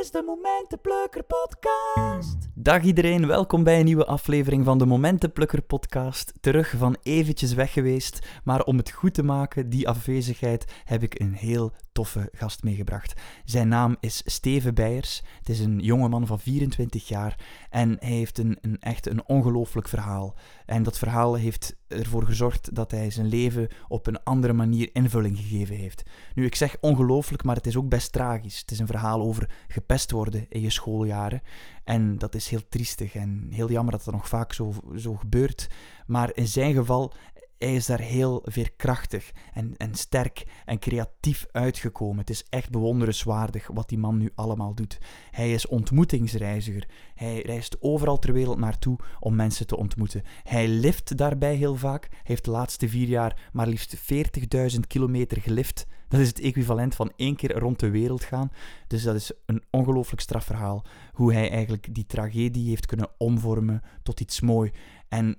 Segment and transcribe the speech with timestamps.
[0.00, 2.49] is de Momentenplukker podcast.
[2.62, 6.32] Dag iedereen, welkom bij een nieuwe aflevering van de Momentenplukker podcast.
[6.40, 11.20] Terug van eventjes weg geweest, maar om het goed te maken, die afwezigheid, heb ik
[11.20, 13.20] een heel toffe gast meegebracht.
[13.44, 15.22] Zijn naam is Steven Beijers.
[15.38, 17.38] Het is een jongeman van 24 jaar
[17.70, 20.34] en hij heeft een, een echt een ongelooflijk verhaal.
[20.66, 25.38] En dat verhaal heeft ervoor gezorgd dat hij zijn leven op een andere manier invulling
[25.38, 26.02] gegeven heeft.
[26.34, 28.58] Nu, ik zeg ongelooflijk, maar het is ook best tragisch.
[28.58, 31.42] Het is een verhaal over gepest worden in je schooljaren.
[31.90, 35.66] En dat is heel triestig en heel jammer dat dat nog vaak zo, zo gebeurt.
[36.06, 37.12] Maar in zijn geval
[37.60, 42.18] hij is daar heel veerkrachtig en, en sterk en creatief uitgekomen.
[42.18, 44.98] Het is echt bewonderenswaardig wat die man nu allemaal doet.
[45.30, 46.88] Hij is ontmoetingsreiziger.
[47.14, 50.22] Hij reist overal ter wereld naartoe om mensen te ontmoeten.
[50.42, 52.06] Hij lift daarbij heel vaak.
[52.10, 53.96] Hij heeft de laatste vier jaar maar liefst
[54.74, 55.86] 40.000 kilometer gelift.
[56.08, 58.50] Dat is het equivalent van één keer rond de wereld gaan.
[58.86, 60.84] Dus dat is een ongelooflijk strafverhaal.
[61.12, 64.70] Hoe hij eigenlijk die tragedie heeft kunnen omvormen tot iets moois.
[65.08, 65.38] En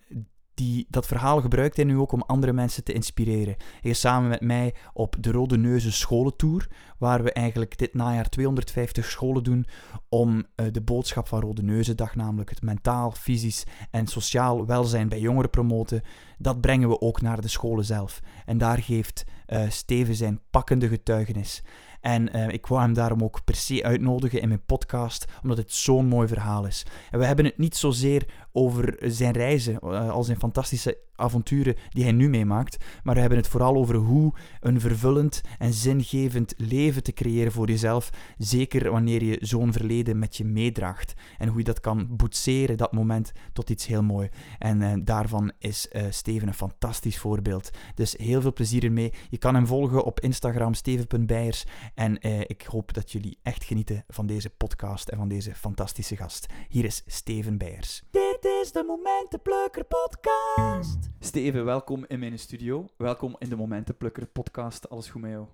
[0.61, 3.55] die, dat verhaal gebruikt hij nu ook om andere mensen te inspireren.
[3.81, 6.67] Hij is samen met mij op de Rode Neuzen Scholentour,
[6.97, 9.65] waar we eigenlijk dit najaar 250 scholen doen
[10.09, 15.19] om uh, de boodschap van Rode Neuzendag, namelijk het mentaal, fysisch en sociaal welzijn bij
[15.19, 16.01] jongeren promoten,
[16.37, 18.19] dat brengen we ook naar de scholen zelf.
[18.45, 21.63] En daar geeft uh, Steven zijn pakkende getuigenis.
[22.01, 25.71] En uh, ik wou hem daarom ook per se uitnodigen in mijn podcast, omdat het
[25.71, 26.85] zo'n mooi verhaal is.
[27.11, 32.03] En we hebben het niet zozeer over zijn reizen, uh, al zijn fantastische avonturen die
[32.03, 37.03] hij nu meemaakt, maar we hebben het vooral over hoe een vervullend en zingevend leven
[37.03, 41.13] te creëren voor jezelf, zeker wanneer je zo'n verleden met je meedraagt.
[41.37, 44.29] En hoe je dat kan boetseren, dat moment, tot iets heel mooi.
[44.59, 47.69] En uh, daarvan is uh, Steven een fantastisch voorbeeld.
[47.95, 49.13] Dus heel veel plezier ermee.
[49.29, 51.63] Je kan hem volgen op Instagram, steven.bijers.
[51.95, 56.45] En ik hoop dat jullie echt genieten van deze podcast en van deze fantastische gast.
[56.69, 58.03] Hier is Steven Bijers.
[58.41, 61.09] Dit is de Momentenplukker podcast.
[61.19, 62.85] Steven, welkom in mijn studio.
[62.97, 64.89] Welkom in de Momentenplukker podcast.
[64.89, 65.45] Alles goed met jou?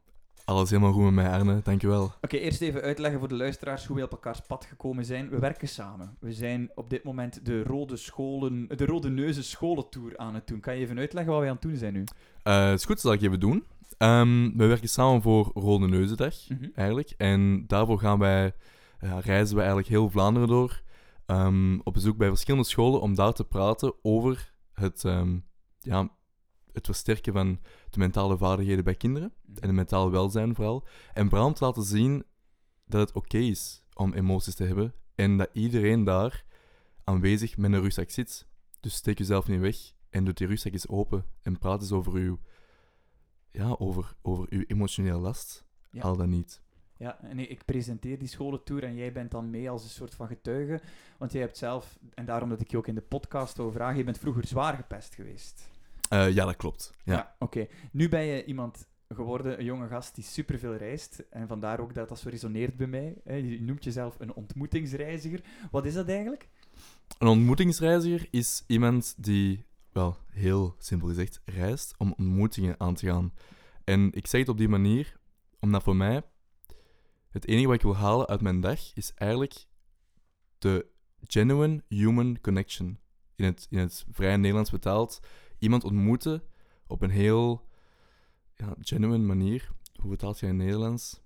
[0.45, 1.62] Alles helemaal goed met mij, Arne.
[1.63, 2.03] Dankjewel.
[2.03, 5.29] Oké, okay, eerst even uitleggen voor de luisteraars hoe we op elkaars pad gekomen zijn.
[5.29, 6.17] We werken samen.
[6.19, 10.59] We zijn op dit moment de Rode, scholen, de Rode Neuzen Scholentour aan het doen.
[10.59, 12.03] Kan je even uitleggen wat wij aan het doen zijn nu?
[12.44, 13.63] Uh, het is goed, dat zal ik even doen.
[13.97, 16.72] Um, we werken samen voor Rode Neuzendag, mm -hmm.
[16.75, 17.13] eigenlijk.
[17.17, 18.53] En daarvoor gaan wij,
[19.01, 20.85] uh, reizen we eigenlijk heel Vlaanderen door.
[21.27, 25.45] Um, op bezoek bij verschillende scholen om daar te praten over het, um,
[25.79, 26.11] ja,
[26.71, 30.88] het versterken van de mentale vaardigheden bij kinderen en het mentale welzijn vooral.
[31.13, 32.23] En vooral om te laten zien
[32.85, 36.45] dat het oké okay is om emoties te hebben en dat iedereen daar
[37.03, 38.47] aanwezig met een rugzak zit.
[38.79, 39.77] Dus steek jezelf niet weg
[40.09, 42.39] en doe die rugzak eens open en praat eens over uw,
[43.51, 45.65] ja, over, over uw emotionele last.
[45.91, 46.01] Ja.
[46.01, 46.61] Al dan niet.
[46.97, 50.28] Ja, en ik presenteer die scholentour en jij bent dan mee als een soort van
[50.28, 50.81] getuige.
[51.18, 53.97] Want jij hebt zelf, en daarom dat ik je ook in de podcast wil vragen,
[53.97, 55.69] je bent vroeger zwaar gepest geweest.
[56.13, 56.94] Uh, ja, dat klopt.
[57.03, 57.59] Ja, ja oké.
[57.59, 57.69] Okay.
[57.91, 61.24] Nu ben je iemand geworden, een jonge gast die superveel reist.
[61.30, 63.16] En vandaar ook dat dat zo resoneert bij mij.
[63.25, 65.41] Je noemt jezelf een ontmoetingsreiziger.
[65.72, 66.50] Wat is dat eigenlijk?
[67.18, 73.34] Een ontmoetingsreiziger is iemand die, wel heel simpel gezegd, reist om ontmoetingen aan te gaan.
[73.84, 75.19] En ik zeg het op die manier,
[75.59, 76.22] omdat voor mij
[77.29, 79.65] het enige wat ik wil halen uit mijn dag is eigenlijk
[80.57, 80.85] de
[81.23, 82.99] genuine human connection.
[83.35, 85.19] In het, in het vrij Nederlands betaald,
[85.59, 86.43] iemand ontmoeten
[86.88, 87.67] op een heel
[88.55, 89.71] ja, genuine manier.
[89.95, 91.21] Hoe vertaalt je in Nederlands?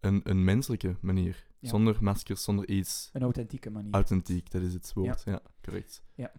[0.00, 1.46] Een, een menselijke manier.
[1.58, 1.68] Ja.
[1.68, 3.10] Zonder maskers, zonder iets.
[3.12, 3.92] Een authentieke manier.
[3.92, 5.22] Authentiek, dat is het woord.
[5.24, 6.02] Ja, ja correct.
[6.14, 6.32] Ja.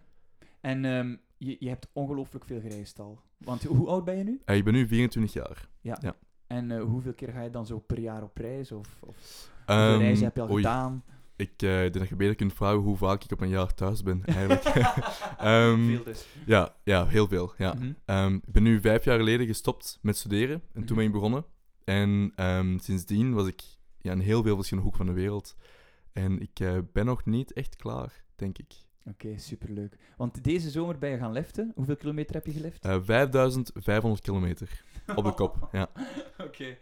[0.60, 3.20] En um, je, je hebt ongelooflijk veel gereisd al.
[3.36, 4.40] Want hoe oud ben je nu?
[4.46, 5.68] Uh, ik ben nu 24 jaar.
[5.80, 6.16] Ja.
[6.48, 8.72] En uh, hoeveel keer ga je dan zo per jaar op reis?
[8.72, 10.62] Of, of hoeveel um, reizen heb je al oei.
[10.62, 11.04] gedaan?
[11.36, 14.02] Ik uh, denk dat je beter kunt vragen hoe vaak ik op een jaar thuis
[14.02, 14.64] ben, eigenlijk.
[15.44, 16.26] um, veel dus.
[16.46, 17.52] Ja, ja heel veel.
[17.58, 17.74] Ja.
[17.74, 18.16] Mm -hmm.
[18.16, 20.54] um, ik ben nu vijf jaar geleden gestopt met studeren.
[20.54, 20.86] En mm -hmm.
[20.86, 21.44] toen ben ik begonnen.
[21.84, 23.62] En um, sindsdien was ik
[23.98, 25.56] ja, in heel veel verschillende hoeken van de wereld.
[26.12, 28.74] En ik uh, ben nog niet echt klaar, denk ik.
[29.08, 29.96] Oké, okay, superleuk.
[30.16, 31.72] Want deze zomer ben je gaan liften.
[31.74, 32.86] Hoeveel kilometer heb je gelift?
[32.86, 34.84] Uh, 5500 kilometer
[35.16, 35.90] op de kop, ja.
[36.32, 36.42] Oké.
[36.42, 36.78] Okay.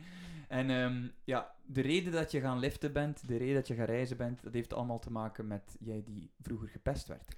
[0.49, 3.85] En um, ja, de reden dat je gaan liften bent, de reden dat je gaan
[3.85, 7.37] reizen bent, dat heeft allemaal te maken met jij die vroeger gepest werd.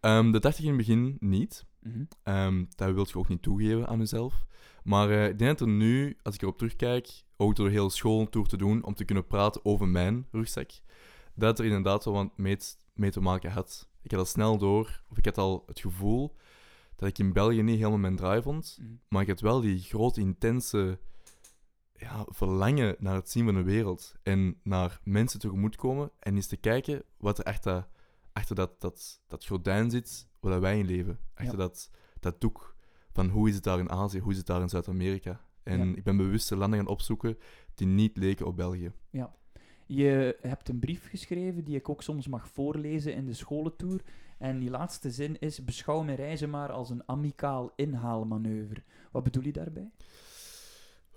[0.00, 1.66] Um, dat dacht ik in het begin niet.
[1.80, 2.34] Mm -hmm.
[2.34, 4.46] um, dat wil je ook niet toegeven aan jezelf.
[4.82, 8.28] Maar uh, ik denk dat er nu, als ik erop terugkijk, ook door heel school
[8.28, 10.70] tour te doen, om te kunnen praten over mijn rugzak,
[11.34, 12.56] dat er inderdaad wel wat mee,
[12.94, 13.88] mee te maken had.
[14.06, 16.36] Ik had al snel door, of ik had al het gevoel
[16.96, 19.00] dat ik in België niet helemaal mijn draai vond, mm.
[19.08, 20.98] maar ik had wel die grote, intense
[21.96, 26.56] ja, verlangen naar het zien van de wereld en naar mensen tegemoetkomen en eens te
[26.56, 27.86] kijken wat er achter,
[28.32, 31.18] achter dat, dat, dat gordijn zit waar wij in leven.
[31.34, 31.62] Achter Ja.
[31.62, 32.74] dat, dat doek
[33.12, 35.40] van hoe is het daar in Azië, hoe is het daar in Zuid-Amerika.
[35.62, 35.96] En Ja.
[35.96, 37.38] ik ben bewust de landen gaan opzoeken
[37.74, 38.92] die niet leken op België.
[39.86, 44.02] Je hebt een brief geschreven die ik ook soms mag voorlezen in de scholentour.
[44.38, 48.82] En die laatste zin is: Beschouw mijn reizen maar als een amicaal inhaalmanoeuvre.
[49.10, 49.90] Wat bedoel je daarbij?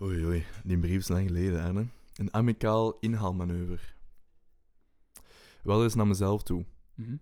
[0.02, 1.88] Oei, oei, die brief is lang geleden, hè?
[2.16, 3.80] Een amicaal inhaalmanoeuvre.
[5.64, 6.66] Wel eens naar mezelf toe.
[6.96, 7.16] Mhm.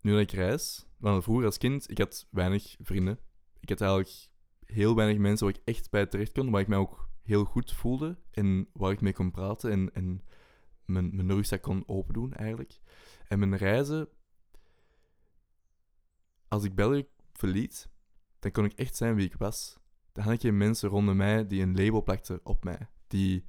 [0.00, 3.18] Nu dat ik reis, want vroeger als kind, ik had weinig vrienden.
[3.60, 4.28] Ik had eigenlijk
[4.64, 7.72] heel weinig mensen waar ik echt bij terecht kon, waar ik mij ook heel goed
[7.72, 10.22] voelde en waar ik mee kon praten en, en
[10.84, 12.80] mijn, mijn rugzak kon open doen eigenlijk.
[13.28, 14.08] En mijn reizen,
[16.48, 17.90] als ik België verliet,
[18.38, 19.78] dan kon ik echt zijn wie ik was.
[20.12, 22.88] Dan had ik geen mensen rondom mij die een label plakten op mij.
[23.06, 23.44] Die,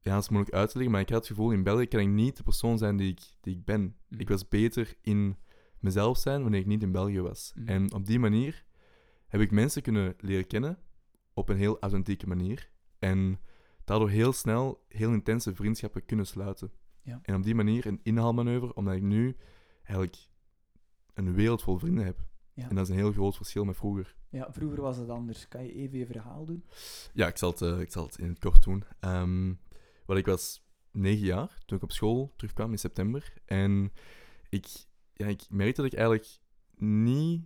[0.00, 2.00] ja, dat is moeilijk uit te leggen, maar ik had het gevoel, in België kan
[2.00, 3.96] ik niet de persoon zijn die ik, die ik ben.
[4.08, 4.20] Mhm.
[4.20, 5.36] Ik was beter in
[5.78, 7.52] mezelf zijn wanneer ik niet in België was.
[7.54, 7.68] Mhm.
[7.68, 8.64] En op die manier
[9.26, 10.78] heb ik mensen kunnen leren kennen
[11.42, 12.70] op een heel authentieke manier.
[12.98, 13.38] En
[13.84, 16.72] daardoor heel snel heel intense vriendschappen kunnen sluiten.
[17.02, 17.20] Ja.
[17.22, 19.36] En op die manier een inhaalmanoeuvre, omdat ik nu
[19.82, 20.28] eigenlijk
[21.14, 22.24] een wereld vol vrienden heb.
[22.54, 22.68] Ja.
[22.68, 24.16] En dat is een heel groot verschil met vroeger.
[24.28, 25.48] Ja, vroeger was het anders.
[25.48, 26.64] Kan je even je verhaal doen?
[27.12, 28.84] Ja, ik zal het, eh, ik zal het in het kort doen.
[29.00, 29.52] Ehm
[30.06, 33.32] wat ik was negen jaar toen ik op school terugkwam in september.
[33.44, 33.92] En
[34.48, 34.66] ik,
[35.12, 36.38] ja, ik merkte dat ik eigenlijk
[36.76, 37.44] niet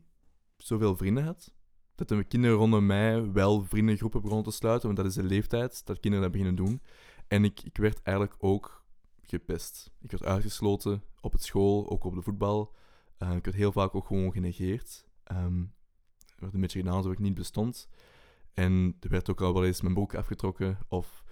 [0.57, 1.55] zoveel vrienden had.
[1.97, 5.87] Dat de kinderen rondom mij wel vriendengroepen begonnen te sluiten, want dat is de leeftijd
[5.87, 6.83] dat kinderen dat beginnen doen.
[7.29, 8.85] En ik, ik werd eigenlijk ook
[9.23, 9.91] gepest.
[10.01, 12.75] Ik werd uitgesloten op het school, ook op de voetbal.
[13.19, 15.07] Eh, ik werd heel vaak ook gewoon genegeerd.
[15.25, 17.89] Er werd een beetje gedaan alsof ik niet bestond.
[18.55, 21.25] En er werd ook al wel eens mijn broek afgetrokken of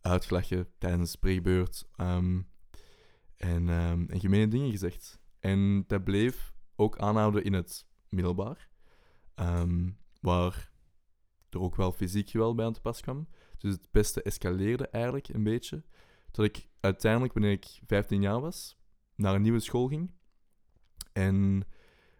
[0.00, 1.88] uitgelachen tijdens een spreekbeurt.
[1.96, 2.40] ehm,
[3.36, 3.68] en,
[4.08, 5.20] en gemene dingen gezegd.
[5.40, 8.68] En dat bleef ook aanhouden in het middelbaar.
[10.22, 10.72] Waar
[11.50, 13.28] er ook wel fysiek geweld bij aan te pas kwam.
[13.58, 15.84] Dus het beste escaleerde eigenlijk een beetje.
[16.30, 18.78] Tot ik uiteindelijk, wanneer ik 15 jaar was,
[19.14, 20.10] naar een nieuwe school ging.
[21.12, 21.62] En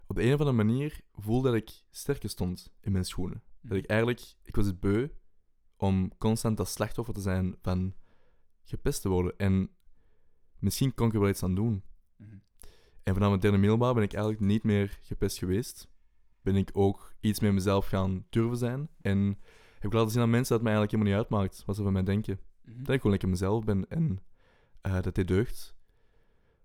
[0.06, 3.42] op de een of andere manier voelde dat ik sterker stond in mijn schoenen.
[3.60, 5.08] Dat ik eigenlijk, ik was het beu
[5.76, 7.94] om constant als slachtoffer te zijn van
[8.64, 9.38] gepest te worden.
[9.38, 9.70] En
[10.58, 11.82] misschien kon ik er wel iets aan doen.
[12.16, 12.36] Mhm.
[13.02, 15.91] En vanaf het derde middelbaar ben ik eigenlijk niet meer gepest geweest.
[16.42, 18.88] Ben ik ook iets meer mezelf gaan durven zijn.
[19.00, 19.38] En
[19.74, 21.82] heb ik laten zien aan mensen dat het mij eigenlijk helemaal niet uitmaakt wat ze
[21.82, 22.40] van mij denken.
[22.64, 22.82] Mhm.
[22.82, 24.22] Dat ik gewoon lekker mezelf ben en
[24.80, 25.74] eh, dat dit deugt.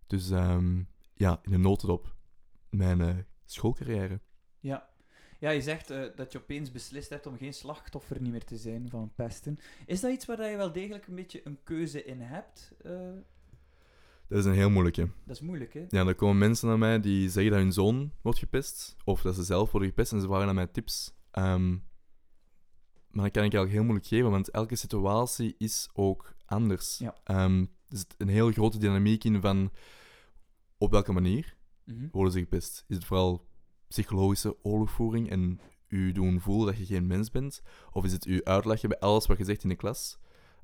[0.08, 0.82] Dus ehm,
[1.14, 2.16] ja, in een notendop
[2.70, 3.16] mijn eh,
[3.46, 4.20] schoolcarrière.
[4.60, 4.90] Ja.
[5.40, 8.58] Ja, je zegt eh, dat je opeens beslist hebt om geen slachtoffer niet meer te
[8.58, 9.60] zijn van pesten.
[9.86, 12.74] Is dat iets waar dat je wel degelijk een beetje een keuze in hebt?
[14.30, 15.10] Dat is een heel moeilijke.
[15.26, 15.86] dat is moeilijk, hè?
[15.90, 19.36] Ja, er komen mensen naar mij die zeggen dat hun zoon wordt gepest, of dat
[19.36, 21.14] ze zelf worden gepest en ze vragen naar mij tips.
[21.32, 21.70] Ehm,
[23.12, 26.98] maar dat kan ik eigenlijk heel moeilijk geven, want elke situatie is ook anders.
[26.98, 27.16] Ja.
[27.24, 29.72] Ehm, er zit een heel grote dynamiek in van
[30.78, 32.08] op welke manier Mhm.
[32.12, 32.84] worden ze gepest.
[32.88, 33.48] Is het vooral
[33.88, 37.62] psychologische oorlogvoering en u doen voelen dat je geen mens bent?
[37.92, 40.20] Of is het u uitleggen bij alles wat je zegt in de klas?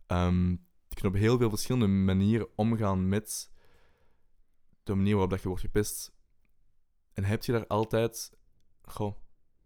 [0.08, 3.52] Ehm, je kunt op heel veel verschillende manieren omgaan met
[4.84, 6.14] de manier waarop dat je wordt gepest.
[7.14, 8.32] En heb je daar altijd
[8.82, 9.16] goh,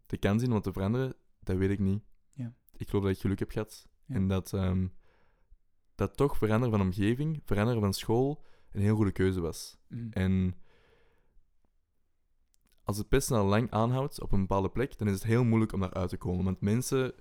[0.06, 1.16] de kans in om te veranderen?
[1.40, 2.04] Dat weet ik niet.
[2.32, 2.54] Ja.
[2.76, 3.88] Ik geloof dat ik geluk heb gehad.
[4.06, 4.16] Ja.
[4.16, 4.88] En dat, ehm,
[5.96, 9.78] dat toch veranderen van omgeving, veranderen van school, een heel goede keuze was.
[9.88, 10.10] Mhm.
[10.12, 10.56] En
[12.84, 15.74] als het pesten al lang aanhoudt op een bepaalde plek, dan is het heel moeilijk
[15.74, 16.46] om daar uit te komen.
[16.46, 17.14] Want mensen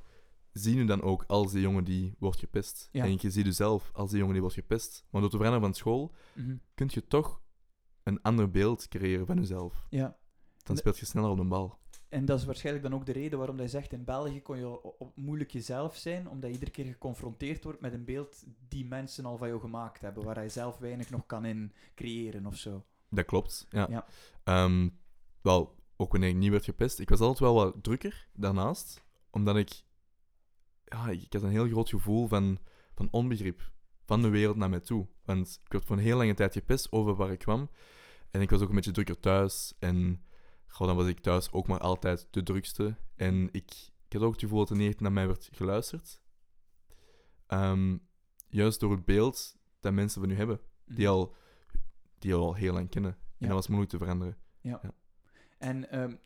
[0.53, 2.89] zien u dan ook als die jongen die wordt gepest.
[2.93, 3.05] Ja.
[3.05, 5.07] En je ziet u zelf als die jongen die wordt gepest.
[5.11, 6.57] Maar door te veranderen van school, Mhm.
[6.75, 7.41] kun je toch
[8.07, 9.87] een ander beeld creëren van jezelf.
[9.91, 10.17] Ja.
[10.63, 11.79] Dan speelt je sneller op de bal.
[12.09, 14.95] En dat is waarschijnlijk dan ook de reden waarom hij zegt, in België kon je
[15.15, 19.37] moeilijk jezelf zijn, omdat je iedere keer geconfronteerd wordt met een beeld die mensen al
[19.37, 22.85] van jou gemaakt hebben, waar hij zelf weinig nog kan in creëren of zo.
[23.11, 23.87] Dat klopt, ja.
[23.91, 24.07] Ja.
[24.45, 24.89] Ehm,
[25.41, 26.99] wel, ook wanneer ik niet werd gepest.
[26.99, 29.85] Ik was altijd wel wat drukker daarnaast, omdat ik...
[30.85, 32.59] Ja, ik, ik had een heel groot gevoel van,
[32.95, 33.71] van onbegrip
[34.05, 35.07] van de wereld naar mij toe.
[35.25, 37.71] Want ik werd voor een heel lange tijd gepest over waar ik kwam.
[38.31, 39.75] En ik was ook een beetje drukker thuis.
[39.79, 40.25] En
[40.67, 42.97] goh, dan was ik thuis ook maar altijd de drukste.
[43.15, 43.71] En ik,
[44.07, 46.21] ik had ook het gevoel dat er niet naar mij werd geluisterd.
[47.47, 47.97] Ehm,
[48.49, 51.35] juist door het beeld dat mensen van u hebben die al,
[52.19, 53.11] die al heel lang kennen.
[53.13, 53.47] En Ja.
[53.47, 54.37] dat was moeilijk te veranderen.
[55.59, 56.17] En ehm,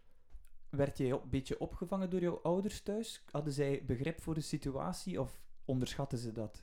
[0.70, 3.22] werd jij op- een beetje opgevangen door jouw ouders thuis?
[3.30, 5.20] Hadden zij begrip voor de situatie?
[5.20, 6.62] Of onderschatten ze dat?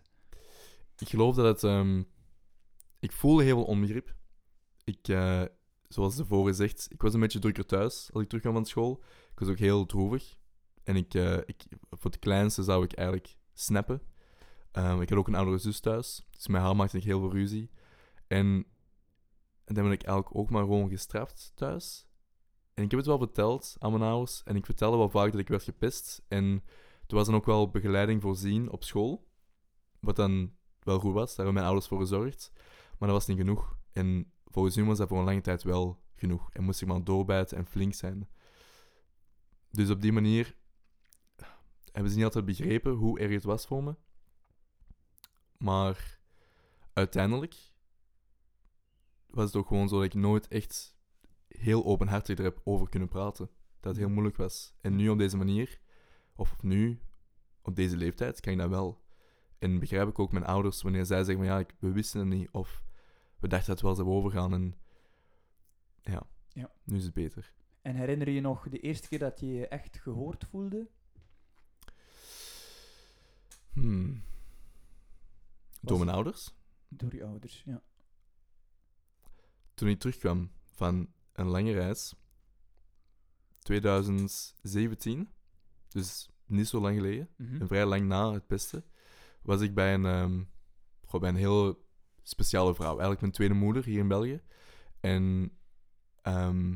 [0.97, 1.63] Ik geloof dat het...
[1.63, 2.03] ehm,
[2.99, 4.15] ik voelde heel veel onbegrip.
[4.87, 5.43] Ik, eh,
[5.87, 9.03] zoals tevoren gezegd, ik was een beetje drukker thuis als ik terugkwam van school.
[9.31, 10.37] Ik was ook heel droevig.
[10.83, 14.01] En ik, eh, ik, voor het kleinste zou ik eigenlijk snappen.
[14.71, 16.27] Ehm, ik had ook een oudere zus thuis.
[16.31, 17.71] Dus met haar maakte ik heel veel ruzie.
[18.27, 18.65] En,
[19.63, 22.07] en dan ben ik eigenlijk ook maar gewoon gestraft thuis.
[22.73, 24.43] En ik heb het wel verteld aan mijn ouders.
[24.43, 26.23] En ik vertelde wel vaak dat ik werd gepest.
[26.27, 26.63] En
[27.07, 29.27] er was dan ook wel begeleiding voorzien op school.
[29.99, 31.27] Wat dan wel goed was.
[31.27, 32.51] Daar hebben mijn ouders voor gezorgd.
[32.97, 33.77] Maar dat was niet genoeg.
[33.91, 36.49] En volgens hun was dat voor een lange tijd wel genoeg.
[36.53, 38.29] En moest ik maar doorbijten en flink zijn.
[39.71, 40.55] Dus op die manier
[41.91, 43.95] hebben ze niet altijd begrepen hoe erg het was voor me.
[45.57, 46.19] Maar
[46.93, 47.55] uiteindelijk
[49.27, 50.97] was het ook gewoon zo dat ik nooit echt
[51.47, 53.49] heel openhartig er over kunnen praten.
[53.79, 54.73] Dat het heel moeilijk was.
[54.81, 55.79] En nu op deze manier,
[56.35, 56.99] of nu,
[57.61, 59.03] op deze leeftijd, kan ik dat wel.
[59.59, 62.29] En begrijp ik ook mijn ouders wanneer zij zeggen van ja, ik, we wisten het
[62.29, 62.51] niet.
[62.51, 62.85] Of
[63.39, 64.53] we dachten dat het wel zou overgaan.
[64.53, 64.75] En
[66.01, 66.71] ja, Ja.
[66.83, 67.53] nu is het beter.
[67.81, 70.87] En herinner je je nog de eerste keer dat je je echt gehoord voelde?
[73.73, 74.23] Hmm.
[75.81, 76.53] Door mijn ouders?
[76.87, 77.81] Door je ouders, ja.
[79.73, 82.15] Toen ik terugkwam van een lange reis,
[83.59, 85.29] 2017,
[85.87, 87.61] dus niet zo lang geleden, Mhm.
[87.61, 88.83] en vrij lang na het beste,
[89.41, 90.47] was ik bij een,
[91.05, 91.86] goh, bij een heel
[92.27, 92.89] speciale vrouw.
[92.89, 94.41] Eigenlijk mijn tweede moeder hier in België.
[94.99, 95.51] En
[96.21, 96.75] ehm,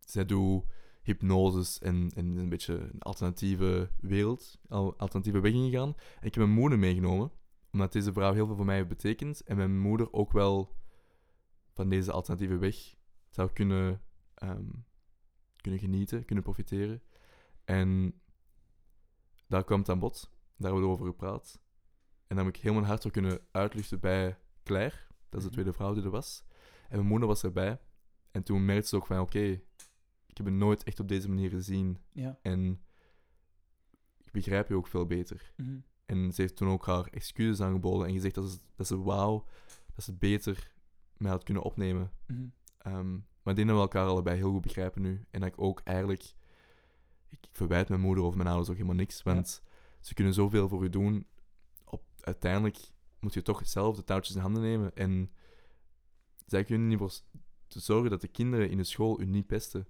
[0.00, 0.64] zij doet
[1.02, 5.94] hypnoses en, en een beetje een alternatieve wereld, al alternatieve weg ingegaan.
[6.20, 7.30] En ik heb mijn moeder meegenomen,
[7.72, 9.40] omdat deze vrouw heel veel voor mij heeft betekend.
[9.40, 10.76] En mijn moeder ook wel
[11.72, 12.94] van deze alternatieve weg
[13.28, 14.02] zou kunnen,
[14.34, 14.68] ehm,
[15.56, 17.02] kunnen genieten, kunnen profiteren.
[17.64, 18.20] En
[19.46, 20.30] daar kwam het aan bod.
[20.56, 21.60] Daar hebben we over gepraat.
[22.26, 24.96] En dan heb ik heel mijn hart ook kunnen uitluchten bij Claire.
[25.28, 25.50] Dat is de Mhm.
[25.52, 26.44] tweede vrouw die er was.
[26.88, 27.78] En mijn moeder was erbij.
[28.30, 29.60] En toen merkte ze ook van, oké,
[30.26, 31.98] ik heb het nooit echt op deze manier gezien.
[32.12, 32.38] Ja.
[32.42, 32.80] En
[34.24, 35.52] ik begrijp je ook veel beter.
[35.56, 35.78] Mhm.
[36.06, 39.42] En ze heeft toen ook haar excuses aangeboden en gezegd dat ze, dat ze wou
[39.94, 40.72] dat ze beter
[41.16, 42.10] mij had kunnen opnemen.
[42.26, 42.46] Mhm.
[42.78, 45.24] Ehm, maar ik denk dat we elkaar allebei heel goed begrijpen nu.
[45.30, 46.22] En dat ik ook eigenlijk...
[47.28, 49.62] Ik, ik verwijt mijn moeder of mijn ouders ook helemaal niks, want
[50.00, 51.26] ze kunnen zoveel voor u doen.
[51.84, 52.78] Op, uiteindelijk
[53.20, 54.94] moet je toch zelf de touwtjes in handen nemen.
[54.94, 55.30] En
[56.46, 57.12] zij kunnen niet voor
[57.68, 59.86] zorgen dat de kinderen in de school u niet pesten.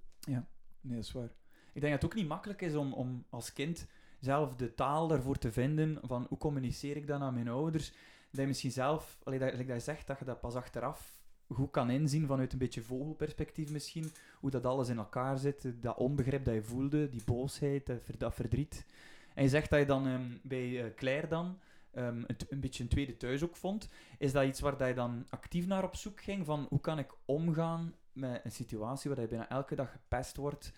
[0.81, 1.35] Nee, dat is waar.
[1.73, 3.87] Ik denk dat het ook niet makkelijk is om, om als kind
[4.21, 7.91] zelf de taal daarvoor te vinden van hoe communiceer ik dan aan mijn ouders.
[8.31, 11.17] Dat je misschien zelf, allee, dat, dat je zegt, dat je dat pas achteraf
[11.49, 15.97] goed kan inzien vanuit een beetje vogelperspectief misschien, hoe dat alles in elkaar zit, dat
[15.97, 18.87] onbegrip dat je voelde, die boosheid, dat, dat verdriet.
[19.35, 21.59] En je zegt dat je dan ehm, bij eh, Claire dan
[21.97, 23.89] ehm, een, beetje een tweede thuis ook vond.
[24.19, 26.99] Is dat iets waar dat je dan actief naar op zoek ging, van hoe kan
[26.99, 30.73] ik omgaan met een situatie waar je bijna elke dag gepest wordt,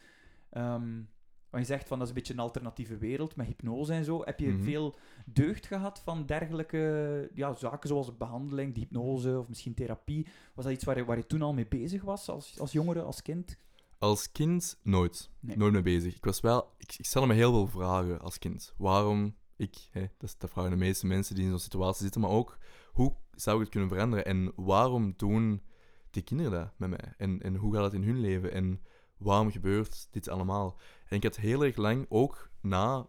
[1.50, 4.22] want je zegt van dat is een beetje een alternatieve wereld met hypnose en zo.
[4.25, 4.62] Heb je Mhm.
[4.62, 4.94] veel
[5.26, 10.26] deugd gehad van dergelijke ja, zaken zoals behandeling, die hypnose of misschien therapie?
[10.54, 13.02] Was dat iets waar je, waar je toen al mee bezig was als, als jongere,
[13.02, 13.58] als kind?
[13.98, 15.30] Als kind nooit.
[15.40, 15.56] Nee.
[15.56, 16.16] Nooit mee bezig.
[16.16, 16.72] Ik was wel...
[16.78, 18.75] Ik, ik stelde me heel veel vragen als kind.
[18.76, 19.88] Waarom ik?
[19.91, 22.21] Hè, dat, dat vragen de meeste mensen die in zo'n situatie zitten.
[22.21, 22.59] Maar ook,
[22.93, 24.25] hoe zou ik het kunnen veranderen?
[24.25, 25.62] En waarom doen
[26.11, 27.15] die kinderen dat met mij?
[27.17, 28.53] En, en hoe gaat het in hun leven?
[28.53, 28.83] En
[29.17, 30.79] waarom gebeurt dit allemaal?
[31.09, 33.09] En ik had heel erg lang, ook na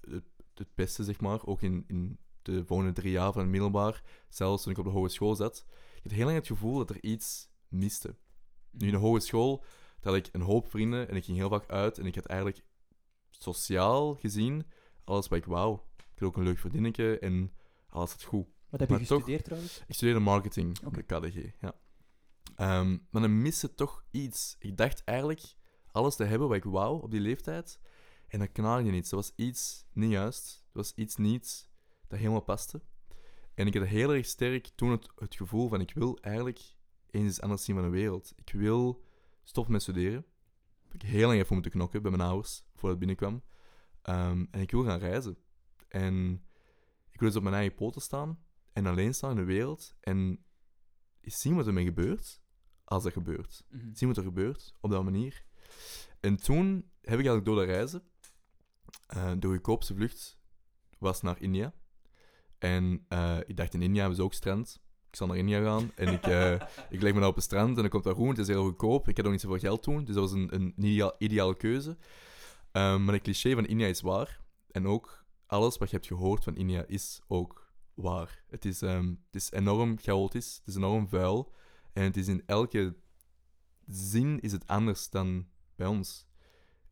[0.00, 0.24] het,
[0.54, 4.62] het beste, zeg maar, ook in, in de volgende drie jaar van het middelbaar, zelfs
[4.62, 7.48] toen ik op de hogeschool zat, ik had heel lang het gevoel dat er iets
[7.68, 8.16] miste.
[8.70, 9.64] Nu in de hogeschool
[10.00, 12.64] had ik een hoop vrienden en ik ging heel vaak uit en ik had eigenlijk
[13.30, 14.66] sociaal gezien
[15.10, 15.78] alles wat ik wou.
[15.96, 17.52] Ik had ook een leuk verdienetje en
[17.88, 18.46] alles zat goed.
[18.68, 19.82] Wat heb je Maar toch- gestudeerd trouwens?
[19.86, 21.74] Ik studeerde marketing op de KDG, ja.
[22.56, 24.56] Ehm, maar dan miste toch iets.
[24.58, 25.54] Ik dacht eigenlijk
[25.92, 27.80] alles te hebben wat ik wou op die leeftijd.
[28.28, 29.10] En dat knalde niet.
[29.10, 30.64] Er was iets niet juist.
[30.64, 31.68] Er was iets niet
[32.08, 32.80] dat helemaal paste.
[33.54, 36.60] En ik had heel erg sterk toen het, het gevoel van ik wil eigenlijk
[37.10, 38.32] eens iets anders zien van de wereld.
[38.36, 39.02] Ik wil
[39.44, 40.24] stoppen met studeren.
[40.82, 43.42] Heb ik heel lang even moeten knokken bij mijn ouders voordat het binnenkwam.
[44.02, 45.38] Ehm, en ik wil gaan reizen.
[45.88, 46.44] En
[47.10, 48.38] ik wil eens op mijn eigen poten staan
[48.72, 50.44] en alleen staan in de wereld en
[51.20, 52.40] eens zien wat er mee gebeurt
[52.84, 53.64] als dat gebeurt.
[53.68, 53.94] Mhm.
[53.94, 55.44] Zien wat er gebeurt op dat manier.
[56.20, 58.02] En toen heb ik eigenlijk door dat reizen,
[59.06, 60.38] eh, de goedkoopste vlucht
[60.98, 61.72] was naar India.
[62.58, 64.80] En eh, ik dacht, in India hebben ze ook strand.
[65.08, 66.52] Ik zal naar India gaan en ik, eh,
[66.90, 68.28] ik leg me daar op een strand en dan komt daar groen.
[68.28, 69.08] Het is heel goedkoop.
[69.08, 71.96] Ik had ook niet zoveel geld toen, dus dat was een, een ideaal, ideale keuze.
[72.72, 74.40] Ehm, maar het cliché van India is waar.
[74.70, 78.44] En ook alles wat je hebt gehoord van India is ook waar.
[78.48, 81.52] Het is, ehm, het is enorm chaotisch, het is enorm vuil.
[81.92, 82.96] En het is in elke
[83.86, 86.26] zin is het anders dan bij ons.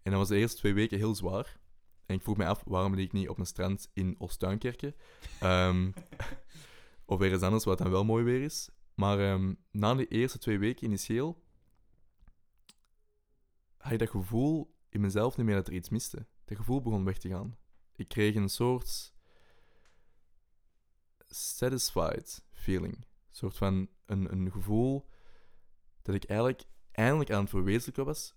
[0.02, 1.60] En dat was de eerste twee weken heel zwaar.
[2.06, 4.94] En ik vroeg me af, waarom liep ik niet op een strand in Oostuinkerke?
[5.40, 5.90] Ehm,
[7.04, 8.70] of ergens anders, wat dan wel mooi weer is.
[8.94, 11.42] Maar ehm, na de eerste twee weken initieel
[13.76, 16.26] had ik dat gevoel in mezelf niet meer dat er iets miste.
[16.44, 17.56] Dat gevoel begon weg te gaan.
[17.96, 19.14] Ik kreeg een soort
[21.26, 22.94] satisfied feeling.
[22.96, 25.08] Een soort van een, een gevoel
[26.02, 28.36] dat ik eigenlijk eindelijk aan het verwezenlijken was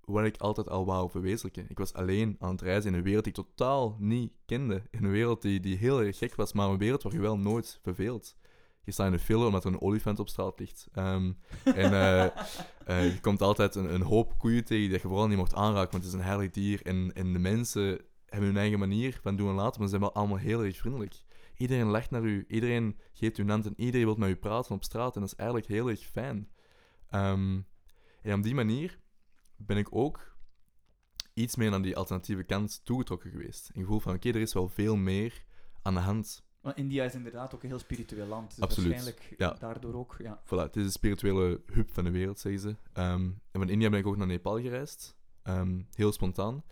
[0.00, 1.66] wat ik altijd al wou verwezenlijken.
[1.68, 4.82] Ik was alleen aan het reizen in een wereld die ik totaal niet kende.
[4.90, 7.38] In een wereld die, die heel erg gek was, maar een wereld waar je wel
[7.38, 8.36] nooit verveelt.
[8.84, 10.88] Je staat in de file omdat er een olifant op straat ligt.
[10.92, 11.32] Ehm,
[11.64, 12.24] en uh,
[12.88, 15.90] uh, je komt altijd een, een, hoop koeien tegen dat je vooral niet mocht aanraken,
[15.90, 16.86] want het is een heilig dier.
[16.86, 20.00] En, en de mensen hebben hun eigen manier van doen en laten, maar ze zijn
[20.00, 21.14] wel allemaal heel erg vriendelijk.
[21.56, 24.74] Iedereen lacht naar u, iedereen geeft u een hand en iedereen wil met u praten
[24.74, 25.14] op straat.
[25.14, 26.48] En dat is eigenlijk heel erg fijn.
[27.10, 27.66] Um,
[28.22, 28.98] en op die manier
[29.56, 30.36] ben ik ook
[31.34, 33.70] iets meer naar die alternatieve kant toegetrokken geweest.
[33.72, 35.44] Een gevoel van, oké, okay, er is wel veel meer
[35.82, 36.44] aan de hand.
[36.60, 38.54] Maar India is inderdaad ook een heel spiritueel land.
[38.54, 38.90] Dus Absoluut.
[38.90, 39.52] Waarschijnlijk ja.
[39.52, 40.42] daardoor ook, ja.
[40.44, 42.68] Voilà, het is de spirituele hub van de wereld, zeggen ze.
[43.02, 45.16] Um, en van India ben ik ook naar Nepal gereisd.
[45.44, 46.64] Um, heel spontaan.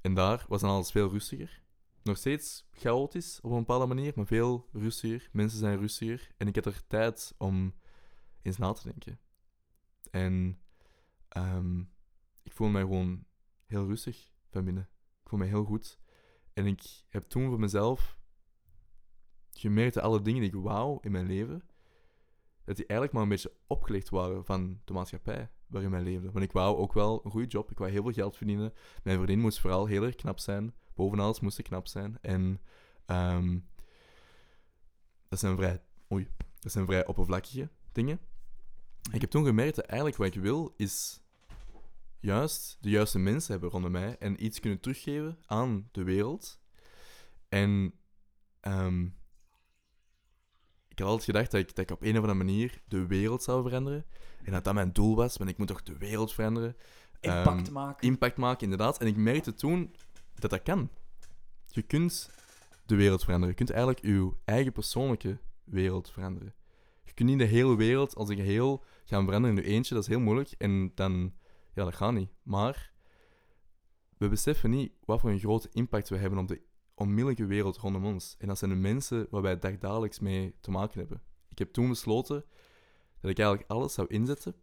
[0.00, 1.62] En daar was dan alles veel rustiger.
[2.02, 5.28] Nog steeds chaotisch op een bepaalde manier, maar veel rustiger.
[5.32, 6.30] Mensen zijn rustiger.
[6.36, 7.74] En ik had er tijd om
[8.42, 9.20] eens na te denken.
[10.10, 10.58] En
[11.36, 11.90] um,
[12.42, 13.24] ik voelde mij gewoon
[13.66, 14.88] heel rustig van binnen.
[15.22, 15.98] Ik voelde mij heel goed.
[16.52, 18.18] En ik heb toen voor mezelf
[19.52, 21.62] gemerkt dat alle dingen die ik wou in mijn leven,
[22.64, 26.32] dat die eigenlijk maar een beetje opgelegd waren van de maatschappij waarin wij leefden.
[26.32, 27.70] Want ik wou ook wel een goede job.
[27.70, 28.72] Ik wou heel veel geld verdienen.
[29.02, 30.74] Mijn vriendin moest vooral heel erg knap zijn.
[30.94, 32.18] Boven alles moest ik knap zijn.
[32.20, 32.60] En
[33.06, 33.66] um,
[35.28, 35.82] dat zijn vrij...
[36.12, 36.28] Oei.
[36.58, 38.20] Dat zijn vrij oppervlakkige dingen.
[39.02, 41.20] En ik heb toen gemerkt dat eigenlijk wat ik wil, is
[42.20, 46.60] juist de juiste mensen hebben rondom mij en iets kunnen teruggeven aan de wereld.
[47.48, 47.94] En
[48.60, 49.16] um,
[50.92, 53.42] ik had altijd gedacht dat ik, dat ik op een of andere manier de wereld
[53.42, 54.04] zou veranderen.
[54.44, 56.76] En dat dat mijn doel was, want ik moet toch de wereld veranderen.
[57.20, 58.08] Impact um, maken.
[58.08, 58.98] Impact maken, inderdaad.
[58.98, 59.94] En ik merkte toen
[60.34, 60.90] dat dat kan.
[61.66, 62.30] Je kunt
[62.86, 63.48] de wereld veranderen.
[63.48, 66.54] Je kunt eigenlijk je eigen persoonlijke wereld veranderen.
[67.04, 69.94] Je kunt niet de hele wereld als een geheel gaan veranderen in je eentje.
[69.94, 70.54] Dat is heel moeilijk.
[70.58, 71.32] En dan
[71.74, 72.30] ja, dat gaat niet.
[72.42, 72.92] Maar
[74.18, 76.62] we beseffen niet wat voor een grote impact we hebben op de
[77.02, 78.36] onmiddellijke wereld rondom ons.
[78.38, 81.22] En dat zijn de mensen waar wij dagdagelijks mee te maken hebben.
[81.48, 82.44] Ik heb toen besloten
[83.20, 84.54] dat ik eigenlijk alles zou inzetten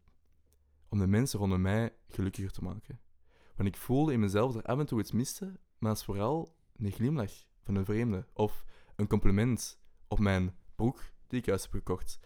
[0.89, 2.99] om de mensen rondom mij gelukkiger te maken.
[3.56, 6.06] Want ik voelde in mezelf dat er af en toe iets miste, maar het is
[6.06, 7.32] vooral een glimlach
[7.63, 12.19] van een vreemde of een compliment op mijn broek die ik juist heb gekocht.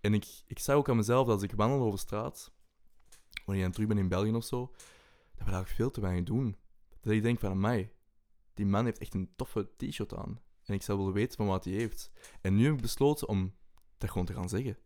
[0.00, 2.52] En ik, ik zag ook aan mezelf dat als ik wandel over straat,
[3.44, 4.72] wanneer je terug bent in België of zo,
[5.34, 6.56] dat we daar veel te weinig doen.
[7.00, 7.92] Dat ik denk van, mij,
[8.58, 10.40] die man heeft echt een toffe t-shirt aan.
[10.64, 12.10] En ik zou willen weten van wat hij heeft.
[12.40, 13.54] En nu heb ik besloten om
[13.98, 14.78] dat gewoon te gaan zeggen.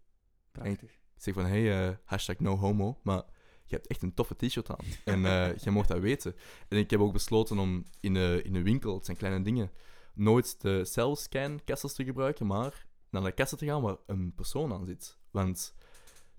[0.51, 0.91] Prachtig.
[0.91, 3.23] Ik zeg van, hey, uh, hashtag no homo, maar
[3.65, 4.85] je hebt echt een toffe t-shirt aan.
[5.05, 6.35] En uh, je mocht dat weten.
[6.69, 9.71] En ik heb ook besloten om in een in de winkel, het zijn kleine dingen,
[10.15, 14.87] nooit de self-scan-kassas te gebruiken, maar naar de kassen te gaan waar een persoon aan
[14.87, 15.19] zit.
[15.31, 15.75] Want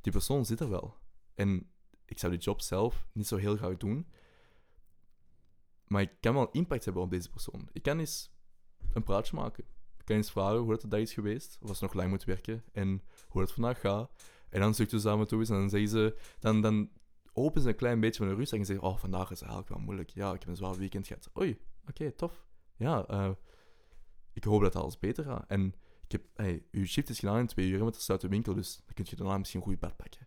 [0.01, 0.97] die persoon zit er wel.
[1.35, 1.69] En
[2.05, 4.07] ik zou die job zelf niet zo heel graag doen.
[5.93, 7.69] Maar ik kan wel impact hebben op deze persoon.
[7.71, 8.31] Ik kan eens
[8.93, 9.63] een praatje maken.
[9.97, 12.09] Ik kan eens vragen hoe het de dag is geweest, of als ze nog lang
[12.09, 14.11] moet werken, en hoe het vandaag gaat.
[14.49, 16.19] En dan zuchten ze samen toe eens en dan zeggen ze...
[16.39, 16.89] Dan, dan
[17.33, 19.79] openen ze een klein beetje van de rust en zeggen oh, vandaag is eigenlijk wel
[19.79, 20.09] moeilijk.
[20.09, 21.29] Ja, ik heb een zwaar weekend gehad.
[21.39, 22.45] Oei, oké, tof.
[22.75, 23.31] Ja, uh,
[24.33, 25.45] ik hoop dat alles beter gaat.
[25.47, 25.73] En
[26.05, 28.53] ik heb, hey, uw shift is gedaan in twee uur met de sluit de winkel,
[28.53, 30.22] dus dan kun je daarna misschien een goed bed pakken.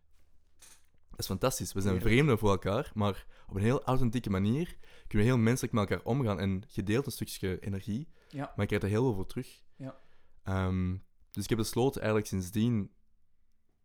[1.17, 1.73] Dat is fantastisch.
[1.73, 4.77] We zijn vreemden voor elkaar, maar op een heel authentieke manier
[5.07, 6.41] kunnen we heel menselijk met elkaar omgaan.
[6.41, 8.45] En je deelt een stukje energie, ja.
[8.45, 9.63] maar je krijgt er heel veel voor terug.
[9.77, 10.01] Ja.
[10.45, 12.91] Um, dus ik heb besloten eigenlijk sindsdien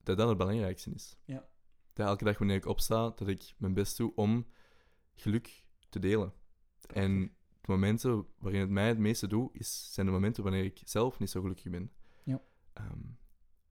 [0.03, 1.17] dat dat het belangrijkste is.
[1.25, 1.49] Ja.
[1.93, 4.47] Dat elke dag wanneer ik opsta, dat ik mijn best doe om
[5.15, 6.33] geluk te delen.
[6.87, 10.81] En de momenten waarin het mij het meeste doet, is, zijn de momenten wanneer ik
[10.85, 11.91] zelf niet zo gelukkig ben.
[12.23, 12.41] Ja.
[12.73, 13.17] Um,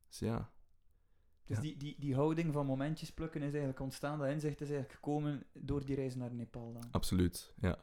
[0.09, 0.53] dus ja.
[1.51, 1.65] Dus ja.
[1.65, 5.43] die, die, die houding van momentjes plukken is eigenlijk ontstaan, dat inzicht is eigenlijk gekomen
[5.53, 6.89] door die reis naar Nepal dan.
[6.91, 7.79] Absoluut, ja.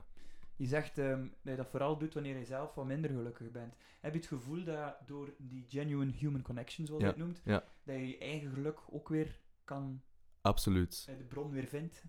[0.56, 3.76] Je zegt um, dat je dat vooral doet wanneer je zelf wat minder gelukkig bent.
[4.00, 7.08] Heb je het gevoel dat door die genuine human connection, zoals ja.
[7.08, 7.64] je het noemt, ja.
[7.84, 10.02] dat je je eigen geluk ook weer kan...
[10.42, 11.06] Absoluut.
[11.18, 12.04] De bron weer vindt?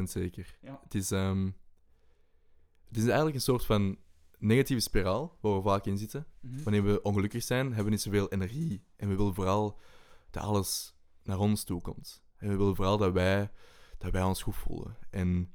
[0.00, 0.58] 100% zeker.
[0.60, 0.80] Ja.
[0.82, 1.56] Het, is, um,
[2.88, 3.98] het is eigenlijk een soort van
[4.38, 6.26] negatieve spiraal waar we vaak in zitten.
[6.40, 6.62] Mhm.
[6.62, 8.84] Wanneer we ongelukkig zijn, hebben we niet zoveel energie.
[8.96, 9.80] En we willen vooral
[10.32, 12.22] dat alles naar ons toe komt.
[12.36, 13.50] En we willen vooral dat wij,
[13.98, 14.96] dat wij ons goed voelen.
[15.10, 15.54] En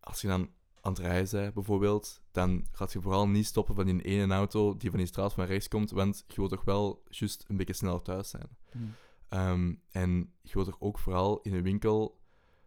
[0.00, 3.86] als je dan aan het rijden bent, bijvoorbeeld, dan gaat je vooral niet stoppen van
[3.86, 7.02] die ene auto die van die straat van rechts komt, want je wilt toch wel
[7.08, 8.48] juist een beetje sneller thuis zijn.
[8.72, 8.84] Mhm.
[9.28, 12.22] Ehm, en je wilt er ook vooral in een winkel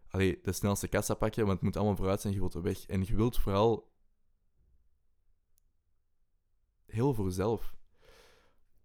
[0.08, 2.86] allee, de snelste kassa pakken, want het moet allemaal vooruit zijn, je wilt er weg.
[2.86, 3.92] En je wilt vooral
[6.86, 7.74] heel voor jezelf.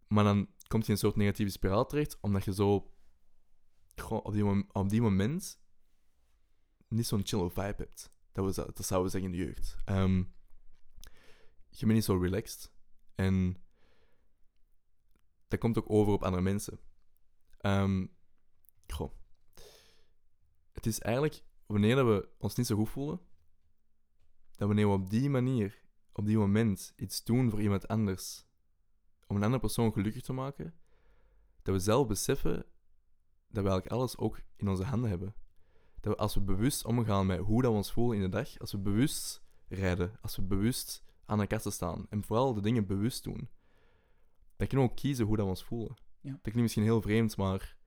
[0.07, 2.91] Maar dan komt je een soort negatieve spiraal terecht, omdat je zo
[3.95, 5.59] gewoon op die, op die moment
[6.87, 8.13] niet zo'n chill vibe hebt.
[8.31, 9.75] Dat, we, dat zouden we zeggen in de jeugd.
[9.85, 10.17] Ehm,
[11.69, 12.71] je bent niet zo relaxed.
[13.15, 13.57] En
[15.47, 16.79] dat komt ook over op andere mensen.
[18.87, 19.11] Goh.
[20.71, 23.19] Het is eigenlijk wanneer we ons niet zo goed voelen,
[24.51, 28.45] dat wanneer we op die manier, op die moment, iets doen voor iemand anders,
[29.33, 30.73] om een andere persoon gelukkig te maken,
[31.61, 32.55] dat we zelf beseffen
[33.47, 35.35] dat we eigenlijk alles ook in onze handen hebben.
[35.99, 38.59] Dat we, als we bewust omgaan met hoe dat we ons voelen in de dag,
[38.59, 42.85] als we bewust rijden, als we bewust aan de kassen staan en vooral de dingen
[42.85, 43.49] bewust doen,
[44.55, 45.95] dan kunnen we ook kiezen hoe dat we ons voelen.
[46.21, 46.31] Ja.
[46.31, 47.77] Dat klinkt misschien heel vreemd, maar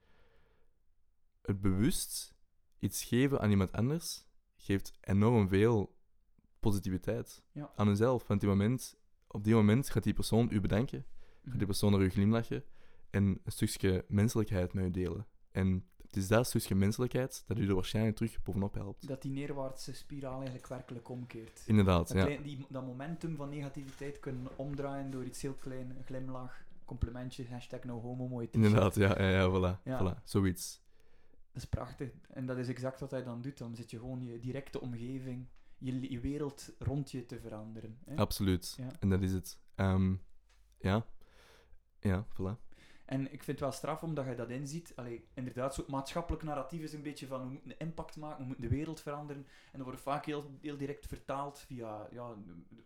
[1.42, 2.34] het bewust
[2.78, 5.96] iets geven aan iemand anders geeft enorm veel
[6.60, 7.72] positiviteit Ja.
[7.74, 8.26] aan jezelf.
[8.26, 11.06] Want die moment, op die moment gaat die persoon u bedanken,
[11.46, 11.56] gaat Mhm.
[11.58, 12.64] die persoon naar u glimlachen
[13.10, 15.26] en een stukje menselijkheid met u delen.
[15.52, 19.08] En het is dat stukje menselijkheid dat u er waarschijnlijk terug bovenop helpt.
[19.08, 21.62] Dat die neerwaartse spiraal eigenlijk werkelijk omkeert.
[21.66, 22.24] Inderdaad, Dat, ja.
[22.24, 27.46] klein- die, dat momentum van negativiteit kunnen omdraaien door iets heel klein, een glimlach, complimentje,
[27.48, 28.64] hashtag no homo, mooie t-shirt.
[28.64, 30.14] Inderdaad, ja, ja, ja, voilà, Ja.
[30.18, 30.84] voilà, zoiets.
[31.52, 32.10] Dat is prachtig.
[32.30, 33.58] En dat is exact wat hij dan doet.
[33.58, 35.46] Dan zit je gewoon je directe omgeving,
[35.78, 37.98] je, je wereld rond je te veranderen.
[38.04, 38.16] Hè?
[38.16, 38.74] Absoluut.
[38.78, 38.90] Ja.
[39.00, 39.58] En dat is het.
[39.74, 40.14] Ehm,
[40.78, 41.06] ja.
[42.00, 42.66] Ja, voilà.
[43.06, 44.92] En ik vind het wel straf omdat je dat inziet.
[44.96, 48.44] Allee, inderdaad, zo'n maatschappelijk narratief is een beetje van we moeten een impact maken, we
[48.44, 49.46] moeten de wereld veranderen.
[49.72, 52.34] En dat wordt vaak heel, heel direct vertaald via ja,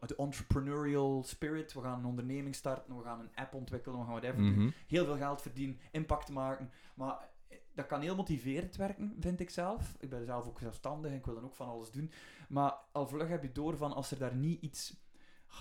[0.07, 1.73] de entrepreneurial spirit.
[1.73, 4.65] We gaan een onderneming starten, we gaan een app ontwikkelen, we gaan whatever doen.
[4.65, 4.71] Mhm.
[4.87, 6.71] Heel veel geld verdienen, impact maken.
[6.95, 9.97] Maar eh, dat kan heel motiverend werken, vind ik zelf.
[10.01, 12.11] Ik ben zelf ook zelfstandig en ik wil dan ook van alles doen.
[12.49, 14.95] Maar al vlug heb je door van als er daar niet iets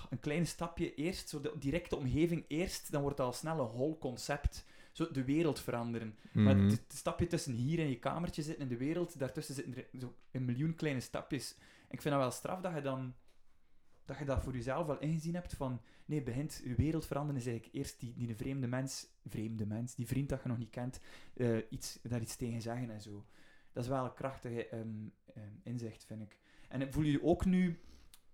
[0.10, 3.66] een klein stapje eerst, zo de directe omgeving eerst, dan wordt het al snel een
[3.66, 4.66] hol concept.
[4.92, 6.18] Zo de wereld veranderen.
[6.32, 6.64] Maar Mhm.
[6.64, 10.00] het, het stapje tussen hier en je kamertje zitten en de wereld, daartussen zitten er
[10.00, 11.56] zo een miljoen kleine stapjes.
[11.58, 13.14] En ik vind dat wel straf dat je dan
[14.10, 17.48] dat je dat voor jezelf wel ingezien hebt van nee, begint je wereld veranderen is
[17.48, 21.00] eigenlijk eerst die, die vreemde mens, vreemde mens, die vriend dat je nog niet kent,
[21.34, 23.26] eh, iets, daar iets tegen zeggen en zo.
[23.72, 26.38] Dat is wel een krachtige ehm, ehm, inzicht, vind ik.
[26.70, 27.80] En voel je je ook nu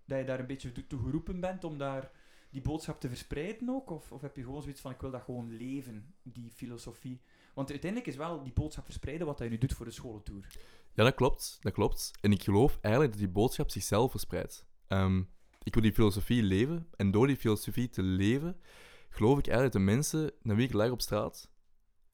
[0.06, 2.10] dat je daar een beetje toe geroepen bent om daar
[2.50, 3.90] die boodschap te verspreiden ook?
[3.90, 7.20] Of, of heb je gewoon zoiets van, ik wil dat gewoon leven, die filosofie?
[7.54, 10.46] Want uiteindelijk is wel die boodschap verspreiden wat je nu doet voor de scholentour.
[10.94, 11.58] Ja, dat klopt.
[11.60, 12.10] Dat klopt.
[12.20, 14.66] En ik geloof eigenlijk dat die boodschap zichzelf verspreidt.
[14.86, 15.22] Ehm,
[15.62, 16.88] ik wil die filosofie leven.
[16.96, 18.56] En door die filosofie te leven,
[19.08, 21.50] geloof ik eigenlijk dat de mensen naar wie ik lag op straat,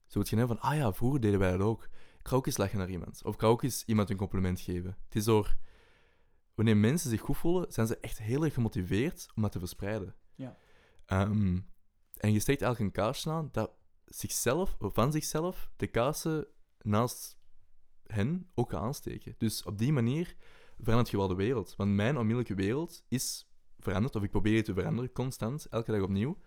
[0.07, 1.83] zo het van, ah ja, vroeger deden wij dat ook.
[2.19, 3.23] Ik ga ook eens lachen naar iemand.
[3.23, 4.97] Of ik ga ook eens iemand een compliment geven.
[5.05, 5.55] Het is door...
[6.55, 10.15] Wanneer mensen zich goed voelen, zijn ze echt heel erg gemotiveerd om dat te verspreiden.
[10.35, 10.57] Ja.
[11.05, 11.59] Ehm,
[12.17, 13.71] en je steekt eigenlijk een kaarsje aan dat
[14.05, 16.47] zichzelf, of van zichzelf, de kaarsen
[16.81, 17.37] naast
[18.05, 19.35] hen ook gaan aansteken.
[19.37, 20.35] Dus op die manier
[20.77, 21.75] verandert je wel de wereld.
[21.75, 26.01] Want mijn onmiddellijke wereld is veranderd, of ik probeer het te veranderen, constant, elke dag
[26.01, 26.37] opnieuw.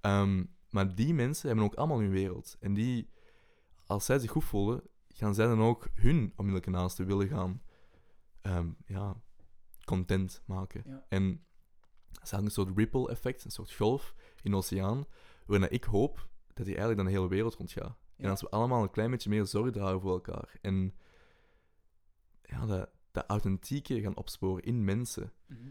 [0.00, 2.56] Ehm, maar die mensen hebben ook allemaal hun wereld.
[2.60, 3.10] En die,
[3.86, 7.62] als zij zich goed voelen, gaan zij dan ook hun onmiddellijke naasten willen gaan
[8.40, 9.22] ehm, ja,
[9.88, 10.82] content maken.
[10.86, 11.04] Ja.
[11.08, 11.24] En
[12.12, 15.04] dat is eigenlijk een soort ripple effect, een soort golf in de oceaan,
[15.46, 17.98] waarin ik hoop dat die eigenlijk dan de hele wereld rondgaat.
[18.16, 20.94] En als we allemaal een klein beetje meer zorg dragen voor elkaar en
[22.42, 25.70] ja, dat, dat authentieke gaan opsporen in mensen, Mhm.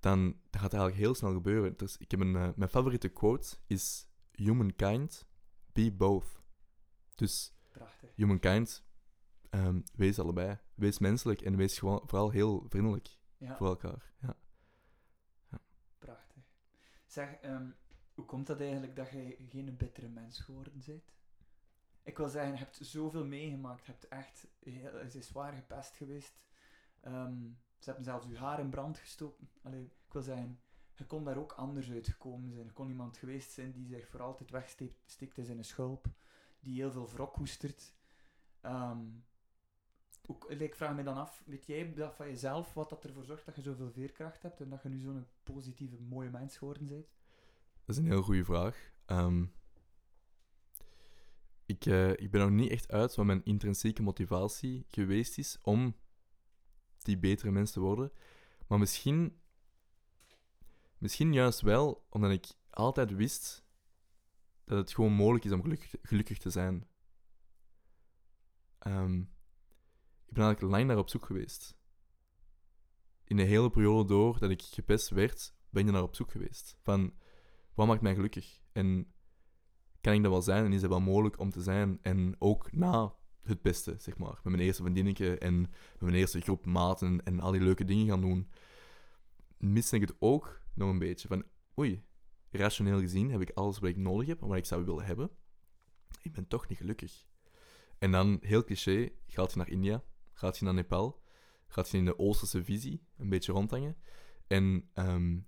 [0.00, 1.76] dan, dan gaat eigenlijk heel snel gebeuren.
[1.76, 5.26] Dus ik heb een, eh, mijn favoriete quote is Humankind,
[5.72, 6.40] be both.
[7.14, 8.10] Dus Prachtig.
[8.14, 8.84] humankind,
[9.50, 10.58] ehm, wees allebei.
[10.74, 14.12] Wees menselijk en wees gewoon, vooral heel vriendelijk Ja, voor elkaar.
[14.20, 14.36] Ja.
[15.98, 16.42] prachtig.
[17.06, 17.70] Zeg, ehm,
[18.14, 21.02] hoe komt dat eigenlijk dat je geen bittere mens geworden bent?
[22.02, 23.86] Ik wil zeggen, je hebt zoveel meegemaakt.
[23.86, 24.48] Je hebt echt...
[24.60, 26.42] Heel, het is zwaar gepest geweest.
[27.00, 29.50] Ehm, ze hebben zelfs je haar in brand gestoken.
[29.62, 30.60] Allee, ik wil zeggen,
[30.94, 32.66] je kon daar ook anders uitgekomen zijn.
[32.66, 36.06] Er kon iemand geweest zijn die zich voor altijd wegsteekt in zijn schulp.
[36.60, 37.94] Die heel veel wrok koestert.
[38.60, 39.06] Ehm,
[40.30, 43.46] Ook, ik vraag me dan af, weet jij dat van jezelf, wat dat ervoor zorgt
[43.46, 47.06] dat je zoveel veerkracht hebt en dat je nu zo'n positieve, mooie mens geworden bent?
[47.84, 48.92] Dat is een heel goede vraag.
[49.04, 49.44] Ehm,
[51.66, 55.96] ik, eh, ik ben nog niet echt uit wat mijn intrinsieke motivatie geweest is om
[56.98, 58.12] die betere mens te worden.
[58.66, 59.40] Maar misschien,
[60.98, 63.64] misschien juist wel omdat ik altijd wist
[64.64, 66.88] dat het gewoon mogelijk is om gelukkig, gelukkig te zijn.
[68.78, 69.22] Ehm,
[70.28, 71.76] ik ben eigenlijk lang naar op zoek geweest.
[73.24, 76.78] In de hele periode door dat ik gepest werd, ben je naar op zoek geweest.
[76.82, 77.14] Van,
[77.74, 78.60] wat maakt mij gelukkig?
[78.72, 79.12] En
[80.00, 80.64] kan ik dat wel zijn?
[80.64, 81.98] En is het wel mogelijk om te zijn?
[82.02, 84.40] En ook na het beste, zeg maar.
[84.42, 88.06] Met mijn eerste vriendinnetje en met mijn eerste groep maten en al die leuke dingen
[88.06, 88.50] gaan doen.
[89.56, 91.28] Miste ik het ook nog een beetje.
[91.28, 91.44] Van,
[91.78, 92.04] oei,
[92.50, 95.30] rationeel gezien heb ik alles wat ik nodig heb en wat ik zou willen hebben.
[96.22, 97.26] Ik ben toch niet gelukkig.
[97.98, 100.04] En dan, heel cliché, gaat je naar India,
[100.38, 101.22] gaat je naar Nepal,
[101.68, 103.96] gaat je in de Oosterse visie een beetje rondhangen.
[104.46, 105.44] En dan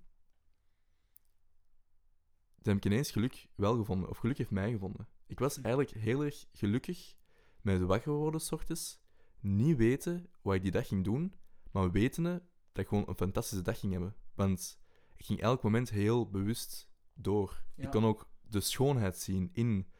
[2.63, 5.07] heb ik ineens geluk wel gevonden, of geluk heeft mij gevonden.
[5.27, 7.15] Ik was eigenlijk heel erg gelukkig
[7.61, 9.01] met wakker worden s ochtends,
[9.39, 11.33] niet weten wat ik die dag ging doen,
[11.71, 14.15] maar weten dat ik gewoon een fantastische dag ging hebben.
[14.35, 14.81] Want
[15.15, 17.63] ik ging elk moment heel bewust door.
[17.75, 17.83] Ja.
[17.83, 19.91] Ik kon ook de schoonheid zien in,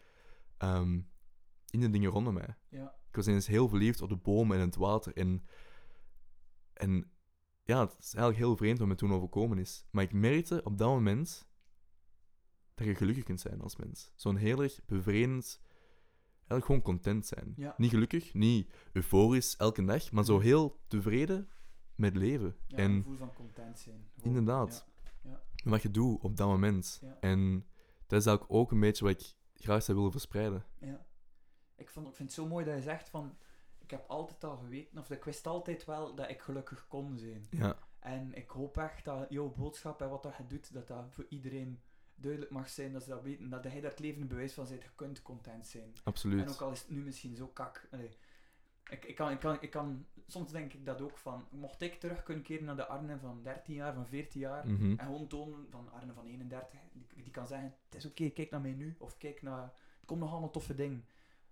[0.58, 1.02] ehm,
[1.70, 2.56] in de dingen rondom mij.
[2.70, 3.00] Ja.
[3.12, 5.16] Ik was ineens heel verliefd op de bomen en het water.
[5.16, 5.46] En,
[6.74, 7.12] en
[7.64, 9.86] ja, het is eigenlijk heel vreemd wat me toen overkomen is.
[9.90, 11.48] Maar ik merkte op dat moment
[12.76, 14.12] dat je gelukkig kunt zijn als mens.
[14.16, 15.62] Zo'n heel erg bevredigend,
[16.38, 17.54] eigenlijk gewoon content zijn.
[17.56, 17.74] Ja.
[17.78, 21.50] Niet gelukkig, niet euforisch elke dag, maar zo heel tevreden
[21.96, 22.56] met leven.
[22.68, 24.10] Ja, en gevoel van content zijn.
[24.16, 24.86] Gewoon, Inderdaad.
[25.24, 25.44] Ja.
[25.64, 27.02] wat je doet op dat moment.
[27.20, 27.66] En
[28.08, 30.66] dat is eigenlijk ook een beetje wat ik graag zou willen verspreiden.
[30.80, 31.10] Ja.
[31.82, 33.38] Ik, vond, ik vind het zo mooi dat je zegt van...
[33.80, 37.46] Ik heb altijd al geweten, of ik wist altijd wel dat ik gelukkig kon zijn.
[37.50, 41.06] Ja, En ik hoop echt dat jouw boodschap en wat dat je doet, dat dat
[41.10, 41.82] voor iedereen
[42.16, 42.94] duidelijk mag zijn.
[42.94, 43.50] Dat ze dat weten.
[43.50, 44.84] Dat jij daar het levende bewijs van bent.
[44.84, 45.94] Je kunt content zijn.
[46.04, 46.42] absoluut.
[46.42, 47.88] En ook al is het nu misschien zo kak.
[47.92, 48.10] allee,
[48.90, 50.06] ik, ik, kan, ik, kan, ik kan...
[50.28, 51.48] Soms denk ik dat ook van...
[51.50, 54.68] Mocht ik terug kunnen keren naar de Arne van 13 jaar, van 14 jaar...
[54.68, 54.92] Mhm.
[54.92, 58.50] En gewoon tonen van Arne van 31, die, die kan zeggen, het is oké, kijk
[58.50, 58.96] naar mij nu.
[59.00, 61.06] Of kijk naar, het komt nog allemaal toffe dingen.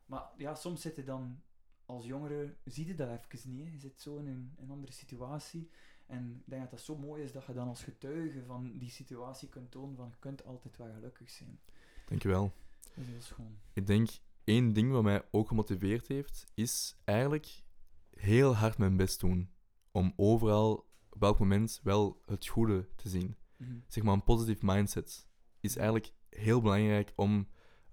[0.10, 1.42] Maar ja, soms zit je dan
[1.86, 3.66] als jongere, zie je dat even niet.
[3.66, 3.72] hè.
[3.72, 5.70] Je zit zo in een, een andere situatie.
[6.06, 8.90] En ik denk dat dat zo mooi is dat je dan als getuige van die
[8.90, 11.60] situatie kunt tonen van, je kunt altijd wel gelukkig zijn.
[12.06, 12.54] Dankjewel.
[12.82, 13.60] Dat is heel schoon.
[13.74, 14.10] Ik denk,
[14.44, 17.64] één ding wat mij ook gemotiveerd heeft, is eigenlijk
[18.10, 19.50] heel hard mijn best doen.
[19.92, 23.38] Om overal, op welk moment, wel het goede te zien.
[23.58, 23.78] Mhm.
[23.88, 25.28] Zeg maar, een positieve mindset
[25.60, 27.48] is eigenlijk heel belangrijk om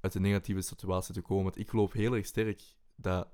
[0.07, 1.45] uit een negatieve situatie te komen.
[1.45, 2.63] Want ik geloof heel erg sterk
[2.95, 3.29] dat,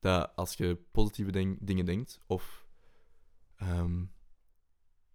[0.00, 2.66] dat als je positieve ding- dingen denkt, of
[3.56, 4.00] ehm,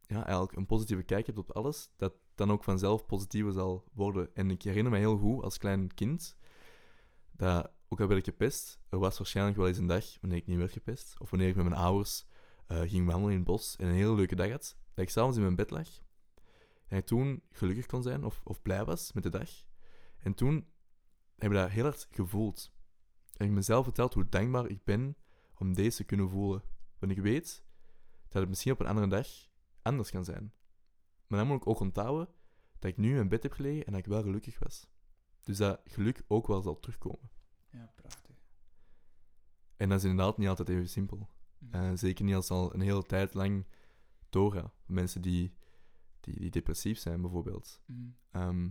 [0.01, 4.35] ja, eigenlijk een positieve kijk hebt op alles, dat dan ook vanzelf positiever zal worden.
[4.35, 6.37] En ik herinner me heel goed als klein kind
[7.31, 10.47] dat, ook al werd ik gepest, er was waarschijnlijk wel eens een dag wanneer ik
[10.47, 12.25] niet werd gepest, of wanneer ik met mijn ouders
[12.67, 15.37] eh, ging wandelen in het bos en een hele leuke dag had, dat ik s'avonds
[15.37, 15.87] in mijn bed lag
[16.91, 19.49] en ik toen gelukkig kon zijn of, of blij was met de dag.
[20.17, 20.67] En toen
[21.37, 22.71] heb ik dat heel hard gevoeld.
[23.37, 25.17] En ik mezelf verteld hoe dankbaar ik ben
[25.57, 26.63] om deze te kunnen voelen.
[26.99, 27.63] Want ik weet
[28.27, 29.27] dat het misschien op een andere dag
[29.81, 30.53] anders kan zijn.
[31.27, 32.27] Maar dan moet ik ook onthouden
[32.79, 34.87] dat ik nu in mijn bed heb gelegen en dat ik wel gelukkig was.
[35.43, 37.29] Dus dat geluk ook wel zal terugkomen.
[37.69, 38.35] Ja, prachtig.
[39.75, 41.29] En dat is inderdaad niet altijd even simpel.
[41.69, 43.65] Eh, zeker niet als het al een hele tijd lang
[44.29, 44.73] doorgaat.
[44.85, 45.53] Mensen die,
[46.23, 47.81] die, die depressief zijn, bijvoorbeeld.
[47.85, 48.09] Mhm.
[48.31, 48.69] Ehm,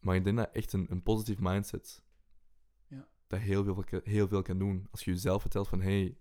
[0.00, 2.02] maar ik denk dat echt een, een positieve mindset
[2.86, 3.08] Ja.
[3.26, 4.86] dat heel veel, heel veel kan doen.
[4.90, 6.18] Als je jezelf vertelt van, hey,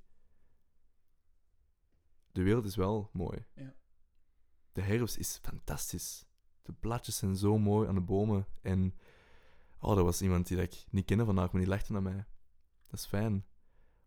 [2.32, 3.46] de wereld is wel mooi.
[3.56, 3.76] Ja.
[4.72, 6.26] De herfst is fantastisch.
[6.62, 8.48] De bladjes zijn zo mooi aan de bomen.
[8.62, 8.94] En
[9.80, 12.26] oh, er was iemand die dat ik niet kende vandaag, maar die lachte naar mij.
[12.88, 13.46] Dat is fijn.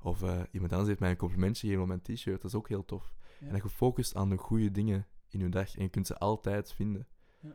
[0.01, 2.43] Of eh, iemand anders heeft mij een complimentje gegeven op mijn t-shirt.
[2.43, 3.15] Dat is ook heel tof.
[3.41, 3.47] Ja.
[3.47, 5.77] En dat je focust aan de goede dingen in je dag.
[5.77, 7.07] En je kunt ze altijd vinden.
[7.41, 7.51] Ja.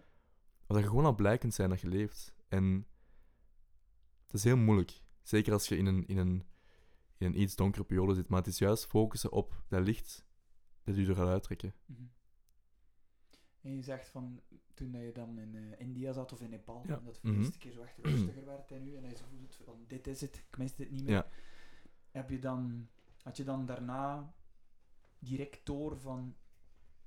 [0.68, 2.34] Of dat je gewoon al blij kunt zijn dat je leeft.
[2.48, 2.86] En
[4.28, 5.02] dat is heel moeilijk.
[5.22, 6.44] Zeker als je in een, in een,
[7.18, 8.28] in een iets donkere periode zit.
[8.28, 10.26] Maar het is juist focussen op dat licht
[10.84, 11.74] dat je er gaat uittrekken.
[11.86, 12.02] Mhm.
[13.62, 14.42] En je zegt van,
[14.74, 16.96] toen dat je dan in eh, India zat of in Nepal, Ja.
[16.96, 17.40] dat voor de Mhm.
[17.40, 20.22] eerste keer zo echt rustiger werd en nu, en hij zo voelt van, dit is
[20.22, 21.14] het, ik mis dit niet meer.
[21.14, 21.28] Ja.
[22.12, 22.88] Heb je dan,
[23.22, 24.34] had je dan daarna
[25.20, 26.36] direct door van,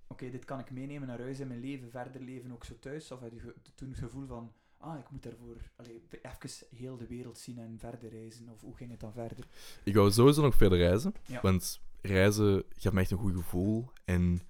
[0.08, 3.10] oké, dit kan ik meenemen naar huis in mijn leven, verder leven ook zo thuis?
[3.10, 7.06] Of had je toen het gevoel van, ah, ik moet daarvoor allee, even heel de
[7.06, 8.48] wereld zien en verder reizen?
[8.48, 9.46] Of hoe ging het dan verder?
[9.84, 11.14] Ik wou sowieso nog verder reizen.
[11.26, 11.40] Ja.
[11.40, 13.90] Want reizen gaf me echt een goed gevoel.
[14.04, 14.40] En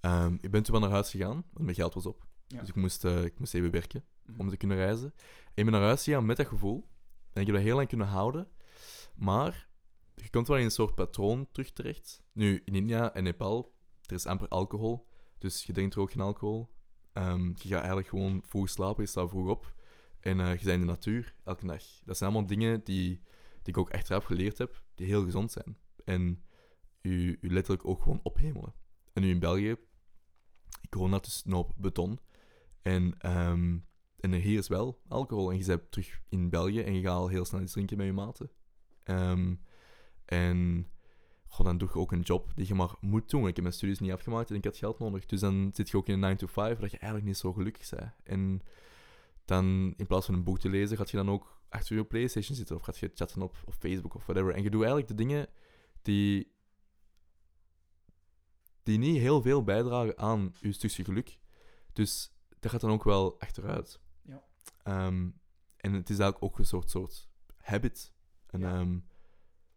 [0.00, 2.26] ehm, ik ben toen wel naar huis gegaan, want mijn geld was op.
[2.46, 2.60] Ja.
[2.60, 4.40] Dus ik moest, eh, ik moest even werken Mhm.
[4.40, 5.12] om te kunnen reizen.
[5.44, 6.88] En ik ben naar huis gegaan met dat gevoel.
[7.32, 8.48] En ik heb dat heel lang kunnen houden.
[9.14, 9.68] Maar
[10.14, 12.22] je komt wel in een soort patroon terug terecht.
[12.32, 13.74] Nu, in India en Nepal,
[14.06, 15.06] er is amper alcohol.
[15.38, 16.74] Dus je drinkt er ook geen alcohol.
[17.12, 19.74] Ehm, je gaat eigenlijk gewoon vroeg slapen, je staat vroeg op.
[20.20, 21.82] En eh, je bent in de natuur elke dag.
[22.04, 23.08] Dat zijn allemaal dingen die,
[23.62, 25.76] die ik ook achteraf geleerd heb, die heel gezond zijn.
[26.04, 26.42] En
[27.02, 28.74] u, u letterlijk ook gewoon ophemelen.
[29.12, 29.76] En nu in België,
[30.80, 32.18] ik woon net dus op beton.
[32.82, 33.78] En, ehm,
[34.20, 35.50] en hier is wel alcohol.
[35.50, 38.06] En je bent terug in België en je gaat al heel snel iets drinken met
[38.06, 38.50] je maten.
[39.02, 39.54] Ehm,
[40.24, 40.86] en
[41.64, 43.40] dan doe je ook een job die je maar moet doen.
[43.46, 45.26] Ik heb mijn studies niet afgemaakt en ik had geld nodig.
[45.26, 47.52] Dus dan zit je ook in een 9 to 5, dat je eigenlijk niet zo
[47.52, 48.12] gelukkig bent.
[48.24, 48.62] En
[49.44, 52.56] dan, in plaats van een boek te lezen, gaat je dan ook achter je Playstation
[52.56, 52.76] zitten.
[52.76, 54.54] Of gaat je chatten op, op Facebook of whatever.
[54.54, 55.48] En je doet eigenlijk de dingen
[56.02, 56.52] die,
[58.82, 61.38] die niet heel veel bijdragen aan je stukje geluk.
[61.92, 64.00] Dus dat gaat dan ook wel achteruit.
[64.22, 64.44] Ja.
[64.82, 65.28] Ehm,
[65.76, 68.12] en het is eigenlijk ook een soort, soort habit.
[68.46, 68.74] Een, Ja.
[68.78, 68.98] ehm,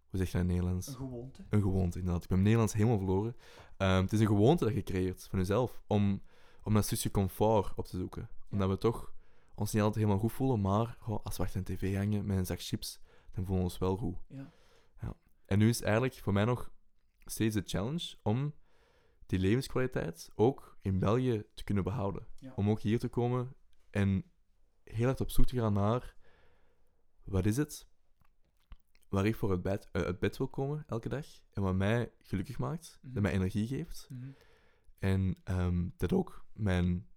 [0.09, 0.87] hoe zeg je dat in Nederlands?
[0.87, 1.45] Een gewoonte.
[1.49, 2.23] Een gewoonte, inderdaad.
[2.23, 3.35] Ik ben mijn Nederlands helemaal verloren.
[3.77, 5.81] Ehm, het is een gewoonte dat je creëert van jezelf.
[5.87, 6.21] Om,
[6.63, 8.29] om dat stukje comfort op te zoeken.
[8.49, 9.13] Omdat we toch
[9.55, 10.61] ons niet altijd helemaal goed voelen.
[10.61, 12.99] Maar als we achter een tv hangen met een zak chips,
[13.31, 14.17] dan voelen we ons wel goed.
[14.27, 14.51] Ja.
[15.49, 16.71] En nu is eigenlijk voor mij nog
[17.25, 18.53] steeds de challenge om
[19.25, 22.27] die levenskwaliteit ook in België te kunnen behouden.
[22.39, 22.53] Ja.
[22.55, 23.55] Om ook hier te komen
[23.89, 24.31] en
[24.83, 26.15] heel hard op zoek te gaan naar
[27.23, 27.88] wat is het
[29.09, 32.11] waar ik voor uit bed, eh, uit bed wil komen elke dag en wat mij
[32.19, 33.13] gelukkig maakt, Mhm.
[33.13, 34.29] dat mij energie geeft Mhm.
[34.99, 37.07] en ehm, dat ook mijn,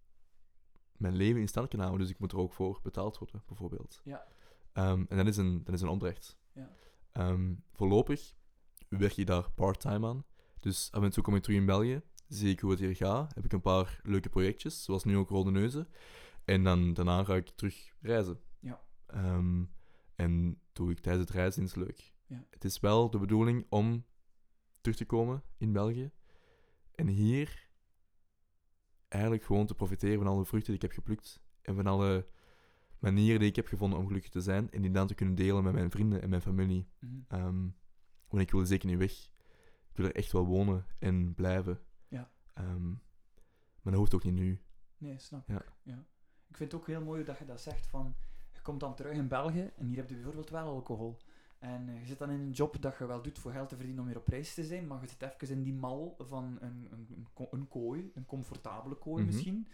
[0.97, 2.01] mijn leven in stand kan houden.
[2.01, 4.01] Dus ik moet er ook voor betaald worden, bijvoorbeeld.
[4.05, 4.27] Ja.
[4.73, 6.39] Ehm, en dat is een, dat is een opdracht.
[6.53, 6.71] Ja.
[7.13, 8.35] Ehm, voorlopig
[8.89, 10.25] werk ik daar part-time aan.
[10.61, 13.35] Dus af en toe kom ik terug in België, zie ik hoe het hier gaat.
[13.35, 15.89] Heb ik een paar leuke projectjes, zoals nu ook Rode Neuzen.
[16.45, 18.41] En dan, daarna ga ik terug reizen.
[18.61, 18.81] Ja.
[20.23, 22.15] En doe ik tijdens het reizen iets leuk.
[22.27, 22.45] Ja.
[22.51, 24.05] Het is wel de bedoeling om
[24.81, 26.11] terug te komen in België.
[26.95, 27.69] En hier
[29.09, 31.41] eigenlijk gewoon te profiteren van alle vruchten die ik heb geplukt.
[31.63, 32.27] En van alle
[32.99, 34.71] manieren die ik heb gevonden om gelukkig te zijn.
[34.71, 36.89] En die dan te kunnen delen met mijn vrienden en mijn familie.
[36.99, 37.13] Mhm.
[37.29, 37.69] Ehm,
[38.29, 39.13] want ik wil zeker niet weg.
[39.91, 41.81] Ik wil er echt wel wonen en blijven.
[42.09, 42.31] Ja.
[42.53, 42.89] Ehm,
[43.81, 44.61] maar dat hoeft ook niet nu.
[44.99, 45.57] Nee, snap Ja.
[45.57, 45.73] ik.
[45.83, 46.07] Ja.
[46.49, 48.15] Ik vind het ook heel mooi dat je dat zegt van...
[48.62, 51.16] Je komt dan terug in België en hier heb je bijvoorbeeld wel alcohol.
[51.59, 53.75] En eh, je zit dan in een job dat je wel doet voor geld te
[53.77, 56.59] verdienen om weer op reis te zijn, maar je zit even in die mal van
[56.61, 59.33] een, een, een, ko- een kooi, een comfortabele kooi Mhm.
[59.33, 59.66] misschien.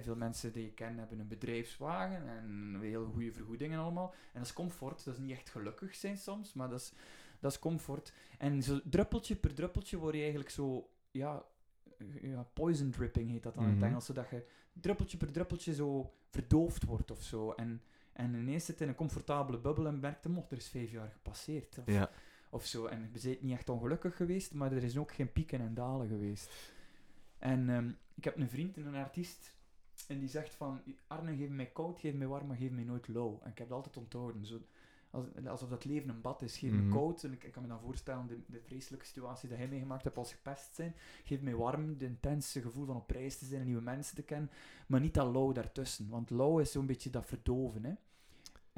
[0.00, 4.10] Veel mensen die je kent hebben een bedrijfswagen en heel goede vergoedingen allemaal.
[4.32, 6.92] En dat is comfort, dat is niet echt gelukkig zijn soms, maar dat is,
[7.40, 8.12] dat is comfort.
[8.38, 11.44] En zo druppeltje per druppeltje word je eigenlijk zo, ja,
[11.98, 13.78] eh, ja poison dripping heet dat dan in Mhm.
[13.78, 17.52] het Engels, zodat je druppeltje per druppeltje zo verdoofd wordt of zo.
[17.52, 17.82] En,
[18.18, 21.08] en ineens zit in een comfortabele bubbel en merkt je, mocht er is vijf jaar
[21.10, 21.78] gepasseerd.
[21.78, 22.10] Of, Ja.
[22.50, 22.86] of zo.
[22.86, 26.08] En je bent niet echt ongelukkig geweest, maar er is ook geen pieken en dalen
[26.08, 26.72] geweest.
[27.38, 29.56] En ehm, ik heb een vriend, een artiest,
[30.08, 33.08] en die zegt van, Arne, geef mij koud, geef mij warm, maar geef mij nooit
[33.08, 33.40] lauw.
[33.42, 34.46] En ik heb dat altijd onthouden.
[34.46, 34.58] Zo,
[35.10, 36.58] als, alsof dat leven een bad is.
[36.58, 36.90] Geef me Mhm.
[36.92, 40.04] koud, en ik, ik kan me dan voorstellen, de, de vreselijke situatie dat hij meegemaakt
[40.04, 40.94] hebt als gepest zijn.
[41.24, 44.22] Geef mij warm, de intense gevoel van op reis te zijn en nieuwe mensen te
[44.22, 44.50] kennen,
[44.86, 46.08] maar niet dat lauw daartussen.
[46.08, 47.92] Want lauw is zo'n beetje dat verdoven, hè.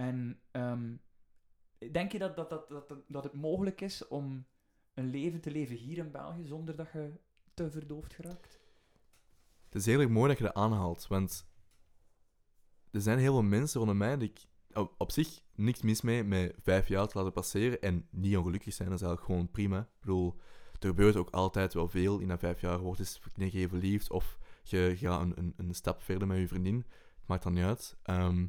[0.01, 0.97] En ehm,
[1.93, 4.47] denk je dat, dat, dat, dat, dat het mogelijk is om
[4.95, 7.13] een leven te leven hier in België zonder dat je
[7.55, 8.61] te verdoofd geraakt?
[9.65, 11.49] Het is heel erg mooi dat je dat aanhaalt, want
[12.91, 14.47] er zijn heel veel mensen rondom mij die ik
[14.97, 18.89] op, zich niks mis mee met vijf jaar te laten passeren en niet ongelukkig zijn.
[18.89, 19.81] Dat is eigenlijk gewoon prima.
[19.81, 20.41] Ik bedoel,
[20.79, 22.79] er gebeurt ook altijd wel veel in dat vijf jaar.
[22.79, 26.49] Wordt eens een keer verliefd of je gaat een, een, een stap verder met je
[26.49, 26.77] vriendin.
[26.77, 27.97] Het maakt dan niet uit.
[28.03, 28.47] Ehm,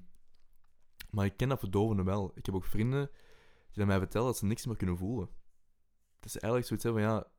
[1.11, 2.31] maar ik ken dat verdovende wel.
[2.35, 3.09] Ik heb ook vrienden
[3.71, 5.29] die aan mij vertellen dat ze niks meer kunnen voelen.
[6.15, 7.31] Het is eigenlijk zoiets hè, van ja,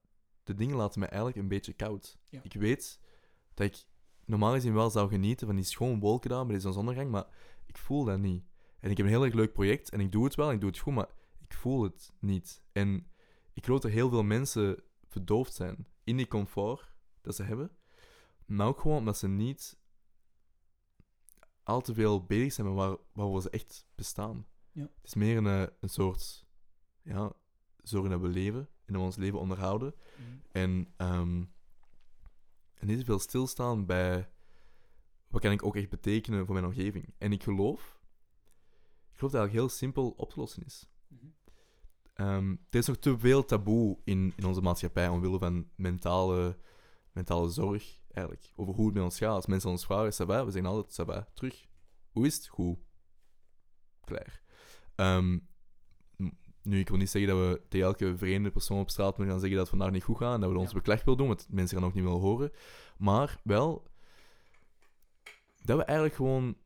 [0.44, 2.18] de dingen laten mij eigenlijk een beetje koud.
[2.28, 2.40] Ja.
[2.42, 3.00] Ik weet
[3.54, 3.84] dat ik
[4.24, 7.26] normaal gezien wel zou genieten van die schone wolken daar met die zonsondergang, maar
[7.66, 8.44] ik voel dat niet.
[8.80, 10.60] En ik heb een heel erg leuk project en ik doe het wel en ik
[10.60, 11.08] doe het goed, maar
[11.40, 12.62] ik voel het niet.
[12.72, 13.06] En
[13.52, 17.70] ik geloof dat heel veel mensen verdoofd zijn in die comfort dat ze hebben,
[18.46, 19.80] maar ook gewoon omdat ze niet
[21.62, 24.46] al te veel bezig zijn met waar, waar ze echt bestaan.
[24.72, 24.82] Ja.
[24.82, 26.46] Het is meer een, eh, een soort
[27.02, 27.32] ja,
[27.82, 29.94] zorgen dat we leven en dat we ons leven onderhouden.
[30.52, 31.44] En, ehm,
[32.74, 34.30] en niet te veel stilstaan bij
[35.28, 37.14] wat kan ik ook echt betekenen voor mijn omgeving?
[37.18, 38.00] En ik geloof,
[39.12, 40.90] ik geloof dat het eigenlijk heel simpel op te lossen is.
[41.06, 41.26] Mhm.
[42.14, 46.58] Ehm, er is nog te veel taboe in, in onze maatschappij omwille van mentale,
[47.12, 48.52] mentale zorg, eigenlijk.
[48.56, 49.34] Over hoe het met ons gaat.
[49.34, 50.44] Als mensen ons vragen, ça va?
[50.44, 51.66] We zeggen altijd, ça va, terug.
[52.10, 52.48] Hoe is het?
[52.48, 52.78] Goed.
[54.04, 54.42] Klaar.
[54.94, 55.38] Ehm,
[56.62, 59.38] nu, ik wil niet zeggen dat we tegen elke vreemde persoon op straat moeten gaan
[59.40, 60.74] zeggen dat het vandaag niet goed gaat en dat we ons Ja.
[60.76, 62.50] beklag willen doen, want mensen gaan ook niet willen horen.
[62.96, 63.86] Maar wel
[65.62, 66.56] dat we eigenlijk gewoon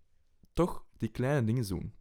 [0.52, 1.94] toch die kleine dingen doen.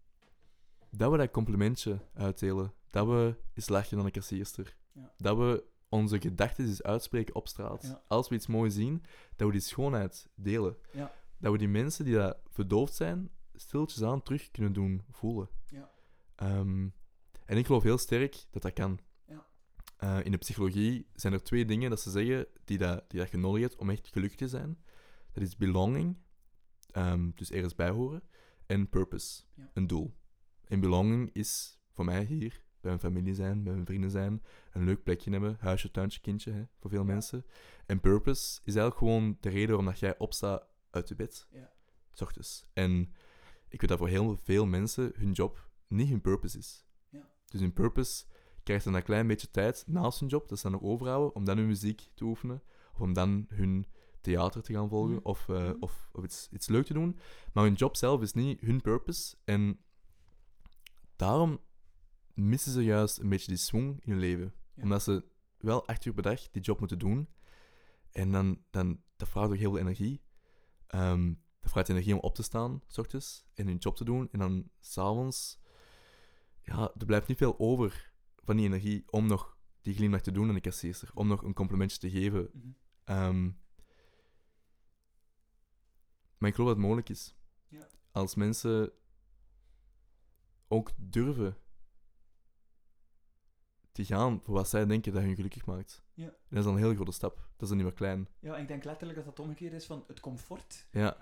[0.89, 2.73] Dat we dat complimentje uitdelen.
[2.89, 4.75] Dat we eens lachen aan de kassierster.
[4.93, 5.13] Ja.
[5.17, 5.63] Dat we
[5.95, 7.83] onze gedachten eens uitspreken op straat.
[7.83, 8.03] Ja.
[8.07, 9.03] Als we iets moois zien,
[9.35, 10.77] dat we die schoonheid delen.
[10.91, 11.13] Ja.
[11.37, 15.49] Dat we die mensen die dat verdoofd zijn, stiltjes aan terug kunnen doen voelen.
[15.67, 15.91] Ja.
[16.35, 16.87] Ehm,
[17.45, 18.99] en ik geloof heel sterk dat dat kan.
[19.27, 19.45] Ja.
[19.97, 23.31] Eh, in de psychologie zijn er twee dingen dat ze zeggen die, dat, die dat
[23.31, 24.83] je nodig hebt om echt gelukkig te zijn.
[25.31, 26.17] Dat is belonging,
[26.91, 28.23] ehm, dus ergens bij horen,
[28.65, 29.43] en purpose,
[29.73, 30.15] een doel.
[30.67, 34.83] En belonging is voor mij hier, bij mijn familie zijn, bij mijn vrienden zijn, een
[34.83, 37.05] leuk plekje hebben, huisje, tuintje, kindje, hè, voor veel Ja.
[37.05, 37.45] mensen.
[37.85, 41.71] En purpose is eigenlijk gewoon de reden waarom dat jij opstaat uit je bed, Ja.
[42.13, 42.65] s ochtends.
[42.73, 43.13] En
[43.69, 46.85] ik weet dat voor heel veel mensen hun job niet hun purpose is.
[47.09, 47.29] Ja.
[47.45, 48.25] Dus hun purpose
[48.63, 51.45] krijgt dan een klein beetje tijd naast hun job, dat ze dan nog overhouden, om
[51.45, 52.63] dan hun muziek te oefenen,
[52.93, 53.85] of om dan hun
[54.21, 55.23] theater te gaan volgen, Mhm.
[55.25, 55.75] of, eh, Mhm.
[55.79, 57.19] of, of iets, iets leuk te doen.
[57.53, 59.35] Maar hun job zelf is niet hun purpose.
[59.43, 59.79] En
[61.15, 61.59] daarom
[62.35, 64.53] missen ze juist een beetje die swing in hun leven.
[64.73, 64.83] Ja.
[64.83, 65.25] Omdat ze
[65.57, 67.29] wel acht uur per dag die job moeten doen.
[68.11, 70.21] En dan, dan dat vraagt ook heel veel energie.
[70.87, 71.33] Ehm
[71.65, 74.31] dat vraagt energie om op te staan, s ochtends, en hun job te doen.
[74.31, 75.59] En dan s'avonds,
[76.61, 80.47] ja, er blijft niet veel over van die energie om nog die glimlach te doen
[80.47, 81.11] aan de kassierster.
[81.13, 82.49] Om nog een complimentje te geven.
[82.53, 82.67] Mhm.
[83.03, 83.51] Ehm,
[86.37, 87.35] maar ik geloof dat het mogelijk is.
[87.67, 87.87] Ja.
[88.11, 88.91] Als mensen
[90.67, 91.57] ook durven
[93.95, 96.03] te gaan voor wat zij denken dat hun gelukkig maakt.
[96.13, 96.25] Ja.
[96.25, 97.35] En dat is dan een heel grote stap.
[97.35, 98.27] Dat is dan niet meer klein.
[98.39, 100.87] Ja, ik denk letterlijk dat dat omgekeerd is van het comfort.
[100.91, 101.17] Ja,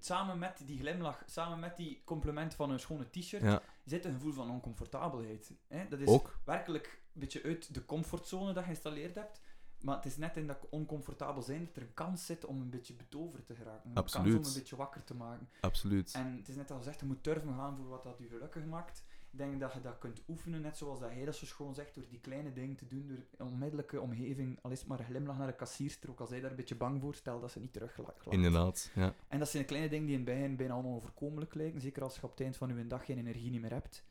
[0.00, 3.62] Samen met die glimlach, samen met die compliment van een schone t-shirt, ja.
[3.84, 5.52] zit een gevoel van oncomfortabelheid.
[5.68, 5.88] Hè?
[5.88, 6.38] Dat is ook.
[6.44, 9.40] werkelijk een beetje uit de comfortzone dat je geïnstalleerd hebt.
[9.80, 12.70] Maar het is net in dat oncomfortabel zijn dat er een kans zit om een
[12.70, 13.90] beetje betoverd te geraken.
[13.90, 14.34] Een Absoluut.
[14.34, 15.48] kans om een beetje wakker te maken.
[15.60, 16.12] Absoluut.
[16.14, 18.64] En het is net als gezegd, je moet durven gaan voor wat dat je gelukkig
[18.64, 19.04] maakt.
[19.32, 21.94] Ik denk dat je dat kunt oefenen, net zoals dat hij dat zo schoon zegt,
[21.94, 25.38] door die kleine dingen te doen, door een onmiddellijke omgeving, al is maar een glimlach
[25.38, 27.72] naar de kassierster, ook als hij daar een beetje bang voor stelt dat ze niet
[27.72, 28.26] teruglaat.
[28.28, 28.90] Inderdaad.
[28.94, 29.14] Ja.
[29.28, 32.22] En dat zijn kleine dingen die in het begin bijna onoverkomelijk lijken, zeker als je
[32.22, 34.04] op het eind van je dag geen energie niet meer hebt.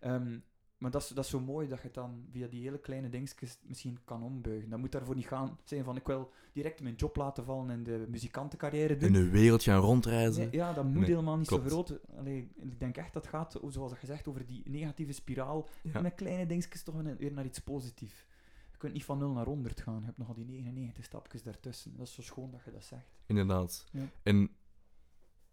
[0.00, 0.38] Ehm,
[0.80, 3.08] maar dat is, dat is zo mooi dat je het dan via die hele kleine
[3.08, 4.70] dingetjes misschien kan ombuigen.
[4.70, 7.82] Dat moet daarvoor niet gaan zijn van ik wil direct mijn job laten vallen en
[7.82, 9.08] de muzikantencarrière doen.
[9.14, 10.42] In de wereld gaan rondreizen.
[10.42, 11.62] Nee, ja, dat moet Nee, helemaal niet klopt.
[11.62, 11.98] zo groot.
[12.16, 15.68] Allee, ik denk echt dat het gaat, zoals gezegd, over die negatieve spiraal.
[15.82, 16.00] Ja.
[16.00, 18.26] Met kleine dingetjes toch weer naar iets positiefs.
[18.70, 19.98] Je kunt niet van 0 naar 100 gaan.
[19.98, 21.96] Je hebt nogal die 99 stapjes daartussen.
[21.96, 23.18] Dat is zo schoon dat je dat zegt.
[23.26, 23.86] Inderdaad.
[23.92, 24.10] Ja.
[24.22, 24.50] En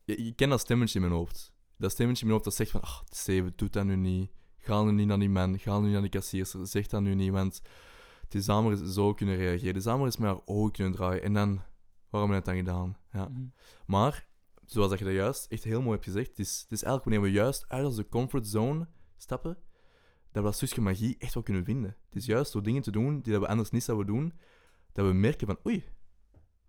[0.03, 1.53] je, je kent dat stemmetje in mijn hoofd.
[1.77, 4.31] Dat stemmetje in mijn hoofd dat zegt van, ach, Steven, doe dat nu niet.
[4.67, 7.15] Ga nu niet naar die man, ga nu niet naar die kassierster, zeg dat nu
[7.15, 7.61] niet, want
[8.27, 9.73] die zamer is zo kunnen reageren.
[9.73, 11.23] De zamer is met haar ogen kunnen draaien.
[11.23, 11.61] En dan,
[12.09, 12.97] waarom heb je het dan gedaan?
[13.11, 13.27] Ja.
[13.27, 13.45] Mhm.
[13.85, 14.27] Maar,
[14.65, 17.03] zoals dat je dat juist echt heel mooi hebt gezegd, het is, het is eigenlijk
[17.03, 18.87] wanneer we juist uit onze comfortzone
[19.17, 19.53] stappen,
[20.31, 21.95] dat we dat stukje magie echt wel kunnen vinden.
[22.05, 24.33] Het is juist door dingen te doen die dat we anders niet zouden doen,
[24.91, 25.83] dat we merken van, oei,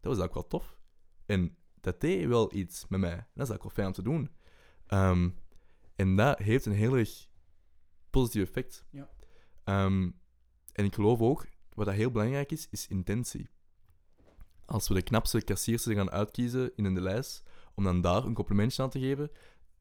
[0.01, 0.79] dat was eigenlijk wel tof.
[1.27, 3.17] En dat deed wel iets met mij.
[3.17, 4.31] Dat is eigenlijk wel fijn om te doen.
[4.87, 5.31] Ehm,
[5.97, 7.28] en dat heeft een heel erg
[8.11, 8.85] positief effect.
[8.91, 9.09] Ja.
[9.65, 10.11] Ehm,
[10.73, 13.49] en ik geloof ook, wat dat heel belangrijk is, is intentie.
[14.65, 17.43] Als we de knapste kassierster gaan uitkiezen in de lijst,
[17.75, 19.31] om dan daar een complimentje aan te geven,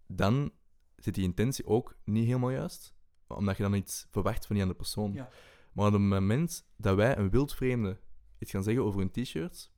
[0.07, 0.51] dan
[0.95, 2.95] zit die intentie ook niet helemaal juist.
[3.27, 5.13] Omdat je dan iets verwacht van die andere persoon.
[5.13, 5.29] Ja.
[5.73, 7.99] Maar op het moment dat wij een wildvreemde
[8.39, 9.71] iets gaan zeggen over een t-shirt,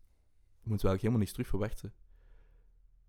[0.64, 1.94] moeten we eigenlijk helemaal niks terug verwachten.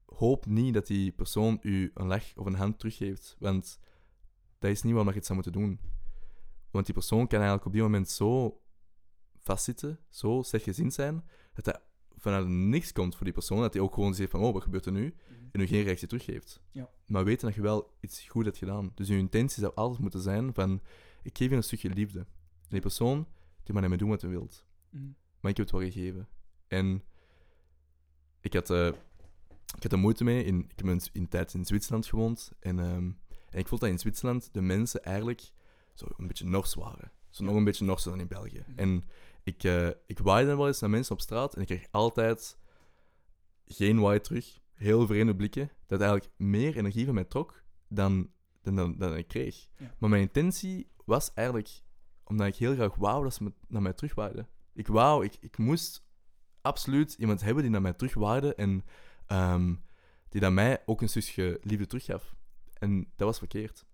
[0.04, 3.78] Hoop niet dat die persoon u een lach of een hand teruggeeft, want
[4.60, 5.80] dat is niet waarom je het zou moeten doen.
[6.70, 8.60] Want die persoon kan eigenlijk op die moment zo
[9.38, 11.80] vastzitten, zo slechtgezind zijn, dat dat
[12.16, 14.86] vanuit niks komt voor die persoon, dat hij ook gewoon zegt van, oh, wat gebeurt
[14.86, 15.14] er nu?
[15.28, 15.38] Mhm.
[15.52, 16.60] En u geen reactie teruggeeft.
[16.70, 16.90] Ja.
[17.06, 18.92] Maar weten dat je wel iets goed hebt gedaan.
[18.94, 20.80] Dus uw intentie zou altijd moeten zijn van,
[21.22, 22.18] ik geef je een stukje liefde.
[22.18, 22.26] En
[22.68, 23.28] die persoon,
[23.62, 24.64] die mag ermee doen wat hij wilt.
[24.90, 25.04] Mhm.
[25.40, 26.28] Maar ik heb het wel gegeven.
[26.66, 27.02] En
[28.40, 28.86] ik had, eh,
[29.76, 30.44] ik had er moeite mee.
[30.44, 32.52] In, ik heb een, in tijd in Zwitserland gewoond.
[32.60, 33.10] En, ehm,
[33.50, 35.50] en ik vond dat in Zwitserland de mensen eigenlijk
[35.94, 37.12] zo een beetje nors waren.
[37.30, 38.64] Zo nog een beetje norser dan in België.
[38.76, 39.04] En
[39.42, 42.58] ik, eh, ik waaide dan wel eens naar mensen op straat en ik kreeg altijd
[43.66, 48.30] geen why terug, heel vreemde blikken, dat eigenlijk meer energie van mij trok dan,
[48.62, 49.68] dan, dan, dan ik kreeg.
[49.76, 49.94] Ja.
[49.98, 51.82] Maar mijn intentie was eigenlijk,
[52.24, 54.48] omdat ik heel graag wou dat ze me, naar mij terugwaarden.
[54.72, 56.08] Ik wou, ik, ik moest
[56.60, 58.84] absoluut iemand hebben die naar mij terugwaarde en
[59.26, 59.74] ehm,
[60.28, 62.34] die dat mij ook een stukje liefde teruggaf.
[62.80, 63.86] En dat was verkeerd.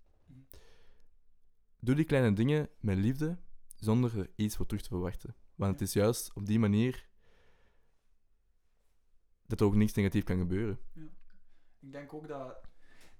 [1.79, 3.37] Doe die kleine dingen met liefde,
[3.75, 5.35] zonder er iets voor terug te verwachten.
[5.55, 7.07] Want het is juist op die manier
[9.45, 10.79] dat er ook niks negatief kan gebeuren.
[11.79, 12.61] Ik denk ook dat,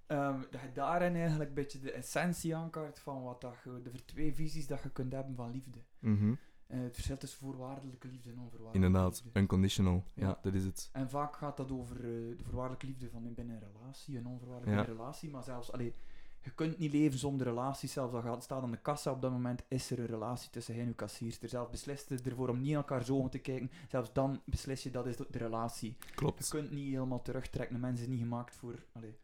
[0.05, 4.05] ehm, dat je daarin eigenlijk een beetje de essentie aankaart van wat dat je, de
[4.05, 5.83] twee visies dat je kunt hebben van liefde.
[5.99, 6.33] Mhm.
[6.67, 9.39] Eh, het verschil tussen voorwaardelijke liefde en onvoorwaardelijke Inderdaad, liefde.
[9.39, 10.03] unconditional.
[10.13, 10.39] Ja, Ja.
[10.41, 10.89] dat is het.
[10.91, 12.01] En vaak gaat dat over eh,
[12.37, 14.87] de voorwaardelijke liefde van binnen een relatie, een onvoorwaardelijke Ja.
[14.97, 15.93] relatie, maar zelfs, allee,
[16.41, 19.31] je kunt niet leven zonder relatie, zelfs al gaat- staat aan de kassa op dat
[19.31, 21.49] moment, is er een relatie tussen hij en uw kassierster.
[21.49, 25.05] Zelf beslist je ervoor om niet elkaar zo te kijken, zelfs dan beslis je dat
[25.07, 25.95] is de relatie.
[25.99, 26.49] Je Klopt.
[26.49, 27.75] kunt niet helemaal terugtrekken.
[27.75, 29.17] Een mens is niet gemaakt voor allee,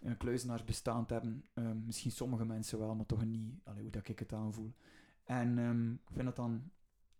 [0.00, 1.44] een kluizenaarsbestaan te hebben.
[1.54, 4.72] Ehm, misschien sommige mensen wel, maar toch niet allee, hoe dat ik het aanvoel.
[5.30, 6.70] En ehm, ik vind het dan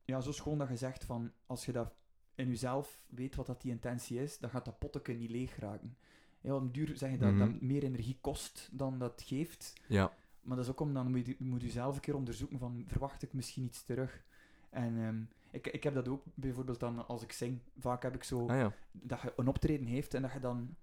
[0.04, 1.92] ja, zo schoon dat je zegt van als je dat
[2.34, 5.96] in jezelf weet wat dat die intentie is, dan gaat dat potteke niet leeg raken.
[6.40, 7.38] Ja, den duur zeg je dat Mhm.
[7.38, 9.72] dat meer energie kost dan dat geeft.
[9.88, 12.58] Ja, Maar dat is ook om dan moet je, moet je zelf een keer onderzoeken
[12.58, 14.24] van verwacht ik misschien iets terug.
[14.70, 17.58] En ehm, ik, ik heb dat ook bijvoorbeeld dan als ik zing.
[17.78, 18.72] Vaak heb ik zo ah ja.
[18.92, 20.76] dat je een optreden heeft en dat je dan...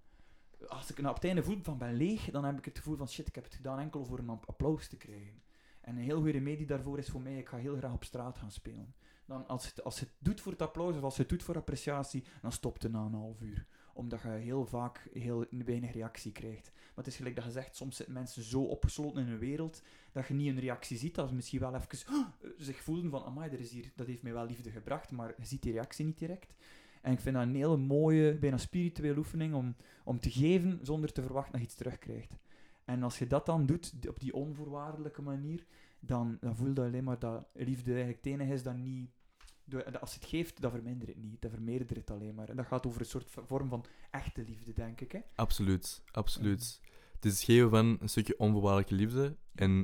[0.68, 2.96] Als ik nou op het einde voel van ben leeg, dan heb ik het gevoel
[2.96, 5.42] van shit, ik heb het gedaan enkel voor een app- applaus te krijgen.
[5.88, 8.38] En een heel goede remedie daarvoor is voor mij, ik ga heel graag op straat
[8.38, 8.94] gaan spelen.
[9.26, 12.24] Dan als het, als het doet voor het applaus of als het doet voor appreciatie,
[12.42, 13.66] dan stopt het na een half uur.
[13.92, 16.72] Omdat je heel vaak heel weinig reactie krijgt.
[16.74, 19.82] Maar het is gelijk dat je zegt, soms zitten mensen zo opgesloten in hun wereld,
[20.12, 22.26] dat je niet een reactie ziet, dat ze misschien wel even "Oh,"
[22.58, 25.46] zich voelen van, amai, er is hier, dat heeft mij wel liefde gebracht, maar je
[25.46, 26.54] ziet die reactie niet direct.
[27.02, 31.12] En ik vind dat een hele mooie, bijna spirituele oefening om, om te geven zonder
[31.12, 32.36] te verwachten dat je iets terugkrijgt.
[32.88, 35.66] En als je dat dan doet, op die onvoorwaardelijke manier,
[36.00, 39.10] dan, dan voel je alleen maar dat liefde eigenlijk het enige is dat niet...
[40.00, 41.42] Als het geeft, dan vermindert het niet.
[41.42, 42.48] Dat vermeerdert het alleen maar.
[42.48, 45.12] En dat gaat over een soort vorm van echte liefde, denk ik.
[45.12, 45.20] Hè?
[45.34, 46.80] Absoluut, absoluut.
[47.12, 49.36] Het is het geven van een stukje onvoorwaardelijke liefde.
[49.54, 49.78] En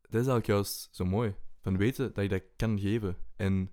[0.00, 1.34] dat is eigenlijk juist zo mooi.
[1.60, 3.16] Van weten dat je dat kan geven.
[3.36, 3.70] En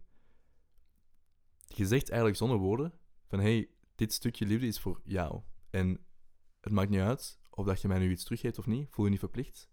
[1.68, 2.94] je zegt eigenlijk zonder woorden
[3.28, 5.42] van hey, dit stukje liefde is voor jou.
[5.70, 6.06] En
[6.62, 8.88] het maakt niet uit of dat je mij nu iets teruggeeft of niet.
[8.90, 9.70] Voel je niet verplicht.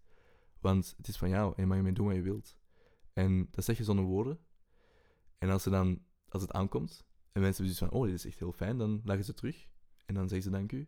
[0.59, 2.57] Want het is van jou en je mag ermee doen wat je wilt.
[3.13, 4.39] En dat zeg je zonder woorden.
[5.37, 8.25] En als, ze dan, als het aankomt en mensen hebben zoiets van oh, dit is
[8.25, 9.67] echt heel fijn, dan leggen ze terug.
[10.05, 10.87] En dan zeggen ze dank u.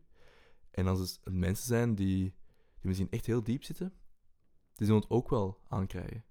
[0.71, 2.33] En als het mensen zijn die, die
[2.81, 3.93] misschien echt heel diep zitten,
[4.73, 6.25] die zullen het ook wel aankrijgen.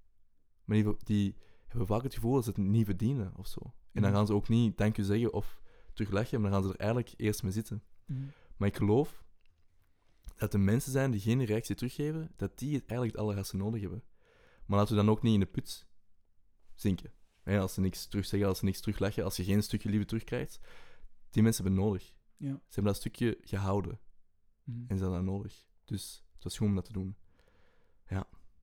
[0.65, 1.37] Maar die, die
[1.67, 3.61] hebben vaak het gevoel dat ze het niet verdienen of zo.
[3.63, 4.13] En dan Mhm.
[4.13, 5.63] gaan ze ook niet dank u zeggen of
[5.93, 7.83] terugleggen, maar dan gaan ze er eigenlijk eerst mee zitten.
[8.57, 9.24] Maar ik geloof
[10.37, 13.81] dat de mensen zijn die geen reactie teruggeven, dat die het eigenlijk het allerhardste nodig
[13.81, 14.03] hebben.
[14.67, 15.87] Maar laten we dan ook niet in de put
[16.75, 17.13] zinken.
[17.45, 20.61] Als ze niks terugzeggen, als ze niks terugleggen, als je geen stukje liefde terugkrijgt,
[21.31, 22.15] die mensen hebben nodig.
[22.37, 22.53] Ja.
[22.53, 23.99] Ze hebben dat stukje gehouden
[24.65, 24.79] Mhm.
[24.81, 25.67] en ze hebben dat nodig.
[25.85, 27.17] Dus het was goed om dat te doen.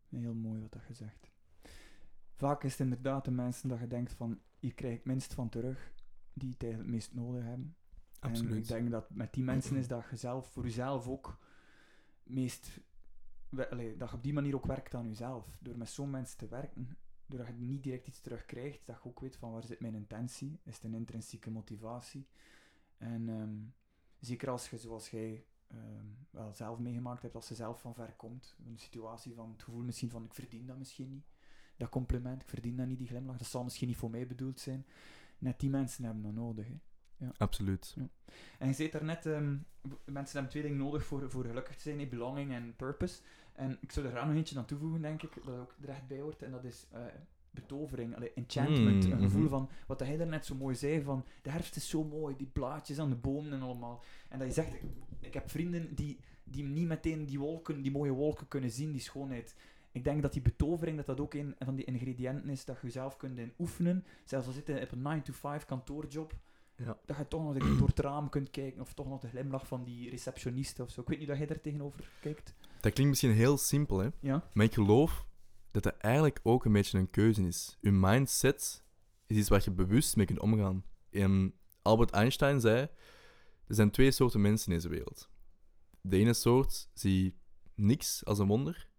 [0.10, 1.32] Heel mooi wat dat je zegt.
[2.34, 5.50] Vaak is het inderdaad de mensen dat je denkt van, hier krijg ik minst van
[5.50, 5.94] terug,
[6.34, 7.76] die het eigenlijk het meest nodig hebben.
[8.20, 8.68] En ik Absoluut.
[8.68, 11.38] denk dat met die mensen is dat je zelf voor jezelf ook
[12.24, 12.80] meest...
[13.50, 15.58] dat je op die manier ook werkt aan jezelf.
[15.60, 19.20] Door met zo'n mensen te werken, doordat je niet direct iets terugkrijgt, dat je ook
[19.20, 22.28] weet van waar zit mijn intentie, is het een intrinsieke motivatie.
[22.98, 23.56] En ehm,
[24.20, 28.14] zeker als je, zoals jij ehm, wel zelf meegemaakt hebt, als je zelf van ver
[28.14, 31.32] komt, een situatie van het gevoel misschien van ik verdien dat misschien niet,
[31.78, 34.60] dat compliment, ik verdien dat niet, die glimlach, dat zal misschien niet voor mij bedoeld
[34.60, 34.86] zijn.
[35.38, 36.68] Net die mensen hebben dat nodig.
[37.38, 37.96] Absoluut.
[38.58, 39.56] En je zei daarnet, ehm
[40.06, 43.22] mensen hebben twee dingen nodig voor, voor gelukkig te zijn, hè, belonging en purpose.
[43.54, 46.08] En ik zou er graag nog eentje aan toevoegen, denk ik, dat ook er echt
[46.08, 47.02] bij hoort, en dat is eh,
[47.52, 49.06] betovering, allee, enchantment.
[49.06, 49.50] Mm, een gevoel mhm.
[49.50, 53.00] van, wat hij daarnet zo mooi zei, van de herfst is zo mooi, die blaadjes
[53.00, 54.04] aan de bomen en allemaal.
[54.30, 54.82] En dat je zegt, ik,
[55.20, 59.02] ik heb vrienden die, die niet meteen die wolken, die mooie wolken kunnen zien, die
[59.02, 59.56] schoonheid.
[59.92, 62.90] Ik denk dat die betovering, dat dat ook een van die ingrediënten is dat je
[62.90, 64.06] zelf kunt in oefenen.
[64.26, 66.34] Zelfs al zit je op een 9-to-5 kantoorjob,
[66.86, 66.98] Ja.
[67.06, 69.84] dat je toch nog door het raam kunt kijken, of toch nog de glimlach van
[69.84, 71.02] die receptioniste of zo.
[71.02, 72.54] Ik weet niet dat jij daar tegenover kijkt.
[72.82, 74.10] Dat klinkt misschien heel simpel, hè?
[74.20, 74.50] Ja?
[74.54, 75.26] Maar ik geloof
[75.72, 77.78] dat dat eigenlijk ook een beetje een keuze is.
[77.82, 78.84] Je mindset
[79.28, 80.84] is iets waar je bewust mee kunt omgaan.
[81.10, 82.80] En Albert Einstein zei:
[83.68, 85.30] er zijn twee soorten mensen in deze wereld.
[86.02, 87.40] De ene soort zie
[87.76, 88.90] niks als een wonder,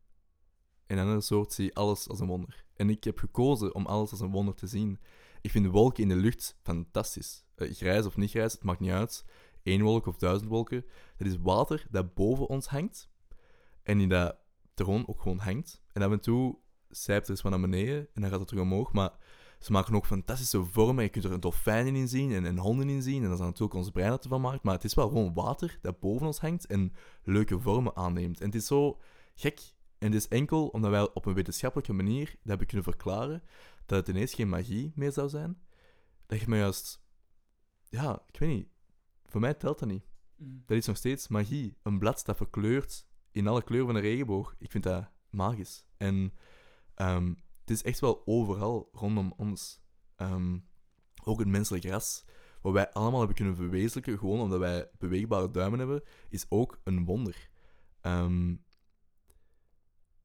[0.86, 2.64] en de andere soort zie alles als een wonder.
[2.76, 5.00] En ik heb gekozen om alles als een wonder te zien.
[5.40, 7.44] Ik vind de wolken in de lucht fantastisch.
[7.62, 9.24] Eh, grijs of niet grijs, het maakt niet uit.
[9.62, 10.84] Eén wolk of duizend wolken.
[11.16, 13.10] Dat is water dat boven ons hangt.
[13.82, 14.36] En die dat
[14.74, 15.82] er gewoon ook gewoon hangt.
[15.92, 16.58] En af en toe
[16.88, 18.92] zijpt er eens wat naar beneden en dan gaat het terug omhoog.
[18.92, 19.10] Maar
[19.58, 21.04] ze maken ook fantastische vormen.
[21.04, 23.22] Je kunt er een dolfijnen in zien en, en honden in zien.
[23.22, 24.62] En dat is natuurlijk ons brein dat ervan maakt.
[24.62, 26.92] Maar het is wel gewoon water dat boven ons hangt en
[27.22, 28.40] leuke vormen aanneemt.
[28.40, 28.98] En het is zo
[29.34, 29.60] gek.
[29.98, 33.42] En het is enkel omdat wij op een wetenschappelijke manier dat hebben kunnen verklaren
[33.86, 35.58] dat het ineens geen magie meer zou zijn.
[36.26, 37.01] Dat je me juist...
[37.92, 38.68] Ja, ik weet niet.
[39.24, 40.04] Voor mij telt dat niet.
[40.36, 40.62] Mm.
[40.66, 41.76] Dat is nog steeds magie.
[41.82, 44.54] Een blad dat verkleurt in alle kleuren van een regenboog.
[44.58, 45.84] Ik vind dat magisch.
[45.96, 46.32] En
[46.94, 49.80] ehm, het is echt wel overal rondom ons.
[50.16, 50.58] Ehm,
[51.24, 52.24] ook het menselijk ras,
[52.62, 57.04] wat wij allemaal hebben kunnen verwezenlijken, gewoon omdat wij beweegbare duimen hebben, is ook een
[57.04, 57.50] wonder.
[58.00, 58.56] Ehm,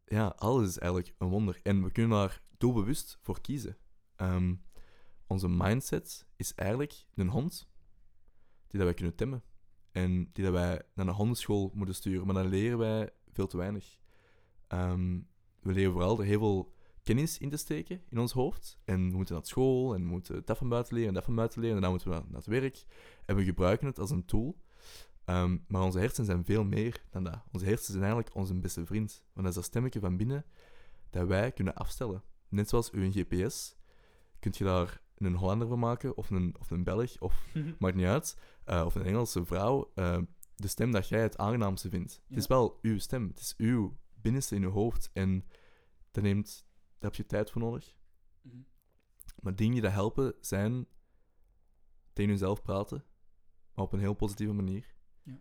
[0.06, 1.60] ja, alles is eigenlijk een wonder.
[1.64, 3.78] En we kunnen daar doelbewust voor kiezen.
[4.16, 4.56] Ehm,
[5.28, 7.70] onze mindset is eigenlijk een hond
[8.68, 9.44] die dat wij kunnen temmen.
[9.92, 12.26] En die dat wij naar een hondenschool moeten sturen.
[12.26, 14.00] Maar dan leren wij veel te weinig.
[14.68, 15.20] Ehm,
[15.60, 16.74] we leren vooral er heel veel
[17.04, 18.80] kennis in te steken in ons hoofd.
[18.84, 21.36] En we moeten naar school en we moeten dat van buiten leren en dat van
[21.36, 21.76] buiten leren.
[21.76, 22.86] En dan moeten we naar, het werk.
[23.26, 24.58] En we gebruiken het als een tool.
[25.26, 27.44] Ehm, maar onze hersenen zijn veel meer dan dat.
[27.52, 29.24] Onze hersenen zijn eigenlijk onze beste vriend.
[29.34, 30.46] Want dat is dat stemmetje van binnen
[31.10, 32.24] dat wij kunnen afstellen.
[32.50, 33.76] Net zoals uw GPS.
[34.40, 37.46] Kunt je daar een Hollander van maken, of een, of een Belg, of
[37.80, 38.38] maakt niet uit.
[38.64, 39.92] eh, of een Engelse vrouw.
[39.96, 40.18] eh,
[40.56, 42.22] de stem dat jij het aangenaamste vindt.
[42.28, 43.28] Het is wel uw stem.
[43.28, 45.10] Het is uw binnenste in uw hoofd.
[45.14, 45.46] En
[46.12, 46.66] dat neemt...
[47.00, 47.96] Daar heb je tijd voor nodig.
[48.42, 48.56] Mhm.
[49.42, 50.88] Maar dingen die dat helpen zijn
[52.14, 53.04] tegen jezelf praten,
[53.74, 54.96] maar op een heel positieve manier.
[55.24, 55.40] Ja.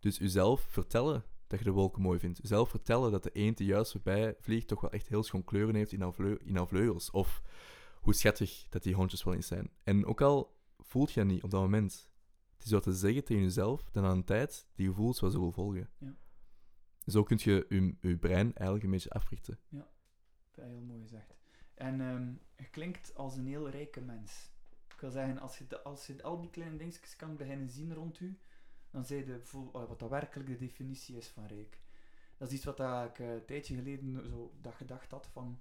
[0.00, 2.38] Dus jezelf vertellen dat je de wolken mooi vindt.
[2.42, 5.74] Jezelf vertellen dat de eend die juist voorbij vliegt toch wel echt heel schoon kleuren
[5.74, 7.10] heeft in haar vleugels.
[7.10, 7.42] Of
[8.00, 9.70] hoe schattig dat die hondjes wel eens zijn.
[9.84, 12.10] En ook al voelt je dat niet op dat moment,
[12.56, 15.52] het is wat te zeggen tegen jezelf, dan aan een tijd die gevoelens wel zullen
[15.52, 15.90] volgen.
[15.98, 16.14] Ja.
[17.06, 19.58] Zo kun je je, je brein eigenlijk een beetje africhten.
[20.50, 21.34] Dat is heel mooi gezegd.
[21.74, 24.50] En ehm, je klinkt als een heel rijke mens.
[24.94, 27.94] Ik wil zeggen, als je, de- als je al die kleine dingetjes kan beginnen zien
[27.94, 28.38] rond u,
[28.90, 29.40] dan zie je
[29.72, 31.80] wat dat werkelijk de definitie is van rijk.
[32.36, 35.58] Dat is iets wat dat ik eh, een tijdje geleden zo dat gedacht had van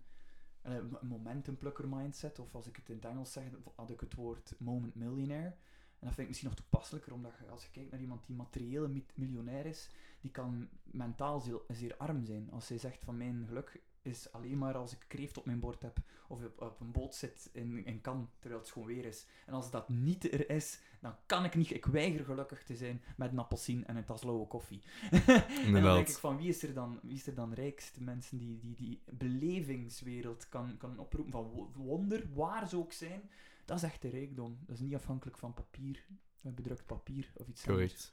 [0.67, 3.43] een momentumplukker mindset, of als ik het in het Engels zeg,
[3.75, 5.55] had ik het woord moment millionaire.
[5.99, 8.87] En dat vind ik misschien nog toepasselijker, omdat als je kijkt naar iemand die materiële
[8.87, 9.89] mi- miljonair is,
[10.21, 12.51] die kan mentaal zeer arm zijn.
[12.51, 15.81] Als zij zegt van mijn geluk is alleen maar als ik kreeft op mijn bord
[15.81, 15.97] heb
[16.27, 19.25] of op, op een boot zit in, in Cannes, terwijl het schoon weer is.
[19.45, 23.01] En als dat niet er is, dan kan ik niet, ik weiger gelukkig te zijn
[23.17, 24.81] met een appelsien en een tas lauwe koffie.
[25.65, 27.99] en dan denk ik van, wie is er dan, wie is er dan rijkst?
[27.99, 33.29] Mensen die die, die belevingswereld kan, kan oproepen van wo- wonder, waar ze ook zijn.
[33.65, 34.57] Dat is echt de rijkdom.
[34.65, 36.05] Dat is niet afhankelijk van papier,
[36.41, 38.11] bedrukt papier of iets anders.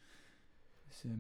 [0.89, 1.13] Dus, ehm,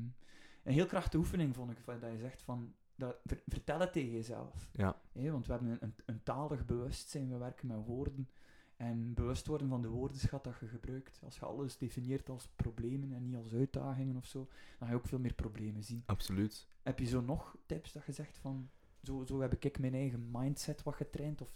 [0.62, 3.92] een heel krachtige oefening vond ik, van, dat je zegt van, dat, ver- vertel het
[3.92, 4.68] tegen jezelf.
[4.72, 8.28] Ja, want we hebben een, een, een talig bewustzijn, we werken met woorden.
[8.76, 11.20] En bewust worden van de woordenschat dat je gebruikt.
[11.24, 14.38] Als je alles definieert als problemen en niet als uitdagingen of zo,
[14.78, 16.02] dan ga je ook veel meer problemen zien.
[16.06, 16.68] absoluut.
[16.82, 18.70] Heb je zo nog tips dat je zegt van,
[19.02, 21.54] zo, zo heb ik mijn eigen mindset wat getraind, of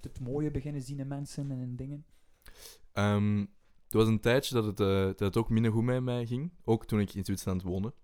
[0.00, 2.04] het mooie beginnen zien in mensen en in dingen?
[2.92, 3.38] Ehm,
[3.88, 6.52] er was een tijdje dat het, eh, dat het ook minder goed met mij ging.
[6.64, 7.94] Ook toen ik in Zwitserland woonde.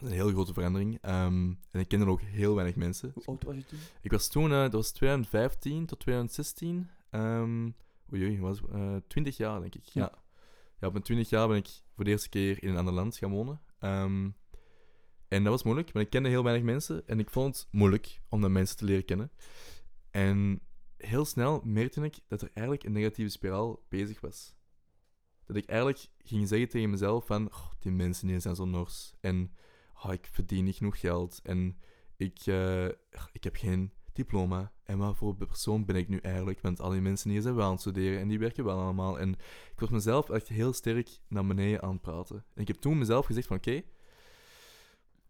[0.00, 0.98] Een heel grote verandering.
[1.00, 3.10] Ehm, en ik kende ook heel weinig mensen.
[3.14, 3.78] Hoe oud was je toen?
[4.02, 6.90] Ik was toen, eh, dat was 2015 tot 2016.
[7.10, 7.70] ehm
[8.12, 9.84] oei, oei, was, eh 20 jaar denk ik.
[9.84, 10.02] Ja.
[10.02, 10.22] Ja.
[10.80, 10.86] ja.
[10.86, 13.30] op mijn 20 jaar ben ik voor de eerste keer in een ander land gaan
[13.30, 13.60] wonen.
[13.78, 14.30] Ehm,
[15.28, 17.06] en dat was moeilijk, want ik kende heel weinig mensen.
[17.06, 19.30] En ik vond het moeilijk om de mensen te leren kennen.
[20.10, 20.60] En
[20.96, 24.54] heel snel merkte ik dat er eigenlijk een negatieve spiraal bezig was.
[25.44, 29.14] Dat ik eigenlijk ging zeggen tegen mezelf van, "Oh, die mensen die zijn zo nors.
[29.20, 29.52] En
[30.02, 31.40] oh, ik verdien niet genoeg geld.
[31.42, 31.78] En
[32.16, 32.86] ik, eh,
[33.32, 34.72] ik heb geen diploma.
[34.84, 36.60] En wat voor persoon ben ik nu eigenlijk?
[36.60, 39.18] Want al die mensen hier zijn wel aan het studeren en die werken wel allemaal.
[39.18, 39.32] En
[39.72, 42.44] ik was mezelf echt heel sterk naar beneden aan het praten.
[42.54, 43.82] En ik heb toen mezelf gezegd van, oké,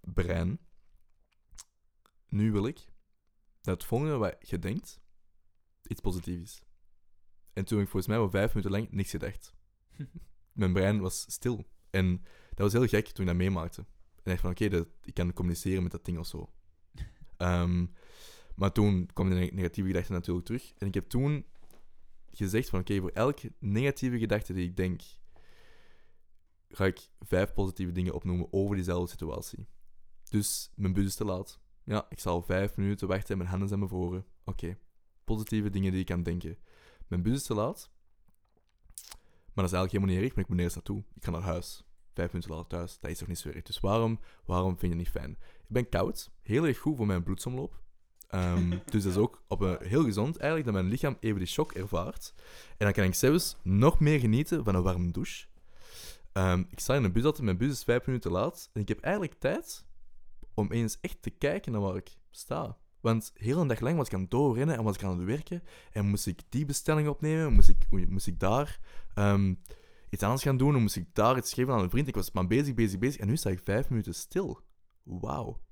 [0.01, 0.59] brein,
[2.29, 2.89] nu wil ik
[3.61, 5.01] dat het volgende wat je denkt,
[5.87, 6.63] iets positiefs is.
[7.53, 9.55] En toen heb ik volgens mij wel vijf minuten lang niks gedacht.
[10.53, 11.67] Mijn brein was stil.
[11.91, 13.85] En dat was heel gek toen ik dat meemaakte.
[14.23, 16.51] En dacht van, oké, dat ik kan communiceren met dat ding of zo.
[17.37, 17.87] Ehm,
[18.55, 20.73] maar toen kwam de neg- negatieve gedachte natuurlijk terug.
[20.79, 21.45] En ik heb toen
[22.31, 25.03] gezegd van, oké, voor elke negatieve gedachte die ik denk,
[26.69, 29.67] ga ik vijf positieve dingen opnoemen over diezelfde situatie.
[30.29, 31.61] Dus mijn bus is te laat.
[31.85, 34.25] Ja, ik zal vijf minuten wachten en mijn handen zijn bevroren.
[34.45, 34.79] Oké,
[35.25, 36.59] positieve dingen die ik kan denken.
[37.07, 37.91] Mijn bus is te laat,
[39.53, 41.05] maar dat is eigenlijk helemaal niet erg, maar ik moet nergens naartoe.
[41.15, 41.85] Ik ga naar huis.
[42.21, 42.99] Vijf minuten later thuis.
[43.01, 43.63] Dat is toch niet zo erg.
[43.63, 45.31] Dus waarom, waarom vind je het niet fijn?
[45.41, 46.31] Ik ben koud.
[46.43, 47.81] Heel erg goed voor mijn bloedsomloop.
[48.29, 51.47] Ehm, dus dat is ook op een, heel gezond eigenlijk dat mijn lichaam even die
[51.47, 52.35] shock ervaart.
[52.69, 55.47] En dan kan ik zelfs nog meer genieten van een warme douche.
[56.33, 58.71] Ehm, ik sta in een bus altijd, mijn bus is vijf minuten laat.
[58.73, 59.85] En ik heb eigenlijk tijd
[60.55, 62.77] om eens echt te kijken naar waar ik sta.
[63.01, 65.27] Want heel een dag lang was ik aan het doorrennen en was ik aan het
[65.27, 65.63] werken.
[65.93, 68.81] En moest ik die bestelling opnemen, moest ik, moest ik daar
[69.15, 69.55] ehm,
[70.11, 72.09] iets anders gaan doen, en moest ik daar iets geven aan een vriend.
[72.09, 73.21] Ik was maar bezig, bezig, bezig.
[73.21, 74.61] En nu sta ik vijf minuten stil.
[75.03, 75.63] Wauw.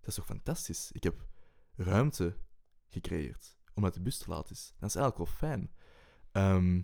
[0.00, 0.92] Dat is toch fantastisch?
[0.92, 1.26] Ik heb
[1.74, 2.36] ruimte
[2.88, 4.74] gecreëerd omdat de bus te laat is.
[4.78, 5.70] Dat is eigenlijk wel fijn.
[6.32, 6.82] Ehm,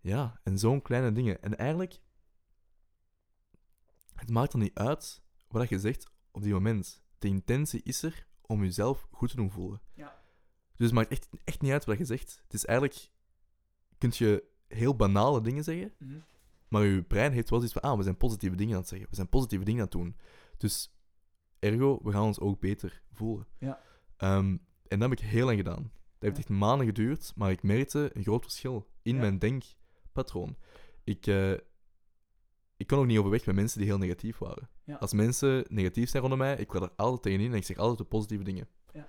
[0.00, 1.42] ja, en zo'n kleine dingen.
[1.42, 2.00] En eigenlijk,
[4.14, 7.02] het maakt er niet uit wat je zegt op die moment.
[7.18, 9.80] De intentie is er om jezelf goed te doen voelen.
[9.94, 10.22] Ja.
[10.76, 12.40] Dus het maakt echt, echt niet uit wat je zegt.
[12.42, 13.10] Het is eigenlijk,
[13.98, 16.12] kunt je heel banale dingen zeggen, Mhm.
[16.68, 19.08] maar je brein heeft wel iets van, ah, we zijn positieve dingen aan het zeggen.
[19.10, 20.16] We zijn positieve dingen aan het doen.
[20.58, 20.94] Dus
[21.58, 23.46] ergo, we gaan ons ook beter voelen.
[23.58, 23.80] Ja.
[24.16, 24.46] Ehm,
[24.88, 25.82] en dat heb ik heel lang gedaan.
[25.82, 26.40] Dat heeft Ja.
[26.40, 29.20] echt maanden geduurd, maar ik merkte een groot verschil in Ja.
[29.20, 30.56] mijn denkpatroon.
[31.04, 31.52] Ik, eh,
[32.76, 34.68] ik kon ook niet overweg met mensen die heel negatief waren.
[34.98, 37.98] Als mensen negatief zijn rondom mij, ik ga er altijd tegenin en ik zeg altijd
[37.98, 38.68] de positieve dingen.
[38.92, 39.06] Ja.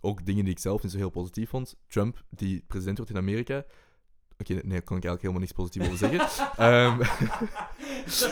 [0.00, 1.74] Ook dingen die ik zelf niet zo heel positief vond.
[1.88, 3.64] Trump, die president wordt in Amerika.
[4.40, 6.46] Oké, nee, daar kon ik eigenlijk helemaal niks positief over zeggen.
[6.66, 7.08] Ehm, dat
[8.08, 8.22] is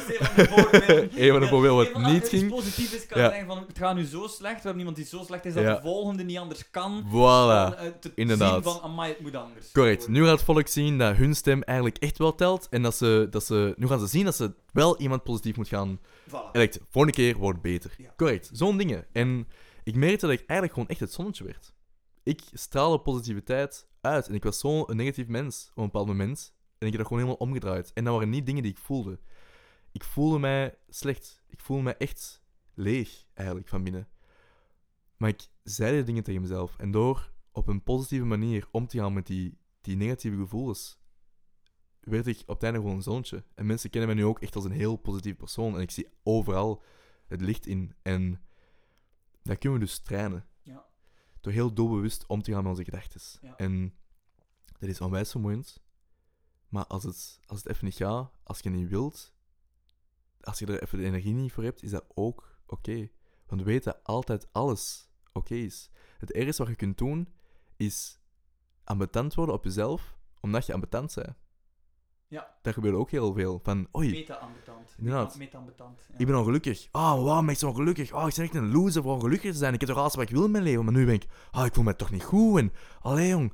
[1.20, 1.92] een van de voorbeelden.
[1.92, 2.48] wat niet ging.
[2.50, 3.28] positief is, kan Ja.
[3.28, 5.62] zeggen van, het gaat nu zo slecht, we hebben iemand die zo slecht is dat
[5.62, 5.74] Ja.
[5.74, 7.04] de volgende niet anders kan.
[7.08, 7.10] Voilà.
[7.12, 8.52] dan, eh, te inderdaad.
[8.64, 9.72] zien van, amai, het moet anders.
[9.72, 10.08] Correct.
[10.08, 12.66] Nu gaat het volk zien dat hun stem eigenlijk echt wel telt.
[12.70, 15.68] En dat ze, dat ze, nu gaan ze zien dat ze wel iemand positief moet
[15.68, 15.98] gaan
[16.28, 16.50] Voilà.
[16.52, 17.94] Elect, volgende keer wordt beter.
[17.98, 18.12] Ja.
[18.16, 19.04] Correct, zo'n dingen.
[19.12, 19.48] En
[19.87, 21.74] ik merkte dat ik eigenlijk gewoon echt het zonnetje werd.
[22.22, 26.55] Ik straalde positiviteit uit en ik was zo'n negatief mens op een bepaald moment.
[26.78, 27.93] En ik heb dat gewoon helemaal omgedraaid.
[27.93, 29.18] En dat waren niet dingen die ik voelde.
[29.93, 31.45] Ik voelde mij slecht.
[31.49, 32.43] Ik voelde mij echt
[32.74, 34.09] leeg, eigenlijk, van binnen.
[35.16, 36.76] Maar ik zei die dingen tegen mezelf.
[36.78, 40.99] En door op een positieve manier om te gaan met die, die negatieve gevoelens,
[42.01, 43.45] werd ik op het einde gewoon een zoontje.
[43.55, 45.74] En mensen kennen mij nu ook echt als een heel positief persoon.
[45.74, 46.82] En ik zie overal
[47.26, 47.95] het licht in.
[48.03, 48.41] En
[49.47, 50.47] dat kunnen we dus trainen.
[50.62, 50.86] Ja.
[51.40, 53.20] Door heel doelbewust om te gaan met onze gedachten.
[53.40, 53.57] Ja.
[53.57, 53.94] En
[54.78, 55.82] dat is onwijs vermoeiend.
[56.68, 59.34] Maar als het, als het even niet gaat, als je niet wilt,
[60.40, 63.09] als je er even de energie niet voor hebt, is dat ook oké.
[63.47, 65.90] Want weet dat altijd alles oké is.
[66.18, 67.34] Het ergste wat je kunt doen,
[67.76, 68.18] is
[68.84, 71.36] ambetant worden op jezelf, omdat je ambetant bent.
[72.28, 72.54] Ja.
[72.62, 73.60] Dat gebeurt ook heel veel.
[73.62, 74.94] Van, oei, Meta-ambetant.
[74.98, 75.36] Inderdaad.
[75.38, 75.98] Meta-ambetant.
[76.12, 76.18] Ja.
[76.18, 76.88] ik ben ongelukkig.
[76.90, 78.12] Ah, waarom ben ik zo ongelukkig?
[78.12, 79.74] Ah, ik ben echt een loser voor ongelukkig te zijn.
[79.74, 80.84] Ik heb toch alles wat ik wil in mijn leven.
[80.84, 82.58] Maar nu ben ik, ah, ik voel me toch niet goed.
[82.58, 83.52] En, allee, jong.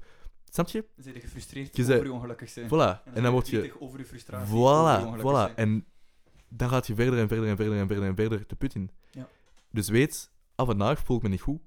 [0.50, 0.84] Snap je?
[0.94, 2.66] Dan ben je gefrustreerd Je over zei- je ongelukkig zijn.
[2.66, 3.12] Voilà.
[3.14, 3.80] En dan word je...
[3.80, 4.54] over je frustratie.
[4.56, 5.54] over je Voilà, voilà.
[5.54, 5.56] zijn.
[5.56, 5.86] En
[6.48, 8.90] dan gaat je verder en verder en verder en verder en verder de put in.
[9.10, 9.28] Ja.
[9.70, 11.60] Dus weet, af en vandaag voel ik me niet goed.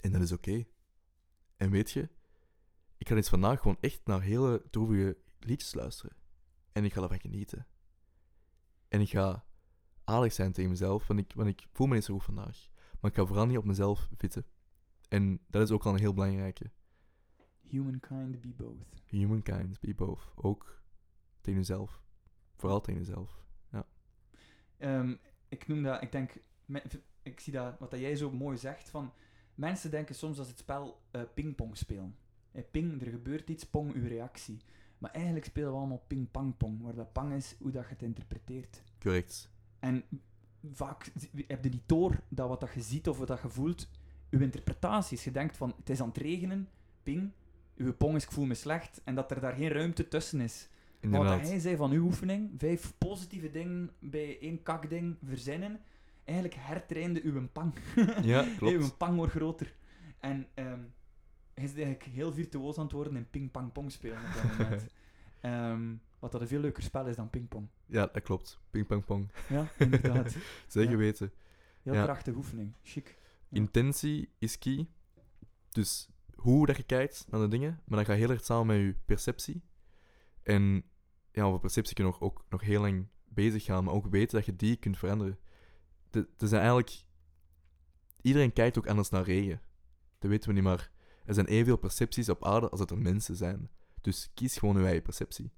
[0.00, 0.64] En dat is oké.
[1.56, 2.08] En weet je,
[2.98, 6.16] ik ga eens vandaag gewoon echt naar hele droevige liedjes luisteren.
[6.72, 7.66] En ik ga ervan genieten.
[8.88, 9.44] En ik ga
[10.04, 12.68] aardig zijn tegen mezelf, want ik, want ik voel me niet zo goed vandaag.
[13.00, 14.46] Maar ik ga vooral niet op mezelf vitten.
[15.08, 16.70] En dat is ook al een heel belangrijke.
[17.60, 19.02] Humankind be both.
[19.04, 20.32] Humankind, be both.
[20.34, 20.82] Ook
[21.40, 22.02] tegen jezelf.
[22.56, 23.46] Vooral tegen jezelf.
[24.78, 25.14] Ehm,
[25.48, 26.32] ik noem dat, ik denk,
[27.22, 29.12] ik zie dat, wat dat jij zo mooi zegt, van
[29.54, 32.16] mensen denken soms dat ze het spel eh, pingpong spelen.
[32.52, 34.60] Eh, ping, er gebeurt iets, pong, uw reactie.
[34.98, 38.82] Maar eigenlijk spelen we allemaal ping-pang-pong, waar dat pang is hoe dat je het interpreteert.
[38.98, 39.50] Correct.
[39.78, 40.04] En
[40.72, 41.12] vaak
[41.46, 43.88] heb je niet door dat wat dat je ziet of wat dat je voelt,
[44.30, 45.24] uw interpretatie is.
[45.24, 46.68] Je denkt van, het is aan het regenen,
[47.02, 47.32] ping,
[47.76, 50.68] uw pong is, ik voel me slecht, en dat er daar geen ruimte tussen is.
[51.00, 51.48] Maar wat Inderdaad.
[51.48, 55.80] hij zei van uw oefening, vijf positieve dingen bij één kakding verzinnen,
[56.24, 57.72] eigenlijk hertrainde uw pang.
[58.22, 58.74] Ja, klopt.
[58.74, 59.74] uw pang wordt groter.
[60.20, 60.80] En ehm
[61.58, 64.86] hij is eigenlijk heel virtuoos aan het worden in ping-pang-pong spelen op dat moment.
[65.40, 67.68] Ehm, wat dat een veel leuker spel is dan pingpong.
[67.86, 68.60] Ja, dat klopt.
[68.70, 69.28] Ping, pong, pong.
[69.48, 70.36] Ja, inderdaad.
[70.66, 70.96] Zeker Ja.
[70.96, 71.32] weten.
[71.82, 72.02] Heel Ja.
[72.04, 72.72] krachtige oefening.
[72.82, 73.18] Chic.
[73.48, 73.56] Ja.
[73.56, 74.86] Intentie is key.
[75.68, 78.76] Dus hoe dat je kijkt naar de dingen, maar dat gaat heel erg samen met
[78.86, 79.62] je perceptie.
[80.42, 80.82] En
[81.32, 84.36] ja, over perceptie kun je nog, ook nog heel lang bezig gaan, maar ook weten
[84.36, 85.38] dat je die kunt veranderen.
[86.10, 87.02] De- Er zijn eigenlijk...
[88.20, 89.60] Iedereen kijkt ook anders naar regen.
[90.18, 90.90] Dat weten we niet, maar
[91.28, 93.70] er zijn evenveel percepties op aarde als dat er mensen zijn.
[94.00, 95.52] Dus kies gewoon je eigen perceptie.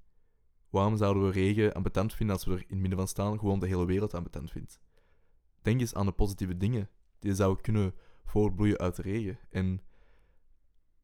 [0.70, 3.58] Waarom zouden we regen ambetant vinden als we er in het midden van staan gewoon
[3.58, 4.80] de hele wereld ambetant vindt?
[5.62, 7.94] Denk eens aan de positieve dingen die zouden kunnen
[8.24, 9.38] voortbloeien uit de regen.
[9.50, 9.82] En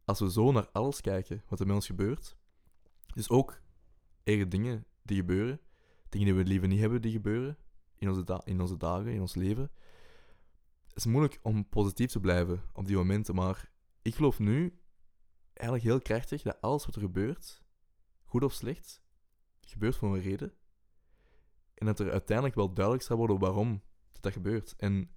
[0.04, 2.36] als we zo naar alles kijken wat er met ons gebeurt,
[3.14, 3.60] dus ook
[4.24, 5.60] eigen dingen die gebeuren,
[6.08, 7.58] dingen die we liever niet hebben die gebeuren
[7.96, 9.70] in onze, in onze dagen, in ons leven.
[10.88, 13.74] Het is moeilijk om positief te blijven op die momenten, maar
[14.06, 14.80] ik geloof nu
[15.52, 17.64] eigenlijk heel krachtig dat alles wat er gebeurt,
[18.24, 19.02] goed of slecht,
[19.60, 20.54] gebeurt voor een reden.
[21.74, 23.82] En dat er uiteindelijk wel duidelijk zal worden waarom
[24.12, 24.74] dat, dat gebeurt.
[24.76, 25.10] En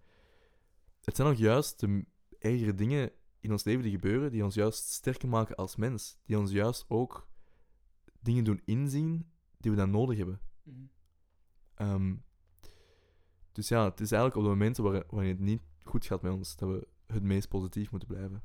[1.02, 2.06] het zijn ook juist de
[2.40, 6.18] ergere dingen in ons leven die gebeuren, die ons juist sterker maken als mens.
[6.26, 7.30] Die ons juist ook
[8.20, 10.42] dingen doen inzien die we dan nodig hebben.
[11.76, 12.16] Ehm,
[13.52, 16.32] dus ja, het is eigenlijk op de momenten waar, waarin het niet goed gaat met
[16.32, 18.44] ons, dat we het meest positief moeten blijven.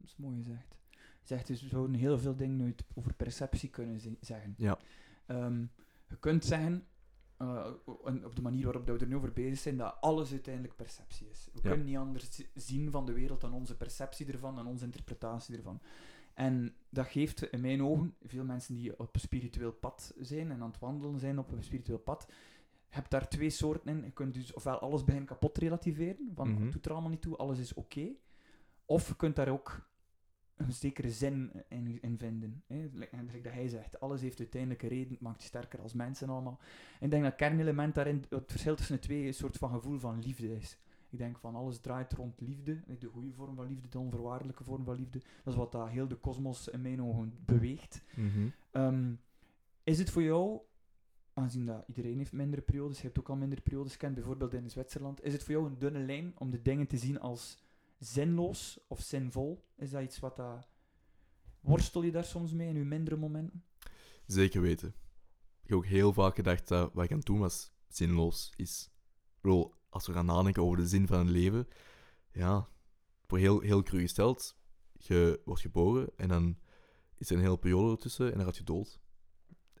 [0.00, 0.78] Dat is mooi gezegd.
[0.90, 4.54] Je zegt dus, we zouden heel veel dingen nu over perceptie kunnen ze- zeggen.
[4.58, 4.78] Ja.
[5.26, 5.60] Ehm,
[6.08, 6.86] je kunt zeggen,
[7.36, 7.66] eh,
[8.04, 11.28] en op de manier waarop we er nu over bezig zijn, dat alles uiteindelijk perceptie
[11.28, 11.48] is.
[11.52, 11.68] We Ja.
[11.68, 15.56] kunnen niet anders zi- zien van de wereld dan onze perceptie ervan, dan onze interpretatie
[15.56, 15.80] ervan.
[16.34, 20.62] En dat geeft in mijn ogen, veel mensen die op een spiritueel pad zijn en
[20.62, 22.26] aan het wandelen zijn op een spiritueel pad,
[22.88, 24.04] je hebt daar twee soorten in.
[24.04, 26.62] Je kunt dus ofwel alles beginnen kapot relativeren, van Mhm.
[26.62, 28.08] het doet er allemaal niet toe, alles is oké.
[28.84, 29.88] Of je kunt daar ook
[30.60, 32.62] een zekere zin in, in vinden.
[32.66, 32.88] Hè.
[32.92, 36.28] Like- dat hij zegt, alles heeft uiteindelijk een reden, het maakt je sterker als mensen
[36.28, 36.58] allemaal.
[36.98, 39.70] En ik denk dat het kernelement daarin, het verschil tussen de twee, een soort van
[39.70, 40.78] gevoel van liefde is.
[41.10, 44.84] Ik denk van alles draait rond liefde, de goede vorm van liefde, de onvoorwaardelijke vorm
[44.84, 45.18] van liefde.
[45.18, 48.02] Dat is wat dat heel de kosmos in mijn ogen beweegt.
[48.70, 49.12] Ehm,
[49.84, 50.60] is het voor jou,
[51.34, 54.70] aangezien dat iedereen heeft mindere periodes, je hebt ook al mindere periodes gekend, bijvoorbeeld in
[54.70, 57.58] Zwitserland, is het voor jou een dunne lijn om de dingen te zien als
[58.00, 59.64] zinloos of zinvol?
[59.76, 60.68] Is dat iets wat dat...
[61.60, 63.64] Worstel je daar soms mee in je mindere momenten?
[64.26, 64.88] Zeker weten.
[65.62, 68.90] Ik heb ook heel vaak gedacht dat wat ik aan het doen was zinloos is.
[69.40, 71.68] Bedoel, als we gaan nadenken over de zin van het leven,
[72.32, 72.68] ja,
[73.26, 74.58] voor heel, heel cru gesteld,
[74.92, 76.58] je wordt geboren en dan
[77.16, 79.00] is er een hele periode ertussen en dan gaat je dood.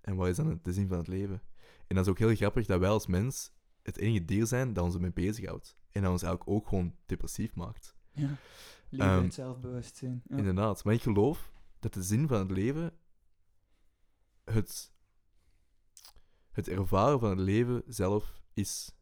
[0.00, 1.42] En wat is dan de zin van het leven?
[1.86, 3.52] En dat is ook heel grappig dat wij als mens
[3.82, 5.76] het enige dier zijn dat ons ermee bezighoudt.
[5.90, 7.98] En dat ons eigenlijk ook gewoon depressief maakt.
[8.20, 8.36] Ja.
[8.88, 10.22] Leven Ehm, uit zelfbewustzijn.
[10.24, 10.36] Ja.
[10.36, 10.84] Inderdaad.
[10.84, 12.92] Maar ik geloof dat de zin van het leven
[14.44, 14.92] het,
[16.52, 18.94] het ervaren van het leven zelf is.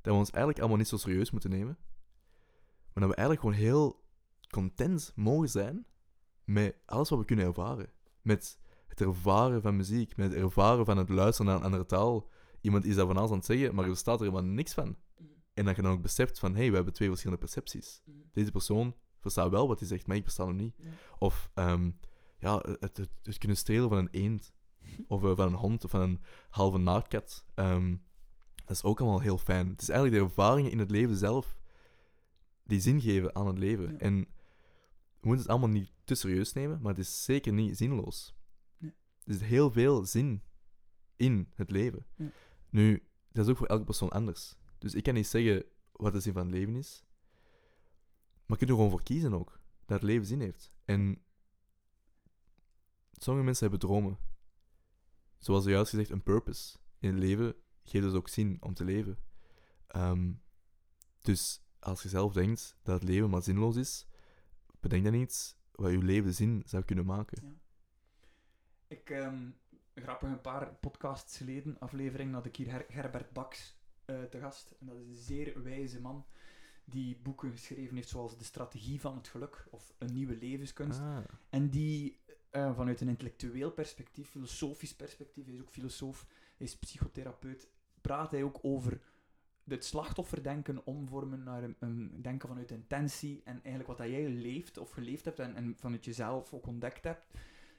[0.00, 1.78] Dat we ons eigenlijk allemaal niet zo serieus moeten nemen.
[2.92, 4.04] Maar dat we eigenlijk gewoon heel
[4.50, 5.86] content mogen zijn
[6.44, 7.90] met alles wat we kunnen ervaren.
[8.22, 8.58] Met
[8.88, 12.30] het ervaren van muziek, met het ervaren van het luisteren naar een andere taal.
[12.60, 14.96] Iemand is daar van alles aan het zeggen, maar er staat er helemaal niks van.
[15.58, 18.02] En dat je dan ook beseft van, hé, hey, we hebben twee verschillende percepties.
[18.32, 20.74] Deze persoon verstaat wel wat hij zegt, maar ik versta hem niet.
[20.78, 20.88] Ja.
[21.18, 21.90] Of ehm,
[22.38, 24.52] ja, het, het, het kunnen strelen van een eend.
[25.08, 27.44] Of eh, van een hond, of van een halve naaktkat.
[27.54, 27.96] Ehm,
[28.54, 29.68] dat is ook allemaal heel fijn.
[29.68, 31.58] Het is eigenlijk de ervaringen in het leven zelf
[32.64, 33.92] die zin geven aan het leven.
[33.92, 33.98] Ja.
[33.98, 34.14] En
[35.20, 38.34] we moeten het allemaal niet te serieus nemen, maar het is zeker niet zinloos.
[38.78, 38.94] Nee.
[39.24, 40.42] Er zit heel veel zin
[41.16, 42.06] in het leven.
[42.16, 42.30] Ja.
[42.70, 43.02] Nu,
[43.32, 44.56] dat is ook voor elke persoon anders.
[44.78, 47.02] Dus ik kan niet zeggen wat de zin van het leven is.
[48.46, 49.60] Maar je kunt er gewoon voor kiezen ook.
[49.86, 50.72] Dat het leven zin heeft.
[50.84, 51.22] En
[53.12, 54.18] sommige mensen hebben dromen.
[55.38, 56.78] Zoals je juist gezegd, een purpose.
[56.98, 57.54] In het leven
[57.84, 59.18] geeft dus ook zin om te leven.
[59.86, 60.32] Ehm,
[61.20, 64.06] dus als je zelf denkt dat het leven maar zinloos is,
[64.80, 67.60] bedenk dan iets wat je leven zin zou kunnen maken.
[68.86, 69.50] Ik, ehm
[69.94, 73.77] grappig, een paar podcasts geleden, aflevering, had ik hier Her- Herbert Baks
[74.08, 74.74] eh, te gast.
[74.80, 76.24] En dat is een zeer wijze man
[76.84, 81.00] die boeken geschreven heeft zoals De Strategie van het Geluk of Een Nieuwe Levenskunst.
[81.00, 81.18] Ah,
[81.50, 82.18] En die
[82.50, 87.68] eh, vanuit een intellectueel perspectief, filosofisch perspectief, hij is ook filosoof, hij is psychotherapeut,
[88.00, 89.00] praat hij ook over
[89.64, 94.78] het slachtofferdenken omvormen naar een, een denken vanuit intentie en eigenlijk wat dat jij leeft
[94.78, 97.26] of geleefd hebt en, en vanuit jezelf ook ontdekt hebt.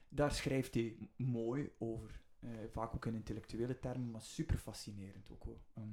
[0.08, 2.20] Daar schrijft hij mooi over.
[2.40, 5.42] Eh, vaak ook in intellectuele termen, maar super fascinerend ook.
[5.42, 5.58] Hoor.
[5.74, 5.86] Ehm,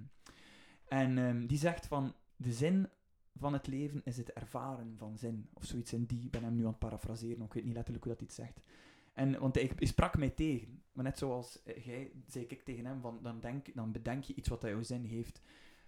[0.88, 2.90] en ehm, die zegt van de zin
[3.36, 5.50] van het leven is het ervaren van zin.
[5.54, 6.24] Of zoiets in die.
[6.26, 8.62] Ik ben hem nu aan het parafraseren, ik weet niet letterlijk hoe dat iets zegt.
[9.14, 10.82] En, want hij, hij sprak mij tegen.
[10.92, 14.34] Maar net zoals eh, jij, zei ik tegen hem, van, dan, denk, dan bedenk je
[14.36, 15.42] iets wat jouw zin heeft.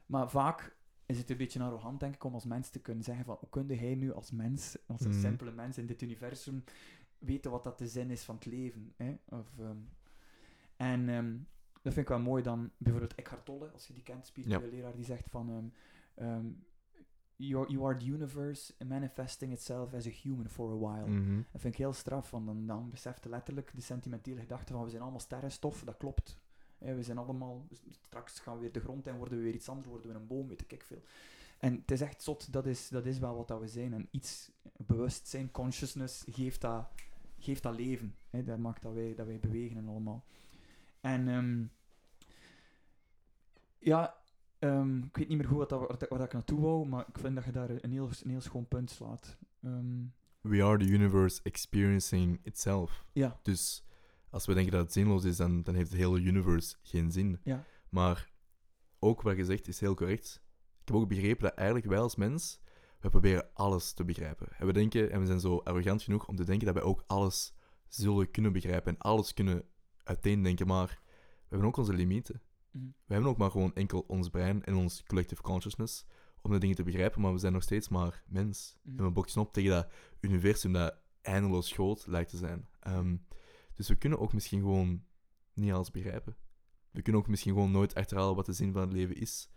[0.05, 3.25] Maar vaak is het een beetje arrogant, denk ik, om als mens te kunnen zeggen
[3.25, 5.19] van, hoe kunde hij nu als mens, als een Mhm.
[5.19, 6.63] simpele mens in dit universum,
[7.17, 8.93] weten wat dat de zin is van het leven.
[8.97, 9.15] Hè?
[9.25, 9.77] Of, ehm,
[10.79, 11.31] en ehm,
[11.81, 14.95] dat vind ik wel mooi dan, bijvoorbeeld Eckhart Tolle, als je die kent, spirituele leraar,
[14.95, 15.65] die zegt van, ehm,
[16.27, 16.45] ehm,
[17.35, 21.09] you, are, you are the universe manifesting itself as a human for a while.
[21.09, 21.41] mhm.
[21.51, 24.89] Dat vind ik heel straf, want dan, dan besefte letterlijk de sentimentele gedachte van we
[24.89, 26.37] zijn allemaal sterrenstof, dat klopt.
[26.77, 29.87] We zijn allemaal, straks gaan we weer de grond in, worden we weer iets anders,
[29.87, 31.01] worden we een boom, weet ik veel.
[31.57, 33.93] En het is echt zot, dat is, dat is wel wat dat we zijn.
[33.93, 36.87] En iets, bewustzijn, consciousness, geeft dat,
[37.39, 38.15] geeft dat leven.
[38.29, 38.43] Hè?
[38.43, 40.23] Dat maakt dat wij, dat wij bewegen en allemaal.
[41.01, 41.65] En ehm,
[43.79, 44.17] ja,
[44.59, 47.35] ehm, ik weet niet meer goed wat dat, waar, ik naartoe wou, maar ik vind
[47.35, 49.37] dat je daar een heel, een heel schoon punt slaat.
[49.61, 50.03] Ehm,
[50.41, 53.05] We are the universe experiencing itself.
[53.13, 53.85] ja, Dus
[54.29, 57.39] als we denken dat het zinloos is, dan, dan heeft het hele universe geen zin.
[57.43, 57.65] Ja.
[57.89, 58.31] Maar
[58.99, 60.41] ook wat je zegt is heel correct.
[60.81, 62.59] Ik heb ook begrepen dat eigenlijk wij als mens,
[62.99, 64.47] we proberen alles te begrijpen.
[64.57, 67.03] En we denken, en we zijn zo arrogant genoeg om te denken dat wij ook
[67.07, 67.53] alles
[67.87, 69.63] zullen kunnen begrijpen en alles kunnen
[70.09, 72.41] uiteendenken, maar we hebben ook onze limieten.
[72.71, 72.85] Mhm.
[73.05, 76.05] We hebben ook maar gewoon enkel ons brein en ons collective consciousness
[76.41, 78.77] om de dingen te begrijpen, maar we zijn nog steeds maar mens.
[78.81, 78.97] Mhm.
[78.97, 82.67] En we boksen op tegen dat universum dat eindeloos groot lijkt te zijn.
[82.79, 83.17] Ehm,
[83.73, 85.03] dus we kunnen ook misschien gewoon
[85.53, 86.35] niet alles begrijpen.
[86.91, 89.49] We kunnen ook misschien gewoon nooit achterhalen wat de zin van het leven is.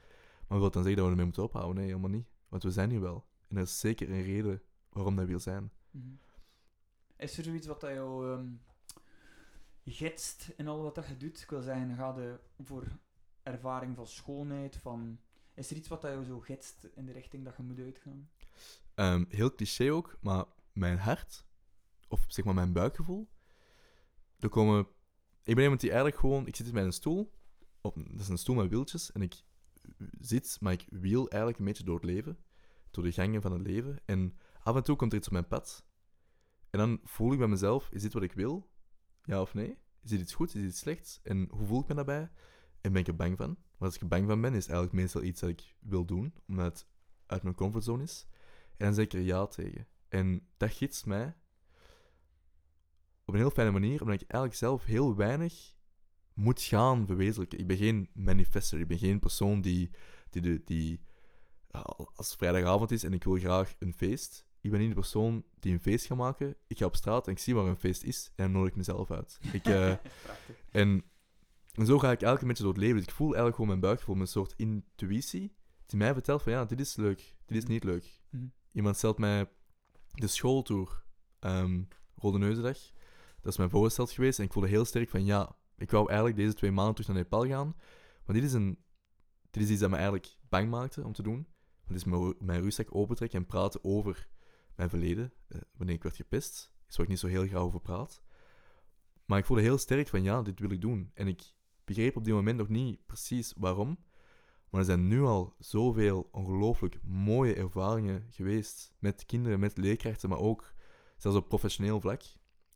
[0.48, 1.76] Maar wil dan zeggen dat we ermee moeten ophouden?
[1.76, 2.26] Nee, helemaal niet.
[2.48, 3.26] Want we zijn hier wel.
[3.48, 5.72] En dat is zeker een reden waarom dat wil zijn.
[5.90, 6.06] Mhm.
[7.16, 8.46] Is er zoiets wat dat jou ehm,
[9.84, 11.40] gidst in al wat je doet?
[11.40, 12.86] Ik wil zeggen, ga je voor
[13.42, 15.20] ervaring van schoonheid, van...
[15.54, 18.30] Is er iets wat dat jou zo gidst in de richting dat je moet uitgaan?
[18.94, 21.46] Ehm, heel cliché ook, maar mijn hart,
[22.08, 23.28] of zeg maar mijn buikgevoel,
[24.38, 24.86] er komen...
[25.42, 26.46] Ik ben iemand die eigenlijk gewoon...
[26.46, 27.32] Ik zit in mijn stoel,
[27.80, 29.42] op, dat is een stoel met wieltjes, en ik
[30.20, 32.38] zit, maar ik wiel eigenlijk een beetje door het leven,
[32.90, 35.48] door de gangen van het leven, en af en toe komt er iets op mijn
[35.48, 35.84] pad,
[36.70, 38.70] en dan voel ik bij mezelf, is dit wat ik wil?
[39.22, 39.78] Ja of nee?
[40.02, 40.48] Is dit iets goed?
[40.48, 41.20] Is dit iets slechts?
[41.22, 42.30] En hoe voel ik me daarbij?
[42.80, 43.46] En ben ik er bang van?
[43.46, 46.34] Want als ik er bang van ben, is eigenlijk meestal iets dat ik wil doen,
[46.46, 46.86] omdat het
[47.26, 48.26] uit mijn comfortzone is.
[48.76, 49.86] En dan zeg ik er ja tegen.
[50.08, 51.36] En dat gidst mij
[53.24, 55.74] op een heel fijne manier, omdat ik eigenlijk zelf heel weinig
[56.34, 57.58] moet gaan verwezenlijken.
[57.58, 59.90] Ik ben geen manifester, ik ben geen persoon die,
[60.30, 61.00] die, die,
[62.14, 64.46] als vrijdagavond is en ik wil graag een feest.
[64.62, 66.56] Ik ben niet de persoon die een feest gaat maken.
[66.66, 68.76] Ik ga op straat en ik zie waar een feest is en dan nodig ik
[68.76, 69.38] mezelf uit.
[69.52, 70.64] Ik, eh, Prachtig.
[70.70, 71.04] en,
[71.72, 72.96] en zo ga ik elke beetje door het leven.
[72.96, 75.54] Dus ik voel eigenlijk gewoon mijn buikgevoel, een soort intuïtie,
[75.86, 78.20] die mij vertelt van ja, dit is leuk, dit is niet leuk.
[78.30, 78.46] Mhm.
[78.72, 79.50] Iemand stelt mij
[80.10, 81.04] de schooltour,
[81.38, 81.82] ehm
[82.14, 82.78] Rode Neuzendag,
[83.40, 86.36] dat is mij voorgesteld geweest en ik voelde heel sterk van ja, ik wou eigenlijk
[86.36, 87.74] deze twee maanden terug naar Nepal gaan,
[88.24, 88.78] maar dit is, een,
[89.50, 91.46] dit is iets dat me eigenlijk bang maakte om te doen.
[91.84, 94.28] Want het is mijn, mijn rugzak opentrekken en praten over
[94.74, 97.80] mijn verleden, eh, wanneer ik werd gepest, is waar ik niet zo heel graag over
[97.80, 98.22] praat.
[99.24, 101.10] Maar ik voelde heel sterk van ja, dit wil ik doen.
[101.14, 101.54] En ik
[101.84, 103.98] begreep op die moment nog niet precies waarom.
[104.70, 110.38] Maar er zijn nu al zoveel ongelooflijk mooie ervaringen geweest met kinderen, met leerkrachten, maar
[110.38, 110.74] ook
[111.16, 112.22] zelfs op professioneel vlak.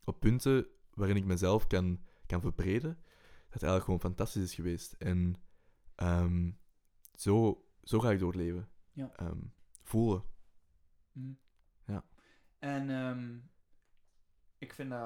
[0.04, 2.98] Op punten waarin ik mezelf kan, kan verbreden,
[3.48, 4.92] dat eigenlijk gewoon fantastisch is geweest.
[4.92, 5.34] En
[5.94, 6.50] ehm,
[7.14, 8.68] zo, zo ga ik door het leven.
[8.92, 9.12] Ja.
[9.16, 9.40] Ehm,
[9.82, 10.24] voelen.
[11.12, 11.32] Mhm.
[12.66, 13.36] En ehm,
[14.58, 15.00] ik vind dat,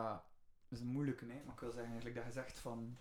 [0.69, 1.41] dat is een moeilijke, hè?
[1.45, 2.97] maar ik wil zeggen eigenlijk dat je zegt van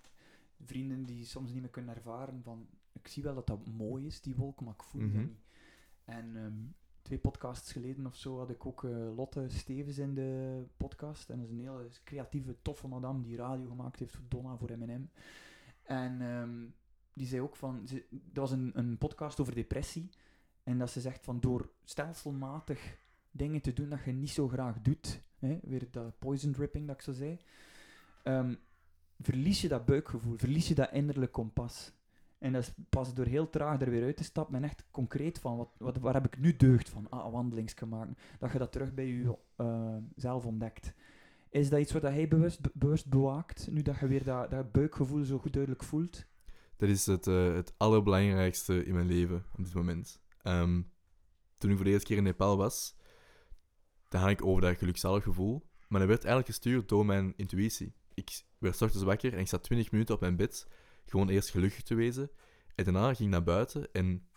[0.66, 4.22] vrienden die soms niet meer kunnen ervaren van ik zie wel dat dat mooi is,
[4.22, 5.14] die wolk, maar ik voel Mhm.
[5.18, 5.40] dat niet.
[6.06, 6.58] En ehm,
[7.02, 11.30] twee podcasts geleden of zo had ik ook eh, Lotte Stevens in de podcast.
[11.30, 14.78] En dat is een hele creatieve, toffe madame die radio gemaakt heeft voor Donna, voor
[14.78, 15.10] M&M.
[15.84, 16.66] En ehm,
[17.14, 20.10] die zei ook van, ze, dat was een, een podcast over depressie.
[20.64, 22.98] En dat ze zegt van door stelselmatig
[23.32, 26.96] dingen te doen dat je niet zo graag doet, hè, weer dat poison dripping dat
[26.96, 27.40] ik zo zei,
[28.24, 28.56] ehm,
[29.20, 31.92] verlies je dat buikgevoel, verlies je dat innerlijk kompas.
[32.38, 35.40] En dat is pas door heel traag er weer uit te stappen en echt concreet
[35.40, 37.10] van, wat, wat, waar heb ik nu deugd van?
[37.10, 38.18] Ah, een wandelingsje maken.
[38.40, 40.94] Dat je dat terug bij je eh, zelf ontdekt.
[41.50, 44.72] Is dat iets wat hij bewust, be- bewust bewaakt, nu dat je weer dat, dat
[44.72, 46.26] buikgevoel zo goed duidelijk voelt?
[46.76, 50.22] Dat is het, eh, het allerbelangrijkste in mijn leven op dit moment.
[50.42, 50.82] Ehm,
[51.58, 52.96] toen ik voor de eerste keer in Nepal was,
[54.10, 55.68] dan had ik over dat gelukzalig gevoel.
[55.88, 57.94] Maar dat werd eigenlijk gestuurd door mijn intuïtie.
[58.14, 60.68] Ik werd ochtends wakker en ik zat 20 minuten op mijn bed,
[61.06, 62.32] gewoon eerst gelukkig te wezen.
[62.76, 64.28] En daarna ging ik naar buiten en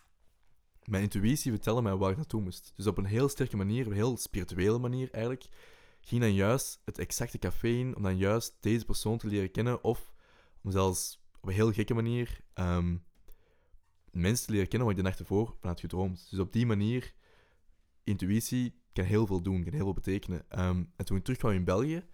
[0.83, 2.73] mijn intuïtie vertelde mij waar ik naartoe moest.
[2.75, 5.45] Dus op een heel sterke manier, op een heel spirituele manier eigenlijk,
[6.01, 9.83] ging dan juist het exacte café in om dan juist deze persoon te leren kennen
[9.83, 10.13] of
[10.61, 12.97] om zelfs op een heel gekke manier ehm,
[14.11, 16.27] mensen te leren kennen waar ik de nacht ervoor van had gedroomd.
[16.29, 17.13] Dus op die manier,
[18.03, 20.49] intuïtie kan heel veel doen, kan heel veel betekenen.
[20.49, 22.05] Ehm, en toen ik terugkwam in België,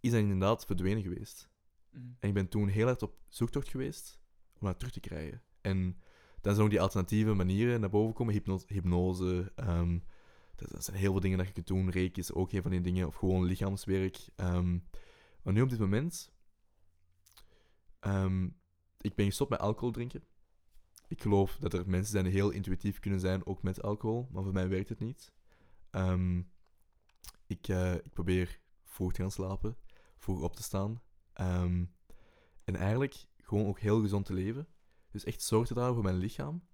[0.00, 1.48] is dat inderdaad verdwenen geweest.
[1.92, 4.20] En ik ben toen heel hard op zoektocht geweest
[4.58, 5.42] om dat terug te krijgen.
[5.60, 6.00] En
[6.40, 8.34] dan zijn ook die alternatieve manieren naar boven komen.
[8.34, 9.98] Hypno hypnose, ehm,
[10.56, 11.90] dat, dat zijn heel veel dingen dat je kunt doen.
[11.90, 14.28] Reiki is ook een van die dingen, of gewoon lichaamswerk.
[14.36, 14.78] Ehm,
[15.42, 16.32] maar nu op dit moment,
[19.00, 20.24] ik ben gestopt met alcohol drinken.
[21.08, 24.42] ik geloof dat er mensen zijn die heel intuïtief kunnen zijn, ook met alcohol, maar
[24.42, 25.32] voor mij werkt het niet.
[25.90, 26.42] Ehm,
[27.46, 29.76] ik, eh, ik probeer vroeg te gaan slapen,
[30.16, 31.02] vroeg op te staan.
[31.32, 31.84] Ehm,
[32.64, 34.68] en eigenlijk gewoon ook heel gezond te leven.
[35.10, 36.68] Dus echt zorg te dragen voor mijn lichaam.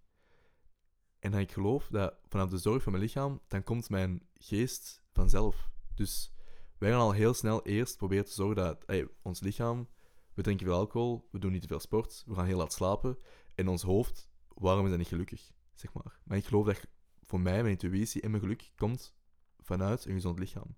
[1.18, 5.70] En ik geloof dat vanaf de zorg voor mijn lichaam, dan komt mijn geest vanzelf.
[5.94, 6.32] Dus
[6.78, 9.88] wij gaan al heel snel eerst proberen te zorgen dat hey, ons lichaam,
[10.34, 13.18] we drinken veel alcohol, we doen niet te veel sport, we gaan heel laat slapen.
[13.54, 15.50] En ons hoofd, waarom is dat niet gelukkig?
[15.74, 16.20] Zeg maar.
[16.24, 16.86] Maar ik geloof dat
[17.26, 19.14] voor mij mijn intuïtie en mijn geluk komt
[19.60, 20.76] vanuit een gezond lichaam.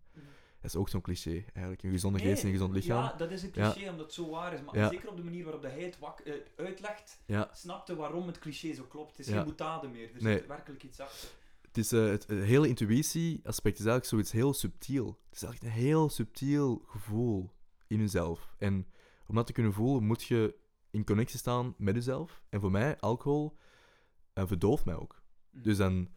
[0.60, 1.82] Dat is ook zo'n cliché, eigenlijk.
[1.82, 3.02] Een gezonde geest en een gezond lichaam.
[3.02, 4.60] Ja, dat is een cliché, omdat het zo waar is.
[4.62, 4.88] Maar Ja.
[4.88, 7.48] zeker op de manier waarop hij het wak- eh, uitlegt, Ja.
[7.52, 9.16] snapte waarom het cliché zo klopt.
[9.16, 10.14] Het is geen boetade meer.
[10.14, 10.36] Er Nee.
[10.38, 11.28] zit werkelijk iets achter.
[11.60, 15.06] Het, is, eh, het, het hele intuïtie-aspect is eigenlijk zoiets heel subtiel.
[15.28, 17.50] Het is eigenlijk een heel subtiel gevoel
[17.86, 18.54] in jezelf.
[18.58, 18.86] En
[19.26, 20.54] om dat te kunnen voelen, moet je
[20.90, 22.42] in connectie staan met jezelf.
[22.48, 23.56] En voor mij, alcohol
[24.32, 25.22] eh, verdooft mij ook.
[25.50, 25.62] Mhm.
[25.62, 26.08] Dus dan,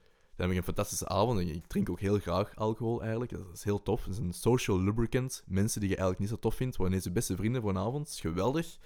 [0.41, 1.39] dan heb ik een fantastische avond.
[1.39, 3.31] En ik drink ook heel graag alcohol eigenlijk.
[3.31, 4.03] Dat is heel tof.
[4.03, 5.43] Het is een social lubricant.
[5.45, 7.77] Mensen die je eigenlijk niet zo tof vindt, worden ineens je beste vrienden voor een
[7.77, 8.07] avond.
[8.07, 8.77] Is geweldig.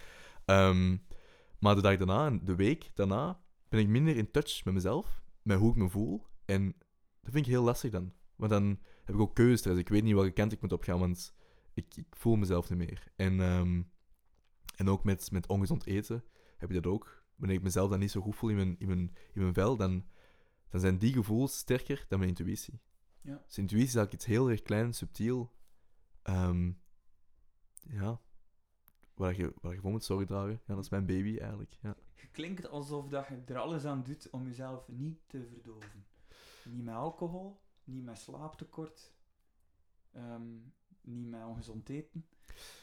[0.45, 0.97] Ehm,
[1.59, 3.39] maar de dag daarna de week daarna
[3.69, 6.25] ben ik minder in touch met mezelf, met hoe ik me voel.
[6.45, 6.65] En
[7.21, 8.13] dat vind ik heel lastig dan.
[8.35, 9.79] Want dan heb ik ook keuzestress.
[9.79, 11.35] Ik weet niet welke kant ik moet opgaan, want
[11.73, 13.11] ik, ik voel mezelf niet meer.
[13.15, 13.81] En, ehm,
[14.75, 16.23] en ook met, met ongezond eten
[16.57, 17.23] heb ik dat ook.
[17.35, 19.75] Wanneer ik mezelf dan niet zo goed voel in mijn, in mijn, in mijn vel,
[19.75, 20.05] dan,
[20.75, 22.79] dan zijn die gevoelens sterker dan mijn intuïtie.
[23.21, 23.43] Ja.
[23.45, 25.51] Dus intuïtie is eigenlijk iets heel erg klein, subtiel.
[26.21, 26.71] ehm,
[27.89, 28.21] ja.
[29.13, 30.61] Waar je, waar je voor moet zorg dragen.
[30.65, 31.77] Ja, dat is mijn baby eigenlijk.
[31.81, 31.95] Ja.
[32.15, 36.05] Je klinkt alsof dat je er alles aan doet om jezelf niet te verdoven.
[36.65, 39.13] Niet met alcohol, niet met slaaptekort,
[40.11, 40.53] ehm,
[41.01, 42.27] niet met ongezond eten.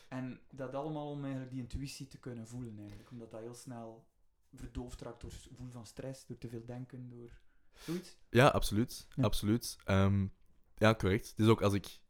[0.08, 3.10] En dat allemaal om eigenlijk die intuïtie te kunnen voelen eigenlijk.
[3.10, 4.06] Omdat dat heel snel
[4.52, 7.41] verdoofd raakt door het gevoel van stress, door te veel denken, door
[7.78, 8.16] zoiets.
[8.30, 9.06] Ja, absoluut.
[9.14, 9.22] Ja.
[9.22, 9.76] absoluut.
[9.84, 10.26] Ehm,
[10.76, 11.32] ja, correct.
[11.36, 12.00] Dus ook als ik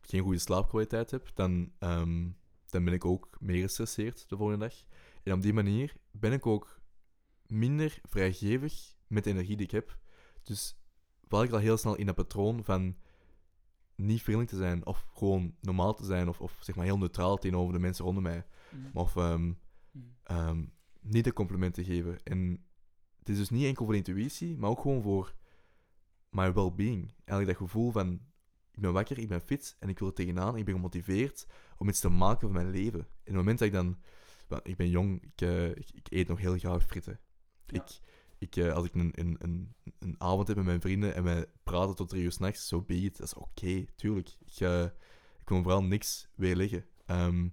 [0.00, 2.28] geen goede slaapkwaliteit heb, dan, ehm,
[2.66, 4.74] dan ben ik ook meer gestresseerd de volgende dag.
[5.22, 6.80] En op die manier ben ik ook
[7.46, 9.98] minder vrijgevig met de energie die ik heb.
[10.42, 10.76] Dus
[11.28, 12.96] val ik al heel snel in dat patroon van
[13.94, 17.36] niet vriendelijk te zijn, of gewoon normaal te zijn, of, of zeg maar heel neutraal
[17.36, 18.46] tegenover de mensen rondom mij.
[18.92, 19.52] Of ehm,
[20.22, 20.64] ehm,
[21.00, 22.22] niet een compliment te geven.
[22.22, 22.64] En
[23.20, 25.34] het is dus niet enkel voor intuïtie, maar ook gewoon voor
[26.30, 27.14] my well-being.
[27.24, 28.12] Eigenlijk dat gevoel van,
[28.72, 31.46] ik ben wakker, ik ben fit en ik wil er tegenaan, ik ben gemotiveerd
[31.76, 33.00] om iets te maken van mijn leven.
[33.00, 33.98] En op het moment dat ik dan...
[34.62, 37.20] Ik ben jong, ik, eh, ik, ik eet nog heel graag fritten.
[37.66, 37.82] Ja.
[37.82, 38.00] Ik,
[38.38, 41.46] ik, eh, als ik een, een, een, een avond heb met mijn vrienden en wij
[41.62, 43.16] praten tot drie uur s'nachts, zo be it.
[43.16, 44.36] Dat is oké, tuurlijk.
[44.46, 44.84] Ik, eh,
[45.40, 46.86] ik wil vooral niks weerleggen.
[47.06, 47.48] Ehm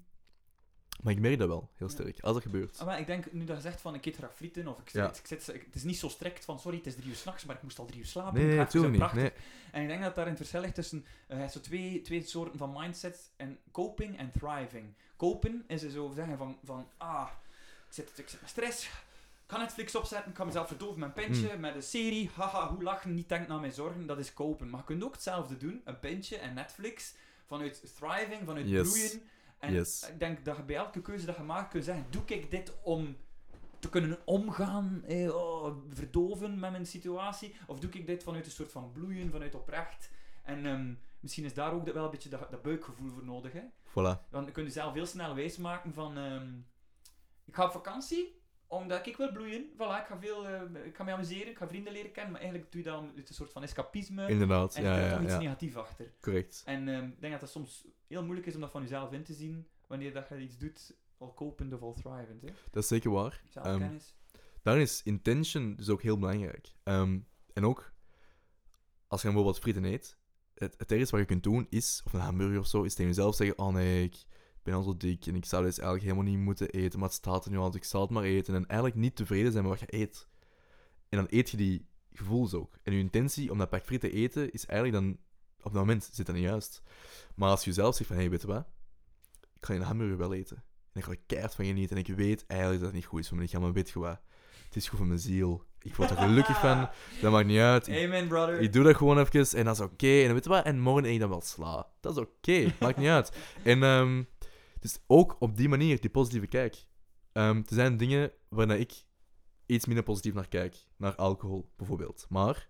[1.01, 2.19] maar ik merk dat wel, heel sterk.
[2.19, 2.79] Als dat gebeurt.
[2.79, 4.89] Ah, maar ik denk, nu dat je zegt van ik eet graag frieten, of ik,
[4.89, 5.07] Ja.
[5.07, 7.45] zit, ik zit, het is niet zo strikt van sorry, het is drie uur s'nachts,
[7.45, 8.47] maar ik moest al drie uur slapen.
[8.47, 9.13] Nee, natuurlijk niet.
[9.13, 9.31] Nee.
[9.71, 12.73] En ik denk dat daar een verschil ligt tussen hebt zo twee, twee soorten van
[12.79, 14.93] mindset en coping en thriving.
[15.17, 17.27] Copen is zo zeggen van, van ah,
[17.87, 18.91] ik zit, ik zit met stress, ik
[19.53, 21.59] kan Netflix opzetten, ik kan mezelf verdoven met een pintje, Mm.
[21.59, 24.69] met een serie, haha, hoe lachen, niet denken aan mijn zorgen, dat is kopen.
[24.69, 27.13] Maar je kunt ook hetzelfde doen, een pintje en Netflix,
[27.45, 28.91] vanuit thriving, vanuit Yes.
[28.91, 29.21] bloeien.
[29.59, 30.09] En Yes.
[30.09, 32.73] ik denk dat je bij elke keuze dat je maakt kunt zeggen, doe ik dit
[32.83, 33.17] om
[33.79, 38.51] te kunnen omgaan, eh, oh, verdoven met mijn situatie, of doe ik dit vanuit een
[38.51, 40.11] soort van bloeien, vanuit oprecht.
[40.43, 43.51] En ehm, misschien is daar ook dat- wel een beetje dat, dat buikgevoel voor nodig.
[43.53, 43.61] Hè?
[43.89, 44.29] Voilà.
[44.29, 46.53] Want je kunt jezelf heel snel wijsmaken van, ehm,
[47.45, 48.36] ik ga op vakantie,
[48.67, 49.69] omdat ik wil bloeien.
[49.73, 52.41] Voilà, ik ga, veel, eh, ik ga me amuseren, ik ga vrienden leren kennen, maar
[52.41, 54.27] eigenlijk doe je uit een soort van escapisme.
[54.27, 54.75] Inderdaad.
[54.75, 55.39] en er Ja, ja, toch iets ja.
[55.39, 56.13] negatiefs achter.
[56.21, 56.63] Correct.
[56.65, 59.23] En ehm, ik denk dat dat soms heel moeilijk is om dat van jezelf in
[59.23, 62.41] te zien, wanneer dat je iets doet, al kopend of al thrivend.
[62.41, 62.49] Hè?
[62.71, 63.41] Dat is zeker waar.
[63.49, 64.15] Zelfkennis.
[64.61, 66.73] Daarin is intention dus ook heel belangrijk.
[66.83, 67.19] Ehm,
[67.53, 67.91] en ook,
[69.07, 70.17] als je bijvoorbeeld frieten eet,
[70.53, 73.11] het, het ergste wat je kunt doen is, of een hamburger of zo, is tegen
[73.11, 74.25] jezelf zeggen, oh nee, ik
[74.67, 77.17] ben al zo dik en ik zou dit eigenlijk helemaal niet moeten eten, maar het
[77.17, 78.55] staat er nu al, dus ik zal het maar eten.
[78.55, 80.27] En eigenlijk niet tevreden zijn met wat je eet.
[81.09, 82.77] En dan eet je die gevoelens ook.
[82.83, 85.17] En je intentie om dat pak friet te eten, is eigenlijk dan,
[85.57, 86.81] op dat moment zit dat niet juist.
[87.35, 88.67] Maar als je zelf zegt van, hé, hey, weet je wat?
[89.55, 90.63] Ik ga een hamburger wel eten.
[90.93, 91.95] En ik ga er keihard van genieten.
[91.97, 93.99] En ik weet eigenlijk dat het niet goed is voor mijn lichaam, maar weet je
[93.99, 94.19] wat?
[94.65, 95.63] Het is goed voor mijn ziel.
[95.81, 96.89] Ik word er gelukkig van.
[97.21, 97.87] Dat maakt niet uit.
[97.87, 98.59] Ik, Amen, brother.
[98.59, 100.21] ik doe dat gewoon even en dat is oké.
[100.21, 100.65] En weet je wat?
[100.65, 101.87] En morgen eet ik dan wel sla.
[101.99, 102.73] Dat is oké.
[102.79, 103.31] Maakt niet uit.
[103.63, 104.23] En ehm,
[104.79, 106.85] dus ook op die manier, die positieve kijk.
[107.31, 109.03] Ehm, er zijn dingen waar ik
[109.65, 110.87] iets minder positief naar kijk.
[110.95, 112.25] Naar alcohol, bijvoorbeeld.
[112.29, 112.69] Maar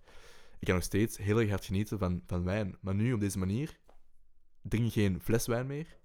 [0.60, 2.78] ik kan nog steeds heel erg hard genieten van, van wijn.
[2.82, 3.80] Maar nu, op deze manier,
[4.62, 6.00] drink ik geen fles wijn meer.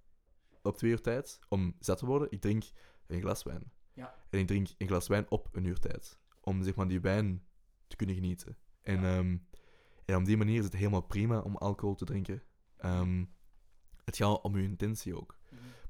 [0.63, 1.39] Op twee uur tijd.
[1.49, 2.31] Om zat te worden.
[2.31, 2.65] Ik drink
[3.07, 3.73] een glas wijn.
[3.95, 4.15] Ja.
[4.31, 6.21] En ik drink een glas wijn op een uur tijd.
[6.45, 7.45] om zeg maar, die wijn
[7.87, 8.57] te kunnen genieten.
[8.81, 9.17] En, Ja.
[9.19, 9.37] ehm,
[10.05, 12.43] en op die manier is het helemaal prima om alcohol te drinken.
[12.77, 13.25] Ehm,
[14.05, 15.39] het gaat om je intentie ook.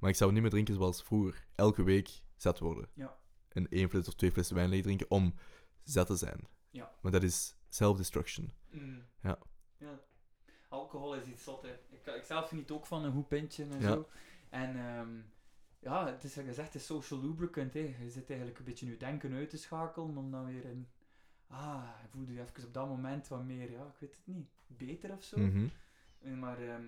[0.00, 1.46] Maar ik zou niet meer drinken zoals vroeger.
[1.54, 2.88] Elke week zat worden.
[2.94, 3.16] Ja.
[3.48, 5.34] En één fles of twee flessen wijn leeg drinken om
[5.82, 6.46] zat te zijn.
[6.70, 6.92] Ja.
[7.02, 8.52] Maar dat is self-destruction.
[9.22, 9.38] Ja.
[9.78, 10.00] ja.
[10.68, 11.72] Alcohol is iets zot, hè.
[11.90, 13.92] Ik, ik zelf geniet ook van een goed pintje en Ja.
[13.92, 14.08] zo.
[14.50, 15.10] En ehm,
[15.78, 17.96] ja, het is het is social lubricant, hè.
[18.00, 20.88] Je zit eigenlijk een beetje je denken uit te schakelen om dan weer in...
[21.46, 25.12] Ah, voelt je even op dat moment wat meer, ja, ik weet het niet, beter
[25.12, 25.38] of zo.
[25.38, 25.66] Mhm.
[26.18, 26.84] Eh, Maar ehm,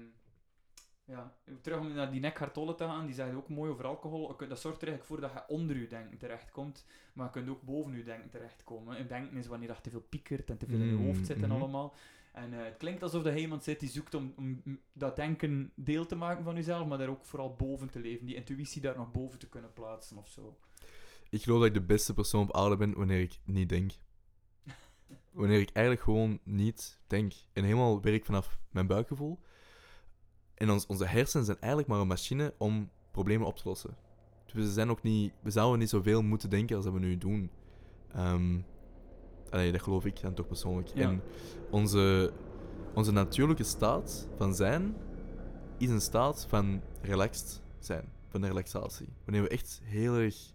[1.05, 4.37] ja, terug om naar die Eckhart Tolle te gaan, die zei ook mooi over alcohol.
[4.49, 7.63] Dat zorgt er eigenlijk voor dat je onder je denken terechtkomt, maar je kunt ook
[7.63, 8.97] boven je denken terechtkomen.
[8.97, 11.43] En denken is wanneer je te veel piekert en te veel in je hoofd zit
[11.43, 11.61] en mhm.
[11.61, 11.95] allemaal.
[12.33, 16.07] En eh, het klinkt alsof er iemand zit die zoekt om, om dat denken deel
[16.07, 18.27] te maken van jezelf, maar daar ook vooral boven te leven.
[18.27, 20.59] Die intuïtie daar nog boven te kunnen plaatsen of zo.
[21.31, 23.93] Ik geloof dat ik de beste persoon op aarde ben wanneer ik niet denk.
[25.33, 27.33] Wanneer ik eigenlijk gewoon niet denk.
[27.53, 29.41] En helemaal werk vanaf mijn buikgevoel.
[30.55, 33.97] En ons, onze hersenen zijn eigenlijk maar een machine om problemen op te lossen.
[34.45, 37.19] Dus we, zijn ook niet, we zouden niet zoveel moeten denken als dat we nu
[37.19, 37.51] doen.
[39.51, 40.89] Allee, dat geloof ik dan toch persoonlijk.
[40.89, 41.09] Ja.
[41.09, 41.23] En
[41.71, 42.33] onze,
[42.95, 44.97] onze natuurlijke staat van zijn
[45.79, 48.13] is een staat van relaxed zijn.
[48.29, 49.09] Van relaxatie.
[49.25, 50.53] Wanneer we echt heel erg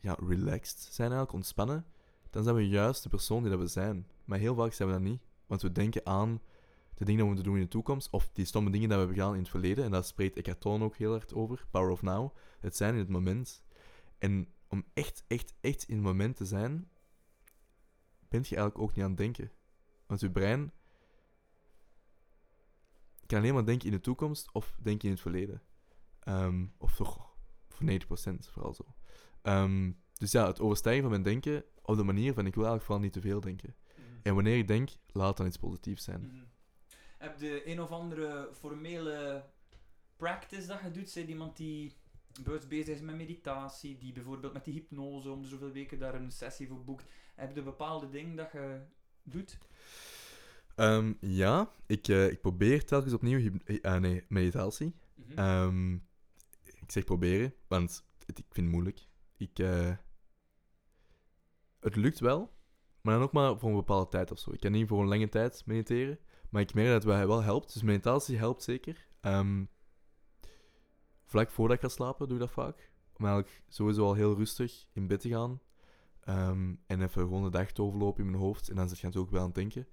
[0.00, 1.84] ja, relaxed zijn eigenlijk, ontspannen,
[2.30, 4.06] dan zijn we juist de persoon die dat we zijn.
[4.24, 5.20] Maar heel vaak zijn we dat niet.
[5.46, 6.40] Want we denken aan
[7.00, 9.02] de dingen die we moeten doen in de toekomst, of die stomme dingen die we
[9.02, 9.84] hebben gedaan in het verleden.
[9.84, 11.66] En daar spreekt Eckhart Tolle ook heel hard over.
[11.70, 12.36] Power of Now.
[12.60, 13.62] Het zijn in het moment.
[14.18, 16.90] En om echt, echt, echt in het moment te zijn,
[18.28, 19.50] bent je eigenlijk ook niet aan het denken.
[20.06, 20.72] Want je brein
[23.26, 25.62] kan alleen maar denken in de toekomst of denken in het verleden.
[26.18, 27.34] Ehm, of toch
[27.68, 28.84] voor 90% vooral zo.
[29.42, 32.84] Ehm, dus ja, het overstijgen van mijn denken op de manier van ik wil eigenlijk
[32.84, 33.74] vooral niet te veel denken.
[34.22, 36.20] En wanneer ik denk, laat dan iets positiefs zijn.
[36.20, 36.44] Mhm.
[37.20, 39.44] Heb je een of andere formele
[40.16, 41.10] practice dat je doet?
[41.10, 41.92] Zijn iemand die
[42.42, 46.14] bewust bezig is met meditatie, die bijvoorbeeld met die hypnose om de zoveel weken daar
[46.14, 47.06] een sessie voor boekt?
[47.34, 48.80] Heb je bepaalde dingen dat je
[49.22, 49.58] doet?
[50.74, 53.50] Ehm, ja, ik, eh, ik probeer telkens opnieuw
[53.82, 54.94] ah, nee, meditatie.
[55.14, 55.38] Mhm.
[55.38, 55.94] Ehm,
[56.64, 59.06] ik zeg proberen, want het, ik vind het moeilijk.
[59.36, 59.96] Ik, eh,
[61.80, 62.52] het lukt wel,
[63.00, 64.52] maar dan ook maar voor een bepaalde tijd of zo.
[64.52, 66.18] Ik kan niet voor een lange tijd mediteren,
[66.50, 67.72] maar ik merk dat het wel helpt.
[67.72, 69.08] Dus meditatie helpt zeker.
[69.20, 69.64] Ehm,
[71.24, 72.90] vlak voordat ik ga slapen doe ik dat vaak.
[73.18, 75.60] Om eigenlijk sowieso al heel rustig in bed te gaan.
[76.20, 78.68] Ehm, en even gewoon de dag te overlopen in mijn hoofd.
[78.68, 79.86] En dan zit je natuurlijk wel aan het denken.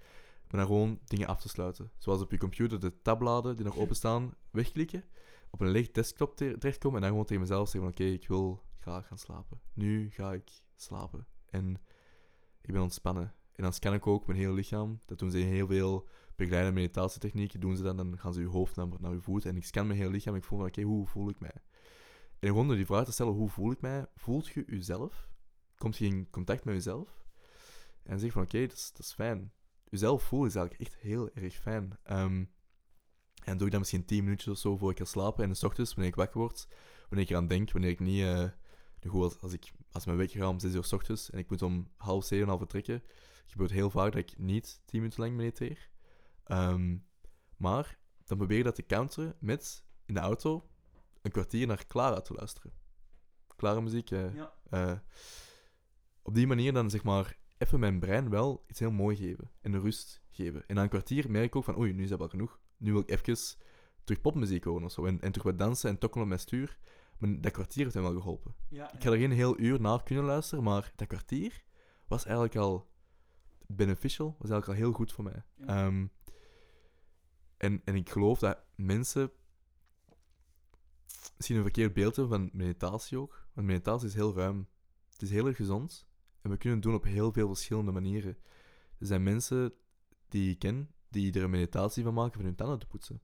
[0.47, 1.91] Maar dan gewoon dingen af te sluiten.
[1.97, 5.03] Zoals op je computer de tabbladen die nog openstaan wegklikken.
[5.49, 6.95] Op een leeg desktop te- terechtkomen.
[6.95, 9.59] En dan gewoon tegen mezelf zeggen van oké, ik wil graag gaan slapen.
[9.73, 11.27] Nu ga ik slapen.
[11.49, 11.81] En
[12.61, 13.33] ik ben ontspannen.
[13.53, 14.99] En dan scan ik ook mijn hele lichaam.
[15.05, 16.07] Dat doen ze heel veel
[16.37, 17.59] begeleide meditatietechnieken.
[17.59, 19.49] Doen ze dat, dan gaan ze je hoofd naar, naar je voeten.
[19.49, 21.55] En ik scan mijn hele lichaam en ik voel van oké, hoe voel ik mij?
[22.39, 24.05] En gewoon door die vraag te stellen, hoe voel ik mij?
[24.15, 25.29] Voelt je jezelf?
[25.75, 27.25] Komt je in contact met jezelf?
[28.03, 29.51] En zeg van oké, dat, is, dat is fijn.
[29.89, 31.97] Jezelf voelen is eigenlijk echt heel erg fijn.
[32.03, 32.45] Ehm,
[33.43, 35.43] en doe ik dat misschien 10 minuutjes of zo voor ik ga slapen.
[35.43, 36.67] En 's ochtends, wanneer ik wakker word,
[37.09, 38.21] wanneer ik eraan denk, wanneer ik niet...
[38.23, 38.49] eh,
[39.07, 41.61] goed, als, ik, als mijn wekker gaat om 6 uur 's ochtends en ik moet
[41.61, 43.03] om half 7 al vertrekken,
[43.45, 45.89] gebeurt heel vaak dat ik niet 10 minuten lang mediteer.
[46.47, 46.97] Ehm,
[47.57, 50.69] maar dan probeer ik dat te counteren met in de auto
[51.21, 52.71] een kwartier naar Clara te luisteren.
[53.55, 54.11] Clara muziek.
[54.11, 54.53] eh, Ja.
[54.69, 54.97] eh,
[56.21, 59.79] op die manier dan zeg maar even mijn brein wel iets heel mooi geven en
[59.79, 60.67] rust geven.
[60.67, 62.59] En na een kwartier merk ik ook van oei, nu is dat wel genoeg.
[62.77, 63.37] Nu wil ik even
[64.03, 65.05] terug popmuziek horen of zo.
[65.05, 66.77] En, en terug wat dansen en tokkelen op mijn stuur.
[67.17, 68.55] Maar dat kwartier heeft hem wel geholpen.
[68.69, 71.63] Ja, Ik ga er geen heel uur naar kunnen luisteren, maar dat kwartier
[72.07, 72.91] was eigenlijk al
[73.67, 75.43] beneficial, was eigenlijk al heel goed voor mij.
[75.55, 75.65] Ja.
[75.65, 76.07] Ehm,
[77.57, 79.31] en, en ik geloof dat mensen
[81.35, 83.47] misschien een verkeerd beeld hebben van meditatie ook.
[83.53, 84.67] Want meditatie is heel ruim.
[85.09, 86.07] Het is heel erg gezond.
[86.41, 88.37] En we kunnen het doen op heel veel verschillende manieren.
[88.99, 89.73] Er zijn mensen
[90.29, 93.21] die ik ken, die er een meditatie van maken van hun tanden te poetsen.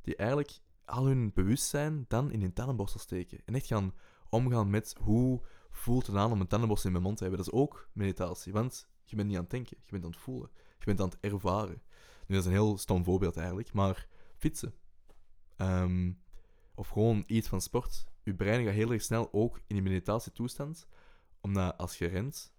[0.00, 3.40] Die eigenlijk al hun bewustzijn dan in hun tandenborstel steken.
[3.44, 3.94] En echt gaan
[4.28, 7.44] omgaan met hoe voelt het aan om een tandenborstel in mijn mond te hebben.
[7.44, 10.20] Dat is ook meditatie, want je bent niet aan het denken, je bent aan het
[10.20, 10.50] voelen.
[10.78, 11.82] Je bent aan het ervaren.
[12.30, 14.08] Nu, dat is een heel stom voorbeeld eigenlijk, maar
[14.38, 14.74] fietsen.
[15.56, 16.12] Ehm,
[16.74, 18.04] of gewoon iets van sport.
[18.22, 20.86] Je brein gaat heel erg snel ook in die meditatietoestand,
[21.40, 22.52] omdat als je rent,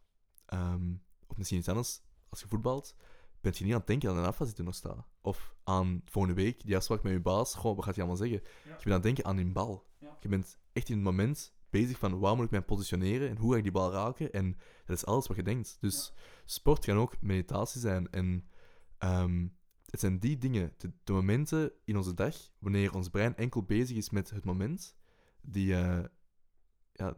[0.45, 0.93] ehm,
[1.27, 2.95] of misschien iets anders, als je voetbalt,
[3.41, 5.07] ben je niet aan het denken aan een afwas die er nog staat.
[5.21, 8.41] Of aan volgende week, die afspraak met je baas, goh, wat gaat hij allemaal zeggen?
[8.43, 8.69] Ja.
[8.69, 9.87] Je bent aan het denken aan die bal.
[9.97, 10.17] Ja.
[10.19, 13.51] Je bent echt in het moment bezig van waar moet ik mij positioneren en hoe
[13.51, 14.31] ga ik die bal raken.
[14.31, 15.77] En dat is alles wat je denkt.
[15.79, 16.13] Dus
[16.45, 18.09] sport kan ook meditatie zijn.
[18.09, 18.49] En
[18.97, 19.47] ehm,
[19.91, 23.97] het zijn die dingen, de, de momenten in onze dag, wanneer ons brein enkel bezig
[23.97, 24.95] is met het moment,
[25.41, 26.03] die, eh,
[26.93, 27.17] ja,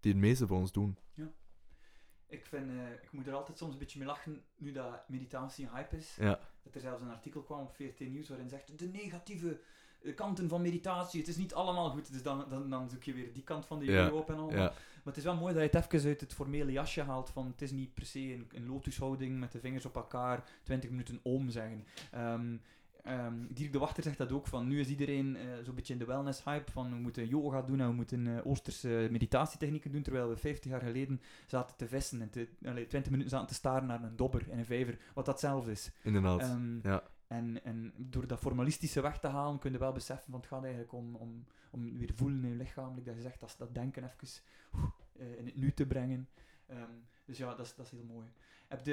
[0.00, 0.98] die het meeste voor ons doen.
[2.30, 5.64] Ik, vind, eh, ik moet er altijd soms een beetje mee lachen, nu dat meditatie
[5.66, 6.16] een hype is.
[6.20, 9.60] Ja, Dat er zelfs een artikel kwam op VRT Nieuws waarin zegt de negatieve
[10.02, 12.12] eh, kanten van meditatie, het is niet allemaal goed.
[12.12, 14.36] Dus dan, dan, dan zoek je weer die kant van de Ja, euro op en
[14.36, 14.58] allemaal.
[14.62, 14.72] ja,
[15.08, 17.46] Maar het is wel mooi dat je het even uit het formele jasje haalt van
[17.46, 21.20] het is niet per se een, een lotushouding met de vingers op elkaar, 20 minuten
[21.22, 21.84] om zeggen.
[22.10, 22.56] Ehm,
[23.48, 26.04] Dirk de Wachter zegt dat ook, van nu is iedereen eh, zo'n beetje in de
[26.04, 30.36] wellness-hype van we moeten yoga doen en we moeten eh, Oosterse meditatietechnieken doen, terwijl we
[30.36, 34.02] 50 jaar geleden zaten te vissen en te, allee, 20 minuten zaten te staren naar
[34.02, 35.90] een dobber in een vijver, wat dat zelf is.
[36.02, 36.40] inderdaad.
[36.40, 40.40] Ehm, ja, en, en door dat formalistische weg te halen, kun je wel beseffen van
[40.40, 43.40] het gaat eigenlijk om, om, om weer voelen in je lichaam, like dat je zegt,
[43.40, 44.42] dat, dat denken even
[45.12, 46.28] eh, in het nu te brengen.
[46.66, 46.92] Ehm,
[47.24, 48.26] dus ja, dat is, dat is heel mooi.
[48.68, 48.86] Heb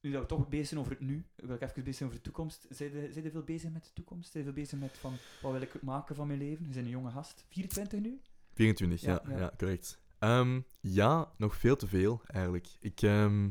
[0.00, 2.22] nu dat we toch bezig zijn over het nu, wil ik even bezig zijn over
[2.22, 2.66] de toekomst.
[2.70, 4.32] Zijn je, zijn je veel bezig met de toekomst?
[4.32, 6.66] Zijn je veel bezig met van, wat wil ik maken van mijn leven?
[6.66, 7.44] Je bent een jonge gast.
[7.48, 8.20] 24 nu?
[8.54, 9.52] 24, ja, Ja, ja, ja.
[9.56, 10.00] correct.
[10.18, 12.76] Ehm, ja, nog veel te veel, eigenlijk.
[12.80, 13.46] Ik, ehm,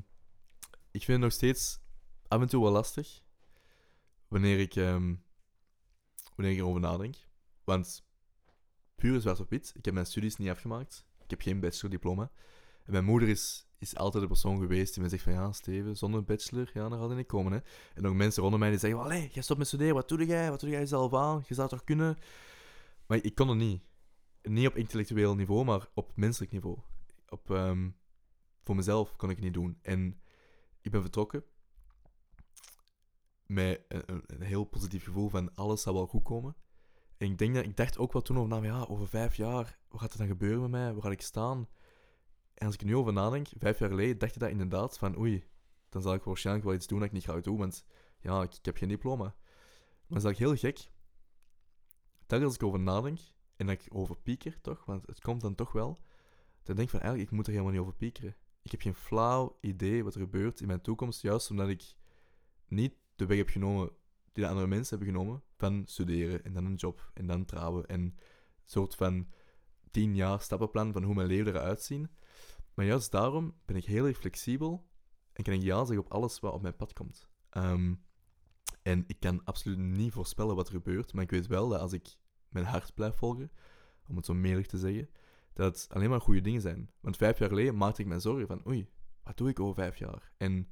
[0.92, 1.80] ik vind het nog steeds
[2.28, 3.24] af en toe wel lastig
[4.36, 5.16] wanneer ik, ehm,
[6.36, 7.16] wanneer ik erover nadenk.
[7.64, 8.08] Want
[8.96, 11.06] puur zwart op wit, ik heb mijn studies niet afgemaakt.
[11.24, 12.32] Ik heb geen bachelordiploma.
[12.84, 15.98] En mijn moeder is, is altijd de persoon geweest die me zegt van ja, Steven,
[15.98, 17.52] zonder bachelor, ja, dan gaat het niet komen.
[17.52, 17.60] Hè.
[17.94, 20.50] En ook mensen rondom mij die zeggen, allee, jij stopt met studeren, wat doe jij?
[20.50, 21.44] Wat doe jij zelf aan?
[21.48, 22.18] Je zou toch kunnen?
[23.08, 23.82] Maar ik kon het niet.
[24.42, 26.78] Niet op intellectueel niveau, maar op menselijk niveau.
[27.30, 27.90] Op, ehm,
[28.64, 29.78] voor mezelf kon ik het niet doen.
[29.82, 30.22] En
[30.82, 31.44] ik ben vertrokken
[33.46, 36.56] met een, heel positief gevoel van alles zal wel goed komen.
[37.18, 40.02] En ik, denk dat, ik dacht ook wel toen over, ja, over vijf jaar, wat
[40.02, 40.94] gaat er dan gebeuren met mij?
[40.94, 41.68] Waar ga ik staan?
[42.54, 45.48] En als ik nu over nadenk, vijf jaar geleden dacht ik dat inderdaad van, oei,
[45.90, 47.86] dan zal ik waarschijnlijk wel iets doen dat ik niet graag doe, want
[48.20, 49.36] ja, ik, heb geen diploma.
[50.08, 50.90] Maar dat is heel gek.
[52.26, 53.20] Telkens als ik over nadenk,
[53.56, 56.00] en dat ik over pieker, toch, want het komt dan toch wel,
[56.64, 58.36] dan denk ik van, eigenlijk, ik moet er helemaal niet over piekeren.
[58.62, 61.96] Ik heb geen flauw idee wat er gebeurt in mijn toekomst, juist omdat ik
[62.68, 63.90] niet de weg heb genomen
[64.32, 67.86] die de andere mensen hebben genomen, van studeren en dan een job en dan trouwen
[67.86, 68.18] en een
[68.66, 69.28] soort van
[69.92, 72.08] tien jaar stappenplan van hoe mijn leven eruit ziet.
[72.74, 74.90] Maar juist daarom ben ik heel erg flexibel
[75.34, 77.28] en kan ik ja zeggen op alles wat op mijn pad komt.
[77.50, 77.94] Ehm,
[78.82, 81.94] en ik kan absoluut niet voorspellen wat er gebeurt, maar ik weet wel dat als
[81.94, 82.18] ik
[82.50, 83.52] mijn hart blijf volgen,
[84.08, 85.10] om het zo melig te zeggen,
[85.54, 86.92] dat het alleen maar goede dingen zijn.
[87.00, 88.90] Want vijf jaar geleden maakte ik me zorgen van, oei,
[89.24, 90.32] wat doe ik over vijf jaar?
[90.38, 90.72] En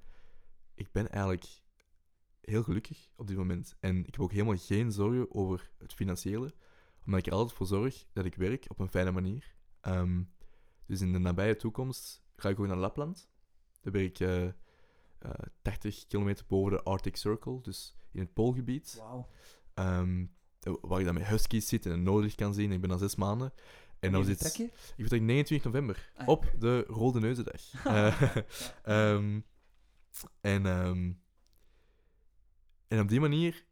[0.73, 1.62] ik ben eigenlijk
[2.45, 3.75] heel gelukkig op dit moment.
[3.79, 6.53] En ik heb ook helemaal geen zorgen over het financiële,
[7.05, 9.55] omdat ik er altijd voor zorg dat ik werk op een fijne manier.
[9.81, 10.23] Ehm,
[10.85, 13.29] dus in de nabije toekomst ga ik ook naar Lapland.
[13.81, 14.53] Daar ben ik eh, eh,
[15.61, 19.01] 80 kilometer boven de Arctic Circle, dus in het Poolgebied.
[19.73, 20.25] Ehm,
[20.81, 22.71] waar ik dan met huskies zit en het noordlicht kan zien.
[22.71, 23.53] Ik ben al zes maanden.
[23.99, 24.63] En dan zit je?
[24.63, 27.61] ik vertrek 29 november Ah, op de Rode Neuzendag.
[27.85, 28.35] Eh,
[28.83, 29.39] ehm,
[30.41, 31.11] en, ehm,
[32.87, 33.65] en op die manier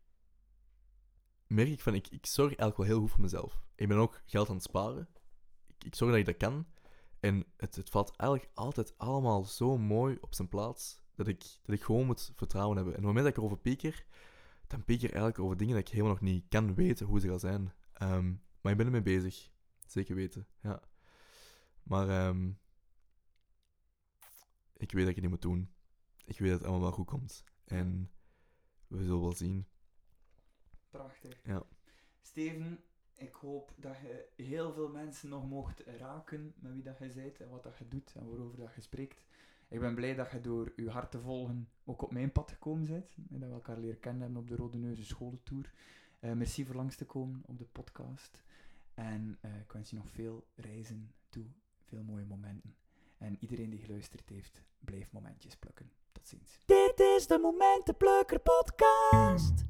[1.47, 3.61] merk ik van, ik, ik zorg eigenlijk wel heel goed voor mezelf.
[3.75, 5.07] Ik ben ook geld aan het sparen.
[5.67, 6.65] Ik, ik zorg dat ik dat kan.
[7.19, 11.75] En het, het valt eigenlijk altijd allemaal zo mooi op zijn plaats, dat ik, dat
[11.75, 12.93] ik gewoon moet vertrouwen hebben.
[12.93, 14.05] En op het moment dat ik erover pieker,
[14.67, 17.39] dan pieker eigenlijk over dingen dat ik helemaal nog niet kan weten hoe ze gaan
[17.39, 17.73] zijn.
[17.93, 19.49] Ehm, maar ik ben ermee bezig.
[19.87, 20.81] Zeker weten, ja.
[21.83, 22.51] Maar ehm,
[24.77, 25.73] ik weet dat ik het niet moet doen.
[26.25, 27.43] Ik weet dat het allemaal wel goed komt.
[27.65, 28.11] En
[28.91, 29.65] we zullen wel zien.
[30.89, 31.39] Prachtig.
[31.43, 31.63] Ja.
[32.21, 32.79] Steven,
[33.13, 37.39] ik hoop dat je heel veel mensen nog mocht raken met wie dat je bent
[37.39, 39.23] en wat dat je doet en waarover dat je spreekt.
[39.67, 42.85] Ik ben blij dat je door je hart te volgen ook op mijn pad gekomen
[42.85, 43.15] bent.
[43.29, 45.73] En dat we elkaar leren kennen hebben op de Rode Neuzen scholentour.
[46.19, 48.43] Eh merci voor langs te komen op de podcast.
[48.93, 51.45] En eh, ik wens je nog veel reizen toe,
[51.83, 52.75] veel mooie momenten.
[53.17, 55.91] En iedereen die geluisterd heeft, blijf momentjes plukken.
[56.11, 56.59] Tot ziens.
[56.95, 59.63] Dit is de Momentenplukker podcast.